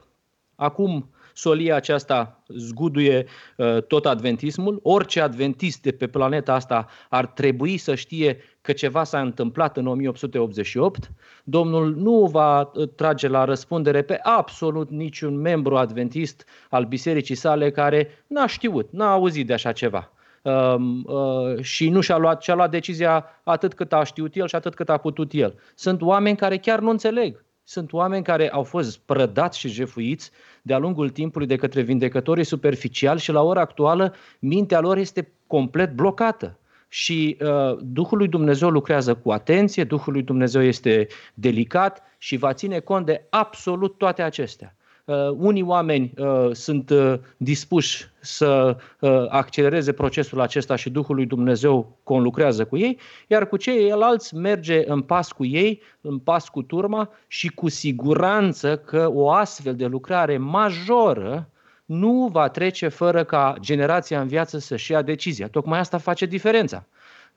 Acum, 0.54 1.10
solia 1.34 1.76
aceasta 1.76 2.42
zguduie 2.48 3.26
uh, 3.56 3.82
tot 3.82 4.06
adventismul. 4.06 4.80
Orice 4.82 5.20
adventist 5.20 5.82
de 5.82 5.92
pe 5.92 6.06
planeta 6.06 6.54
asta 6.54 6.86
ar 7.08 7.26
trebui 7.26 7.76
să 7.76 7.94
știe 7.94 8.36
că 8.60 8.72
ceva 8.72 9.04
s-a 9.04 9.20
întâmplat 9.20 9.76
în 9.76 9.86
1888. 9.86 11.10
Domnul 11.44 11.94
nu 11.94 12.26
va 12.26 12.60
uh, 12.60 12.88
trage 12.88 13.28
la 13.28 13.44
răspundere 13.44 14.02
pe 14.02 14.18
absolut 14.22 14.90
niciun 14.90 15.36
membru 15.36 15.76
adventist 15.76 16.44
al 16.70 16.84
bisericii 16.84 17.34
sale 17.34 17.70
care 17.70 18.24
n-a 18.26 18.46
știut, 18.46 18.88
n-a 18.92 19.12
auzit 19.12 19.46
de 19.46 19.52
așa 19.52 19.72
ceva. 19.72 20.12
Uh, 20.42 20.74
uh, 21.04 21.62
și 21.62 21.88
nu 21.88 22.00
și-a 22.00 22.16
luat, 22.16 22.42
și-a 22.42 22.54
luat 22.54 22.70
decizia 22.70 23.24
atât 23.42 23.74
cât 23.74 23.92
a 23.92 24.04
știut 24.04 24.36
el 24.36 24.48
și 24.48 24.54
atât 24.54 24.74
cât 24.74 24.88
a 24.88 24.96
putut 24.96 25.32
el. 25.32 25.58
Sunt 25.74 26.02
oameni 26.02 26.36
care 26.36 26.58
chiar 26.58 26.80
nu 26.80 26.90
înțeleg 26.90 27.44
sunt 27.70 27.92
oameni 27.92 28.24
care 28.24 28.50
au 28.50 28.62
fost 28.62 28.98
prădați 28.98 29.58
și 29.58 29.68
jefuiți 29.68 30.30
de-a 30.62 30.78
lungul 30.78 31.10
timpului 31.10 31.46
de 31.46 31.56
către 31.56 31.80
vindecătorii 31.80 32.44
superficiali 32.44 33.20
și 33.20 33.32
la 33.32 33.42
ora 33.42 33.60
actuală 33.60 34.14
mintea 34.38 34.80
lor 34.80 34.96
este 34.96 35.32
complet 35.46 35.92
blocată. 35.94 36.58
Și 36.92 37.36
uh, 37.40 37.76
Duhul 37.82 38.18
lui 38.18 38.28
Dumnezeu 38.28 38.68
lucrează 38.68 39.14
cu 39.14 39.30
atenție, 39.30 39.84
Duhul 39.84 40.12
lui 40.12 40.22
Dumnezeu 40.22 40.62
este 40.62 41.06
delicat 41.34 42.02
și 42.18 42.36
va 42.36 42.52
ține 42.52 42.78
cont 42.78 43.06
de 43.06 43.26
absolut 43.28 43.98
toate 43.98 44.22
acestea. 44.22 44.74
Uh, 45.04 45.16
unii 45.36 45.62
oameni 45.62 46.12
uh, 46.18 46.48
sunt 46.52 46.90
uh, 46.90 47.14
dispuși 47.36 48.08
să 48.20 48.76
uh, 49.00 49.26
accelereze 49.28 49.92
procesul 49.92 50.40
acesta 50.40 50.76
și 50.76 50.90
Duhul 50.90 51.14
lui 51.14 51.26
Dumnezeu 51.26 51.98
conlucrează 52.02 52.64
cu 52.64 52.76
ei, 52.76 52.98
iar 53.26 53.48
cu 53.48 53.56
ceilalți 53.56 54.34
merge 54.34 54.82
în 54.86 55.00
pas 55.00 55.32
cu 55.32 55.44
ei, 55.44 55.82
în 56.00 56.18
pas 56.18 56.48
cu 56.48 56.62
turma 56.62 57.10
și 57.26 57.48
cu 57.48 57.68
siguranță 57.68 58.76
că 58.76 59.10
o 59.14 59.30
astfel 59.30 59.74
de 59.74 59.86
lucrare 59.86 60.38
majoră 60.38 61.50
nu 61.90 62.28
va 62.32 62.48
trece 62.48 62.88
fără 62.88 63.24
ca 63.24 63.54
generația 63.60 64.20
în 64.20 64.26
viață 64.26 64.58
să-și 64.58 64.92
ia 64.92 65.02
decizia. 65.02 65.48
Tocmai 65.48 65.78
asta 65.78 65.98
face 65.98 66.26
diferența. 66.26 66.84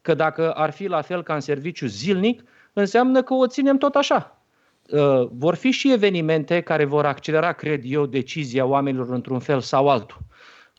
Că 0.01 0.13
dacă 0.13 0.51
ar 0.51 0.71
fi 0.71 0.87
la 0.87 1.01
fel 1.01 1.23
ca 1.23 1.33
în 1.33 1.39
serviciu 1.39 1.85
zilnic, 1.85 2.43
înseamnă 2.73 3.21
că 3.23 3.33
o 3.33 3.47
ținem 3.47 3.77
tot 3.77 3.95
așa 3.95 4.37
Uh, 4.89 5.27
vor 5.31 5.55
fi 5.55 5.71
și 5.71 5.91
evenimente 5.91 6.61
care 6.61 6.85
vor 6.85 7.05
accelera, 7.05 7.51
cred 7.51 7.81
eu, 7.85 8.05
decizia 8.05 8.65
oamenilor 8.65 9.09
într-un 9.09 9.39
fel 9.39 9.59
sau 9.59 9.89
altul. 9.89 10.17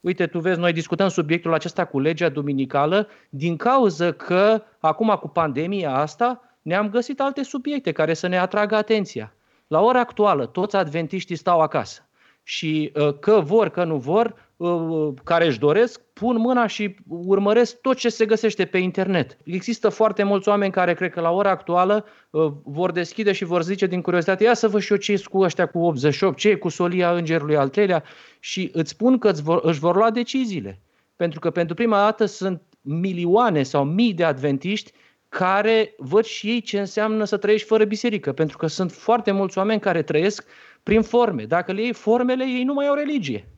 Uite, 0.01 0.27
tu 0.27 0.39
vezi, 0.39 0.59
noi 0.59 0.73
discutăm 0.73 1.09
subiectul 1.09 1.55
acesta 1.55 1.85
cu 1.85 2.01
legea 2.01 2.29
duminicală 2.29 3.09
din 3.29 3.57
cauza 3.57 4.13
că 4.13 4.63
acum 4.79 5.19
cu 5.21 5.29
pandemia 5.29 5.95
asta 5.97 6.41
ne-am 6.63 6.89
găsit 6.91 7.21
alte 7.21 7.43
subiecte 7.43 7.93
care 7.93 8.15
să 8.15 8.27
ne 8.27 8.39
atragă 8.39 8.75
atenția. 8.77 9.35
La 9.67 9.81
ora 9.81 10.01
actuală, 10.01 10.47
toți 10.47 10.77
adventiștii 10.77 11.37
stau 11.37 11.61
acasă 11.61 12.09
și 12.45 12.93
uh, 12.95 13.19
că 13.19 13.41
vor, 13.45 13.69
că 13.69 13.85
nu 13.85 13.97
vor, 13.97 14.53
uh, 14.57 15.09
care 15.25 15.47
își 15.47 15.59
doresc, 15.59 16.01
pun 16.13 16.37
mâna 16.37 16.67
și 16.67 16.97
urmăresc 17.09 17.81
tot 17.81 17.97
ce 17.97 18.09
se 18.09 18.25
găsește 18.25 18.65
pe 18.65 18.79
internet. 18.79 19.39
Există 19.45 19.89
foarte 19.89 20.23
mulți 20.23 20.49
oameni 20.49 20.73
care 20.73 20.95
cred 20.95 21.11
că 21.11 21.21
la 21.21 21.31
ora 21.31 21.51
actuală 21.51 22.05
uh, 22.31 22.53
vor 22.65 22.93
deschide 22.93 23.33
și 23.33 23.45
vor 23.45 23.63
zice 23.63 23.87
din 23.87 24.01
curiozitate, 24.01 24.45
ia 24.45 24.55
să 24.55 24.69
văd 24.69 24.81
și 24.81 24.93
eu 24.93 24.99
ce 24.99 25.23
cu 25.31 25.39
ăștia 25.39 25.67
cu 25.67 25.79
88, 25.79 26.39
ce 26.39 26.49
e 26.49 26.55
cu 26.55 26.69
solia 26.69 27.13
îngerului 27.13 27.57
al 27.57 27.69
treilea 27.69 28.03
și 28.41 28.71
îți 28.73 28.91
spun 28.91 29.19
că 29.19 29.29
îți 29.29 29.43
vor, 29.43 29.61
își 29.63 29.79
vor 29.79 29.97
lua 29.97 30.11
deciziile. 30.11 30.81
Pentru 31.17 31.41
că 31.41 31.51
pentru 31.51 31.75
prima 31.75 31.99
dată 31.99 32.25
sunt 32.25 32.63
milioane 32.81 33.63
sau 33.63 33.85
mii 33.85 34.15
de 34.15 34.25
adventiști 34.25 34.93
care 35.35 35.95
văd 35.99 36.25
și 36.25 36.49
ei 36.49 36.61
ce 36.61 36.79
înseamnă 36.79 37.25
să 37.25 37.37
trăiești 37.37 37.67
fără 37.67 37.85
biserică, 37.85 38.33
pentru 38.33 38.57
că 38.57 38.67
sunt 38.67 38.93
foarte 38.93 39.31
mulți 39.31 39.59
oameni 39.59 39.81
care 39.81 40.03
trăiesc 40.03 40.45
prin 40.83 41.03
forme. 41.03 41.45
Dacă 41.45 41.73
le 41.73 41.83
iei 41.83 41.93
formele, 41.93 42.45
ei 42.45 42.65
nu 42.65 42.73
mai 42.73 42.87
au 42.87 42.95
religie. 42.95 43.49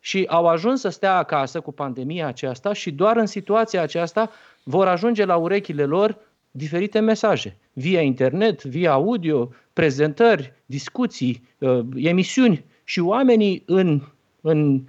Și 0.00 0.26
au 0.28 0.46
ajuns 0.46 0.80
să 0.80 0.88
stea 0.88 1.16
acasă 1.16 1.60
cu 1.60 1.72
pandemia 1.72 2.26
aceasta 2.26 2.72
și 2.72 2.90
doar 2.90 3.16
în 3.16 3.26
situația 3.26 3.82
aceasta 3.82 4.30
vor 4.62 4.86
ajunge 4.86 5.24
la 5.24 5.36
urechile 5.36 5.84
lor 5.84 6.18
diferite 6.50 6.98
mesaje, 6.98 7.56
via 7.72 8.00
internet, 8.00 8.62
via 8.62 8.92
audio, 8.92 9.50
prezentări, 9.72 10.52
discuții, 10.66 11.42
uh, 11.58 11.80
emisiuni 11.94 12.64
și 12.84 13.00
oamenii 13.00 13.62
în, 13.66 14.02
în 14.40 14.82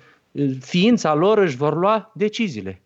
ființa 0.60 1.14
lor 1.14 1.38
își 1.38 1.56
vor 1.56 1.78
lua 1.78 2.12
deciziile. 2.16 2.82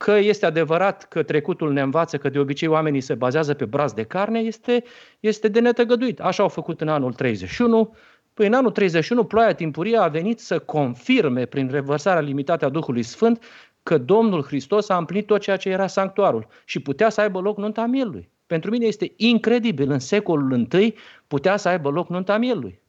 Uh, 0.00 0.06
Că 0.06 0.16
este 0.16 0.46
adevărat 0.46 1.08
că 1.08 1.22
trecutul 1.22 1.72
ne 1.72 1.80
învață 1.80 2.18
că 2.18 2.28
de 2.28 2.38
obicei 2.38 2.68
oamenii 2.68 3.00
se 3.00 3.14
bazează 3.14 3.54
pe 3.54 3.64
braz 3.64 3.92
de 3.92 4.02
carne, 4.02 4.38
este, 4.38 4.84
este 5.20 5.48
de 5.48 5.60
netăgăduit. 5.60 6.20
Așa 6.20 6.42
au 6.42 6.48
făcut 6.48 6.80
în 6.80 6.88
anul 6.88 7.12
31. 7.12 7.94
Păi 8.34 8.46
în 8.46 8.52
anul 8.52 8.70
31 8.70 9.24
ploaia 9.24 9.54
timpurie 9.54 9.96
a 9.96 10.08
venit 10.08 10.40
să 10.40 10.58
confirme 10.58 11.44
prin 11.44 11.68
revărsarea 11.70 12.20
limitată 12.20 12.64
a 12.64 12.68
Duhului 12.68 13.02
Sfânt 13.02 13.44
că 13.82 13.98
Domnul 13.98 14.42
Hristos 14.42 14.88
a 14.88 14.96
împlinit 14.96 15.26
tot 15.26 15.40
ceea 15.40 15.56
ce 15.56 15.68
era 15.68 15.86
sanctuarul 15.86 16.46
și 16.64 16.80
putea 16.80 17.08
să 17.08 17.20
aibă 17.20 17.40
loc 17.40 17.58
nunta 17.58 17.86
mielului. 17.86 18.30
Pentru 18.46 18.70
mine 18.70 18.86
este 18.86 19.12
incredibil, 19.16 19.90
în 19.90 19.98
secolul 19.98 20.68
I 20.72 20.94
putea 21.26 21.56
să 21.56 21.68
aibă 21.68 21.90
loc 21.90 22.08
nunta 22.08 22.38
mielului. 22.38 22.80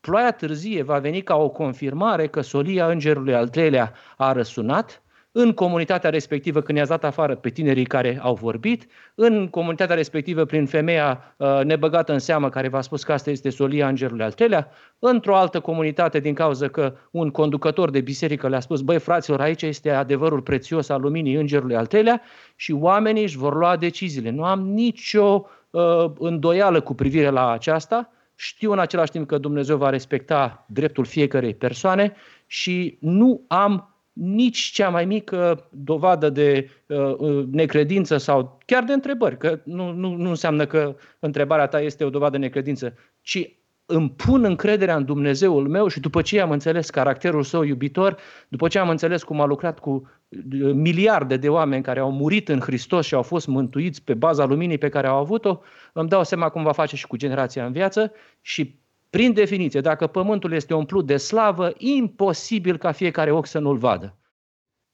Ploaia 0.00 0.30
târzie 0.30 0.82
va 0.82 0.98
veni 0.98 1.22
ca 1.22 1.36
o 1.36 1.48
confirmare 1.48 2.26
că 2.26 2.40
solia 2.40 2.88
îngerului 2.88 3.34
al 3.34 3.48
treilea 3.48 3.92
a 4.16 4.32
răsunat 4.32 5.03
în 5.36 5.52
comunitatea 5.52 6.10
respectivă 6.10 6.60
când 6.60 6.78
i-ați 6.78 6.90
dat 6.90 7.04
afară 7.04 7.34
pe 7.34 7.48
tinerii 7.48 7.84
care 7.84 8.18
au 8.22 8.34
vorbit, 8.34 8.86
în 9.14 9.48
comunitatea 9.48 9.94
respectivă 9.94 10.44
prin 10.44 10.66
femeia 10.66 11.34
uh, 11.36 11.60
nebăgată 11.64 12.12
în 12.12 12.18
seamă 12.18 12.48
care 12.48 12.68
v-a 12.68 12.80
spus 12.80 13.04
că 13.04 13.12
asta 13.12 13.30
este 13.30 13.50
solia 13.50 13.88
îngerului 13.88 14.24
al 14.24 14.32
treilea, 14.32 14.68
într-o 14.98 15.36
altă 15.36 15.60
comunitate 15.60 16.20
din 16.20 16.34
cauza 16.34 16.68
că 16.68 16.94
un 17.10 17.30
conducător 17.30 17.90
de 17.90 18.00
biserică 18.00 18.48
le-a 18.48 18.60
spus, 18.60 18.80
băi 18.80 18.98
fraților, 18.98 19.40
aici 19.40 19.62
este 19.62 19.90
adevărul 19.90 20.40
prețios 20.40 20.88
al 20.88 21.00
luminii 21.00 21.34
îngerului 21.34 21.76
al 21.76 21.86
treilea 21.86 22.22
și 22.56 22.72
oamenii 22.72 23.22
își 23.22 23.36
vor 23.36 23.54
lua 23.54 23.76
deciziile. 23.76 24.30
Nu 24.30 24.44
am 24.44 24.60
nicio 24.60 25.46
uh, 25.70 26.04
îndoială 26.18 26.80
cu 26.80 26.94
privire 26.94 27.28
la 27.28 27.50
aceasta, 27.50 28.12
știu 28.34 28.72
în 28.72 28.78
același 28.78 29.10
timp 29.10 29.26
că 29.26 29.38
Dumnezeu 29.38 29.76
va 29.76 29.90
respecta 29.90 30.64
dreptul 30.68 31.04
fiecărei 31.04 31.54
persoane 31.54 32.12
și 32.46 32.96
nu 33.00 33.44
am 33.46 33.93
nici 34.14 34.58
cea 34.58 34.88
mai 34.88 35.04
mică 35.04 35.68
dovadă 35.70 36.30
de 36.30 36.70
uh, 36.86 37.14
uh, 37.18 37.44
necredință 37.50 38.16
sau 38.16 38.58
chiar 38.66 38.84
de 38.84 38.92
întrebări, 38.92 39.36
că 39.36 39.60
nu, 39.64 39.92
nu, 39.92 40.14
nu 40.16 40.28
înseamnă 40.28 40.66
că 40.66 40.96
întrebarea 41.18 41.66
ta 41.66 41.80
este 41.80 42.04
o 42.04 42.10
dovadă 42.10 42.38
de 42.38 42.44
necredință, 42.44 42.94
ci 43.20 43.50
îmi 43.86 44.10
pun 44.10 44.44
încrederea 44.44 44.96
în 44.96 45.04
Dumnezeul 45.04 45.68
meu 45.68 45.88
și 45.88 46.00
după 46.00 46.22
ce 46.22 46.40
am 46.40 46.50
înțeles 46.50 46.90
caracterul 46.90 47.42
său 47.42 47.62
iubitor, 47.62 48.16
după 48.48 48.68
ce 48.68 48.78
am 48.78 48.88
înțeles 48.88 49.22
cum 49.22 49.40
a 49.40 49.44
lucrat 49.44 49.78
cu 49.78 49.90
uh, 49.90 50.72
miliarde 50.72 51.36
de 51.36 51.48
oameni 51.48 51.82
care 51.82 52.00
au 52.00 52.12
murit 52.12 52.48
în 52.48 52.60
Hristos 52.60 53.06
și 53.06 53.14
au 53.14 53.22
fost 53.22 53.46
mântuiți 53.46 54.02
pe 54.02 54.14
baza 54.14 54.44
luminii 54.44 54.78
pe 54.78 54.88
care 54.88 55.06
au 55.06 55.16
avut-o, 55.16 55.60
îmi 55.92 56.08
dau 56.08 56.24
seama 56.24 56.48
cum 56.48 56.62
va 56.62 56.72
face 56.72 56.96
și 56.96 57.06
cu 57.06 57.16
generația 57.16 57.66
în 57.66 57.72
viață 57.72 58.12
și 58.40 58.82
prin 59.14 59.32
definiție, 59.32 59.80
dacă 59.80 60.06
pământul 60.06 60.52
este 60.52 60.74
umplut 60.74 61.06
de 61.06 61.16
slavă, 61.16 61.72
imposibil 61.78 62.76
ca 62.76 62.92
fiecare 62.92 63.32
ochi 63.32 63.46
să 63.46 63.58
nu-l 63.58 63.76
vadă. 63.76 64.16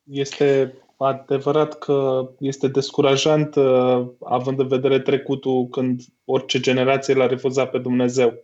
Este 0.02 0.74
adevărat 0.96 1.78
că 1.78 2.28
este 2.38 2.68
descurajant 2.68 3.54
uh, 3.54 4.06
având 4.20 4.58
în 4.58 4.68
vedere 4.68 5.00
trecutul 5.00 5.68
când 5.68 6.02
orice 6.24 6.60
generație 6.60 7.14
l-a 7.14 7.26
refuzat 7.26 7.70
pe 7.70 7.78
Dumnezeu. 7.78 8.34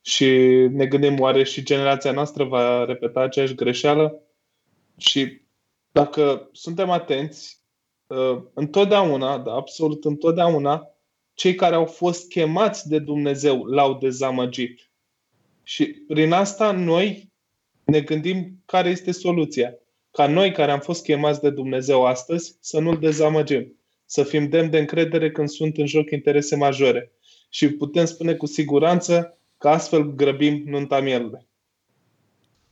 Și 0.00 0.26
ne 0.70 0.86
gândim, 0.86 1.20
oare 1.20 1.42
și 1.42 1.62
generația 1.62 2.12
noastră 2.12 2.44
va 2.44 2.84
repeta 2.84 3.20
aceeași 3.20 3.54
greșeală? 3.54 4.22
Și 4.96 5.40
dacă 5.92 6.48
suntem 6.52 6.90
atenți, 6.90 7.62
uh, 8.06 8.42
întotdeauna, 8.54 9.38
da, 9.38 9.52
absolut 9.52 10.04
întotdeauna, 10.04 10.93
cei 11.34 11.54
care 11.54 11.74
au 11.74 11.84
fost 11.84 12.28
chemați 12.28 12.88
de 12.88 12.98
Dumnezeu 12.98 13.64
l-au 13.64 13.98
dezamăgit. 13.98 14.90
Și 15.62 15.84
prin 15.86 16.32
asta 16.32 16.72
noi 16.72 17.32
ne 17.84 18.00
gândim 18.00 18.62
care 18.66 18.88
este 18.88 19.12
soluția. 19.12 19.74
Ca 20.10 20.26
noi 20.26 20.52
care 20.52 20.70
am 20.70 20.80
fost 20.80 21.02
chemați 21.02 21.40
de 21.40 21.50
Dumnezeu 21.50 22.04
astăzi 22.04 22.56
să 22.60 22.80
nu-L 22.80 22.98
dezamăgim. 22.98 23.78
Să 24.06 24.22
fim 24.22 24.48
demn 24.48 24.70
de 24.70 24.78
încredere 24.78 25.30
când 25.30 25.48
sunt 25.48 25.76
în 25.76 25.86
joc 25.86 26.10
interese 26.10 26.56
majore. 26.56 27.12
Și 27.48 27.68
putem 27.68 28.04
spune 28.04 28.34
cu 28.34 28.46
siguranță 28.46 29.38
că 29.58 29.68
astfel 29.68 30.14
grăbim 30.14 30.62
nunta 30.66 31.00
mielului. 31.00 31.46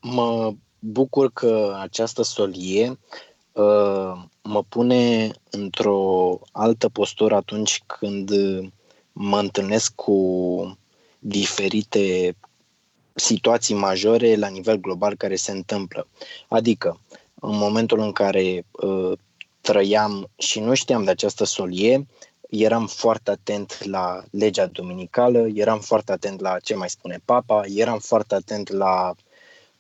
Mă 0.01 0.55
bucur 0.79 1.33
că 1.33 1.77
această 1.81 2.23
solie 2.23 2.89
uh, 2.89 2.97
mă 4.43 4.63
pune 4.69 5.31
într-o 5.51 6.39
altă 6.53 6.89
postură 6.89 7.35
atunci 7.35 7.83
când 7.87 8.31
mă 9.13 9.39
întâlnesc 9.39 9.95
cu 9.95 10.79
diferite 11.19 12.37
situații 13.15 13.75
majore 13.75 14.37
la 14.37 14.49
nivel 14.49 14.77
global 14.77 15.17
care 15.17 15.37
se 15.37 15.51
întâmplă. 15.51 16.07
Adică, 16.49 17.01
în 17.35 17.57
momentul 17.57 17.99
în 17.99 18.13
care 18.13 18.65
uh, 18.71 19.13
trăiam 19.61 20.29
și 20.39 20.61
nu 20.61 20.75
știam 20.75 21.05
de 21.05 21.11
această 21.11 21.45
solie, 21.45 22.07
eram 22.49 22.87
foarte 22.87 23.31
atent 23.31 23.85
la 23.85 24.23
legea 24.31 24.67
dominicală, 24.67 25.47
eram 25.55 25.81
foarte 25.81 26.13
atent 26.13 26.41
la 26.41 26.59
ce 26.59 26.75
mai 26.75 26.91
spune 26.91 27.21
papa, 27.25 27.63
eram 27.67 27.99
foarte 27.99 28.35
atent 28.35 28.69
la 28.69 29.15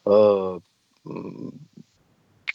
uh, 0.02 0.56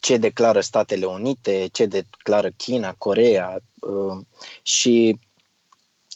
ce 0.00 0.16
declară 0.16 0.60
Statele 0.60 1.06
Unite, 1.06 1.68
ce 1.72 1.86
declară 1.86 2.50
China, 2.50 2.94
Corea 2.98 3.60
uh, 3.80 4.24
și 4.62 5.18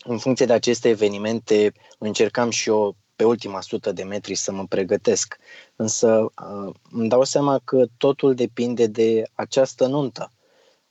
în 0.05 0.18
funcție 0.18 0.47
de 0.47 0.53
aceste 0.53 0.89
evenimente 0.89 1.72
încercam 1.99 2.51
și 2.51 2.68
eu 2.68 2.97
pe 3.16 3.24
ultima 3.24 3.61
sută 3.61 3.93
de 3.93 4.03
metri 4.03 4.35
să 4.35 4.53
mă 4.53 4.66
pregătesc. 4.66 5.37
Însă 5.76 6.20
uh, 6.20 6.74
îmi 6.91 7.09
dau 7.09 7.24
seama 7.24 7.61
că 7.64 7.87
totul 7.97 8.35
depinde 8.35 8.87
de 8.87 9.22
această 9.35 9.87
nuntă. 9.87 10.33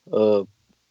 Uh, 0.03 0.41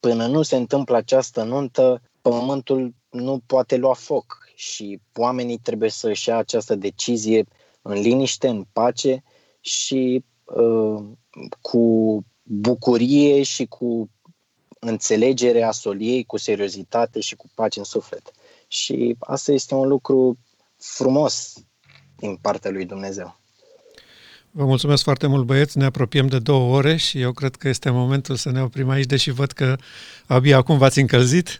până 0.01 0.26
nu 0.26 0.42
se 0.42 0.57
întâmplă 0.57 0.96
această 0.96 1.42
nuntă, 1.42 2.03
pământul 2.20 2.94
nu 3.11 3.40
poate 3.46 3.76
lua 3.76 3.94
foc 3.94 4.38
și 4.55 5.01
oamenii 5.14 5.59
trebuie 5.59 5.90
să 5.90 6.09
își 6.09 6.28
ia 6.28 6.36
această 6.36 6.74
decizie 6.74 7.46
în 7.82 8.01
liniște, 8.01 8.48
în 8.48 8.66
pace 8.72 9.22
și 9.61 10.16
uh, 10.16 10.22
cu 11.61 12.24
bucurie 12.42 13.42
și 13.42 13.66
cu 13.66 14.11
înțelegere 14.78 15.62
a 15.62 15.70
soliei, 15.70 16.24
cu 16.24 16.36
seriozitate 16.36 17.20
și 17.20 17.36
cu 17.36 17.51
pace 17.55 17.78
în 17.78 17.84
suflet. 17.84 18.32
Și 18.68 19.16
asta 19.18 19.53
este 19.53 19.74
un 19.74 19.88
lucru 19.88 20.38
frumos 20.76 21.55
din 22.16 22.36
partea 22.36 22.70
lui 22.70 22.84
Dumnezeu. 22.84 23.38
Vă 24.51 24.64
mulțumesc 24.64 25.03
foarte 25.03 25.26
mult, 25.26 25.44
băieți. 25.44 25.78
Ne 25.78 25.84
apropiem 25.84 26.26
de 26.26 26.38
două 26.38 26.76
ore 26.76 26.96
și 26.96 27.20
eu 27.20 27.32
cred 27.32 27.57
că 27.57 27.68
este 27.68 27.90
momentul 27.90 28.36
să 28.36 28.51
ne 28.51 28.62
oprim 28.62 28.88
aici, 28.88 29.07
deși 29.07 29.30
văd 29.30 29.53
că 29.53 29.76
abia 30.26 30.57
acum 30.57 30.78
v-ați 30.78 31.01
încălzit. 31.01 31.59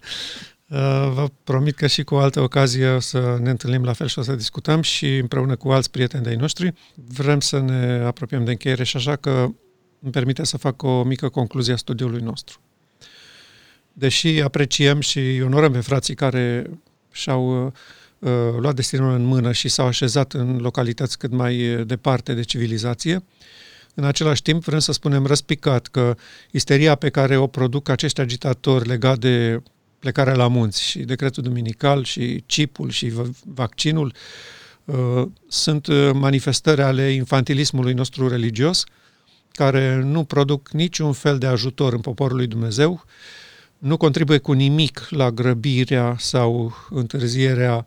Uh, 0.71 1.11
vă 1.13 1.29
promit 1.45 1.77
că 1.77 1.87
și 1.87 2.03
cu 2.03 2.15
alte 2.15 2.41
ocazie 2.41 2.89
o 2.89 3.01
să 3.01 3.39
ne 3.43 3.51
întâlnim 3.51 3.85
la 3.85 3.93
fel 3.93 4.07
și 4.07 4.19
o 4.19 4.23
să 4.23 4.35
discutăm 4.35 4.83
și 4.83 5.17
împreună 5.17 5.57
cu 5.57 5.71
alți 5.71 5.91
prieteni 5.91 6.23
de-ai 6.23 6.37
noștri. 6.37 6.75
Vrem 6.95 7.41
să 7.41 7.61
ne 7.61 8.03
apropiem 8.05 8.45
de 8.45 8.51
încheiere 8.51 8.85
și 8.85 8.97
așa 8.97 9.17
că 9.17 9.31
îmi 10.01 10.13
permite 10.13 10.45
să 10.45 10.57
fac 10.57 10.83
o 10.83 11.03
mică 11.03 11.29
concluzie 11.29 11.73
a 11.73 11.77
studiului 11.77 12.21
nostru. 12.21 12.61
Deși 13.93 14.41
apreciem 14.41 15.01
și 15.01 15.41
onorăm 15.45 15.73
pe 15.73 15.81
frații 15.81 16.15
care 16.15 16.71
și-au 17.13 17.67
uh, 17.67 17.73
uh, 18.19 18.31
luat 18.59 18.75
destinul 18.75 19.15
în 19.15 19.25
mână 19.25 19.53
și 19.53 19.69
s-au 19.69 19.87
așezat 19.87 20.33
în 20.33 20.57
localități 20.57 21.19
cât 21.19 21.33
mai 21.33 21.75
uh, 21.75 21.87
departe 21.87 22.35
de 22.35 22.43
civilizație. 22.43 23.25
În 23.95 24.05
același 24.05 24.43
timp, 24.43 24.65
vrem 24.65 24.79
să 24.79 24.93
spunem 24.93 25.27
răspicat 25.27 25.87
că 25.87 26.17
isteria 26.51 26.95
pe 26.95 27.09
care 27.09 27.37
o 27.37 27.47
produc 27.47 27.89
acești 27.89 28.21
agitatori 28.21 28.89
legat 28.89 29.19
de 29.19 29.63
plecarea 30.01 30.35
la 30.35 30.49
munți 30.49 30.83
și 30.83 30.99
decretul 30.99 31.43
duminical 31.43 32.05
și 32.05 32.45
chipul 32.47 32.91
și 32.91 33.13
vaccinul 33.45 34.15
uh, 34.85 35.27
sunt 35.49 35.87
uh, 35.87 36.11
manifestări 36.13 36.83
ale 36.83 37.11
infantilismului 37.11 37.93
nostru 37.93 38.29
religios 38.29 38.85
care 39.53 40.03
nu 40.03 40.25
produc 40.25 40.71
niciun 40.71 41.13
fel 41.13 41.39
de 41.39 41.47
ajutor 41.47 41.93
în 41.93 42.01
poporul 42.01 42.37
lui 42.37 42.47
Dumnezeu, 42.47 43.05
nu 43.79 43.97
contribuie 43.97 44.39
cu 44.39 44.53
nimic 44.53 45.07
la 45.11 45.31
grăbirea 45.31 46.17
sau 46.19 46.75
întârzierea 46.91 47.87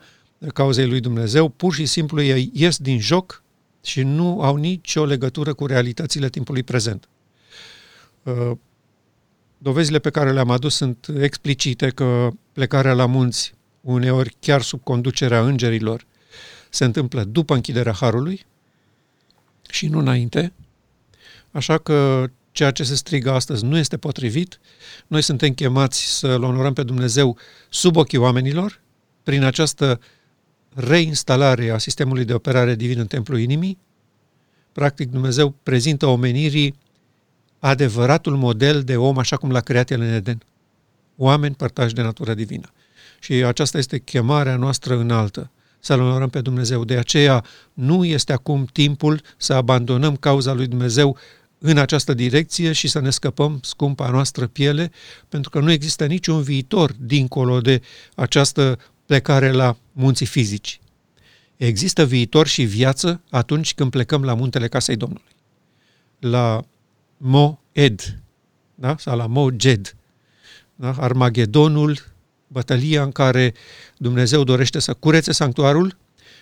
cauzei 0.54 0.88
lui 0.88 1.00
Dumnezeu, 1.00 1.50
pur 1.50 1.74
și 1.74 1.86
simplu 1.86 2.22
ei 2.22 2.52
ies 2.54 2.78
din 2.78 3.00
joc 3.00 3.44
și 3.84 4.02
nu 4.02 4.42
au 4.42 4.56
nicio 4.56 5.06
legătură 5.06 5.54
cu 5.54 5.66
realitățile 5.66 6.30
timpului 6.30 6.64
prezent. 6.64 7.08
Uh, 8.24 8.52
dovezile 9.64 10.00
pe 10.00 10.10
care 10.10 10.32
le-am 10.32 10.50
adus 10.50 10.76
sunt 10.76 11.08
explicite 11.20 11.90
că 11.90 12.30
plecarea 12.52 12.94
la 12.94 13.06
munți, 13.06 13.54
uneori 13.82 14.36
chiar 14.40 14.62
sub 14.62 14.84
conducerea 14.84 15.42
îngerilor, 15.42 16.06
se 16.70 16.86
întâmplă 16.86 17.24
după 17.24 17.54
închiderea 17.54 17.94
Harului 17.94 18.46
și 19.70 19.88
nu 19.88 20.00
înainte. 20.00 20.54
Așa 21.52 21.78
că 21.78 22.26
ceea 22.52 22.72
ce 22.72 22.84
se 22.84 22.96
strigă 22.96 23.32
astăzi 23.32 23.66
nu 23.66 23.78
este 23.78 23.98
potrivit. 23.98 24.60
Noi 25.08 25.22
suntem 25.22 25.54
chemați 25.54 26.18
să-L 26.18 26.44
onorăm 26.44 26.74
pe 26.74 26.84
Dumnezeu 26.84 27.38
sub 27.70 27.96
ochii 27.96 28.18
oamenilor, 28.18 28.82
prin 29.24 29.44
această 29.44 30.00
reinstalare 30.74 31.70
a 31.70 31.78
sistemului 31.78 32.26
de 32.26 32.34
operare 32.34 32.76
divin 32.76 33.00
în 33.00 33.08
templul 33.08 33.40
inimii. 33.40 33.78
Practic, 34.72 35.10
Dumnezeu 35.10 35.56
prezintă 35.64 36.06
omenirii 36.06 36.76
adevăratul 37.66 38.36
model 38.36 38.84
de 38.84 38.98
om 38.98 39.18
așa 39.18 39.38
cum 39.38 39.52
l-a 39.52 39.60
creat 39.60 39.90
el 39.90 40.02
în 40.02 40.14
Eden. 40.14 40.44
Oameni 41.16 41.56
părtași 41.56 41.94
de 41.94 42.02
natură 42.02 42.34
divină. 42.34 42.72
Și 43.20 43.34
aceasta 43.34 43.78
este 43.78 44.00
chemarea 44.00 44.56
noastră 44.56 44.98
înaltă, 44.98 45.52
să-L 45.80 46.00
onorăm 46.00 46.30
pe 46.30 46.42
Dumnezeu. 46.42 46.84
De 46.86 46.98
aceea 46.98 47.46
nu 47.74 48.06
este 48.06 48.34
acum 48.34 48.66
timpul 48.66 49.22
să 49.38 49.54
abandonăm 49.54 50.16
cauza 50.16 50.54
lui 50.54 50.68
Dumnezeu 50.68 51.18
în 51.58 51.78
această 51.78 52.14
direcție 52.14 52.72
și 52.72 52.88
să 52.88 53.00
ne 53.00 53.10
scăpăm 53.10 53.60
scumpa 53.62 54.10
noastră 54.10 54.48
piele, 54.48 54.92
pentru 55.30 55.50
că 55.50 55.60
nu 55.60 55.72
există 55.72 56.06
niciun 56.06 56.42
viitor 56.42 56.94
dincolo 57.00 57.62
de 57.62 57.82
această 58.16 58.80
plecare 59.06 59.52
la 59.52 59.78
munții 59.92 60.26
fizici. 60.26 60.80
Există 61.56 62.06
viitor 62.06 62.48
și 62.48 62.64
viață 62.64 63.22
atunci 63.30 63.74
când 63.74 63.92
plecăm 63.92 64.24
la 64.24 64.34
muntele 64.34 64.68
casei 64.68 64.96
Domnului. 64.96 65.32
La 66.20 66.64
Moed, 67.18 68.20
da? 68.76 68.96
sau 68.98 69.18
la 69.18 69.28
Moged, 69.28 69.96
da? 70.76 70.96
Armagedonul, 71.00 71.98
bătălia 72.48 73.04
în 73.04 73.12
care 73.12 73.54
Dumnezeu 73.98 74.44
dorește 74.44 74.80
să 74.80 74.94
curețe 74.94 75.32
sanctuarul 75.32 75.98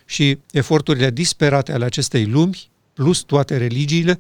și 0.06 0.38
eforturile 0.52 1.12
disperate 1.12 1.72
ale 1.72 1.86
acestei 1.86 2.26
lumi, 2.26 2.70
plus 2.94 3.20
toate 3.20 3.58
religiile, 3.58 4.20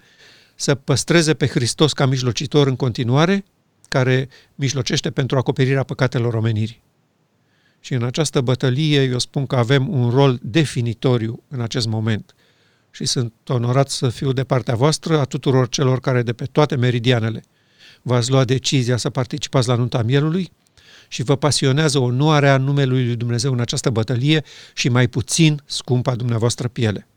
să 0.55 0.75
păstreze 0.75 1.33
pe 1.33 1.47
Hristos 1.47 1.93
ca 1.93 2.05
mijlocitor 2.05 2.67
în 2.67 2.75
continuare, 2.75 3.45
care 3.89 4.29
mijlocește 4.55 5.11
pentru 5.11 5.37
acoperirea 5.37 5.83
păcatelor 5.83 6.33
omenirii. 6.33 6.81
Și 7.79 7.93
în 7.93 8.03
această 8.03 8.41
bătălie 8.41 9.03
eu 9.03 9.19
spun 9.19 9.45
că 9.45 9.55
avem 9.55 9.89
un 9.89 10.09
rol 10.09 10.39
definitoriu 10.41 11.43
în 11.47 11.61
acest 11.61 11.87
moment. 11.87 12.35
Și 12.91 13.05
sunt 13.05 13.33
onorat 13.47 13.89
să 13.89 14.09
fiu 14.09 14.31
de 14.31 14.43
partea 14.43 14.75
voastră, 14.75 15.19
a 15.19 15.23
tuturor 15.23 15.69
celor 15.69 15.99
care 15.99 16.21
de 16.21 16.33
pe 16.33 16.45
toate 16.45 16.75
meridianele 16.75 17.43
v-ați 18.01 18.29
luat 18.29 18.47
decizia 18.47 18.97
să 18.97 19.09
participați 19.09 19.67
la 19.67 19.75
nunta 19.75 20.01
mielului 20.01 20.51
și 21.07 21.23
vă 21.23 21.35
pasionează 21.35 21.99
onoarea 21.99 22.57
numelui 22.57 23.05
lui 23.05 23.15
Dumnezeu 23.15 23.51
în 23.51 23.59
această 23.59 23.89
bătălie 23.89 24.43
și 24.73 24.89
mai 24.89 25.07
puțin 25.07 25.61
scumpa 25.65 26.15
dumneavoastră 26.15 26.67
piele. 26.67 27.07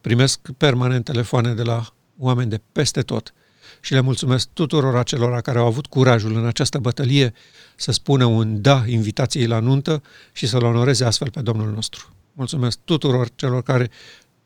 Primesc 0.00 0.40
permanent 0.56 1.04
telefoane 1.04 1.54
de 1.54 1.62
la 1.62 1.86
oameni 2.18 2.50
de 2.50 2.60
peste 2.72 3.00
tot 3.00 3.34
și 3.80 3.92
le 3.92 4.00
mulțumesc 4.00 4.48
tuturor 4.52 4.96
acelora 4.96 5.40
care 5.40 5.58
au 5.58 5.66
avut 5.66 5.86
curajul 5.86 6.36
în 6.36 6.46
această 6.46 6.78
bătălie 6.78 7.32
să 7.76 7.92
spună 7.92 8.24
un 8.24 8.62
da 8.62 8.84
invitației 8.86 9.46
la 9.46 9.58
nuntă 9.58 10.02
și 10.32 10.46
să-L 10.46 10.64
onoreze 10.64 11.04
astfel 11.04 11.30
pe 11.30 11.40
Domnul 11.40 11.70
nostru. 11.70 12.14
Mulțumesc 12.32 12.78
tuturor 12.84 13.28
celor 13.34 13.62
care 13.62 13.90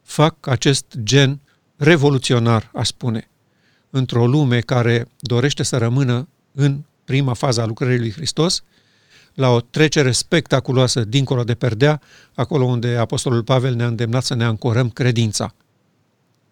fac 0.04 0.46
acest 0.46 0.84
gen 1.02 1.40
revoluționar, 1.76 2.70
a 2.74 2.82
spune, 2.82 3.30
într-o 3.90 4.26
lume 4.26 4.60
care 4.60 5.08
dorește 5.20 5.62
să 5.62 5.76
rămână 5.76 6.28
în 6.52 6.82
prima 7.04 7.32
fază 7.32 7.60
a 7.60 7.66
lucrării 7.66 7.98
lui 7.98 8.12
Hristos, 8.12 8.62
la 9.34 9.48
o 9.48 9.60
trecere 9.60 10.12
spectaculoasă 10.12 11.04
dincolo 11.04 11.44
de 11.44 11.54
perdea, 11.54 12.00
acolo 12.34 12.64
unde 12.64 12.96
Apostolul 12.96 13.42
Pavel 13.42 13.74
ne-a 13.74 13.86
îndemnat 13.86 14.24
să 14.24 14.34
ne 14.34 14.44
ancorăm 14.44 14.90
credința 14.90 15.54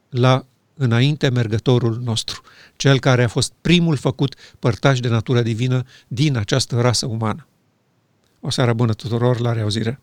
la 0.08 0.44
înainte 0.74 1.28
mergătorul 1.28 2.00
nostru, 2.04 2.42
cel 2.76 2.98
care 2.98 3.22
a 3.24 3.28
fost 3.28 3.52
primul 3.60 3.96
făcut 3.96 4.34
părtaș 4.58 5.00
de 5.00 5.08
natură 5.08 5.42
divină 5.42 5.84
din 6.08 6.36
această 6.36 6.80
rasă 6.80 7.06
umană. 7.06 7.46
O 8.40 8.50
seară 8.50 8.72
bună 8.72 8.92
tuturor, 8.92 9.40
la 9.40 9.52
reauzire! 9.52 10.00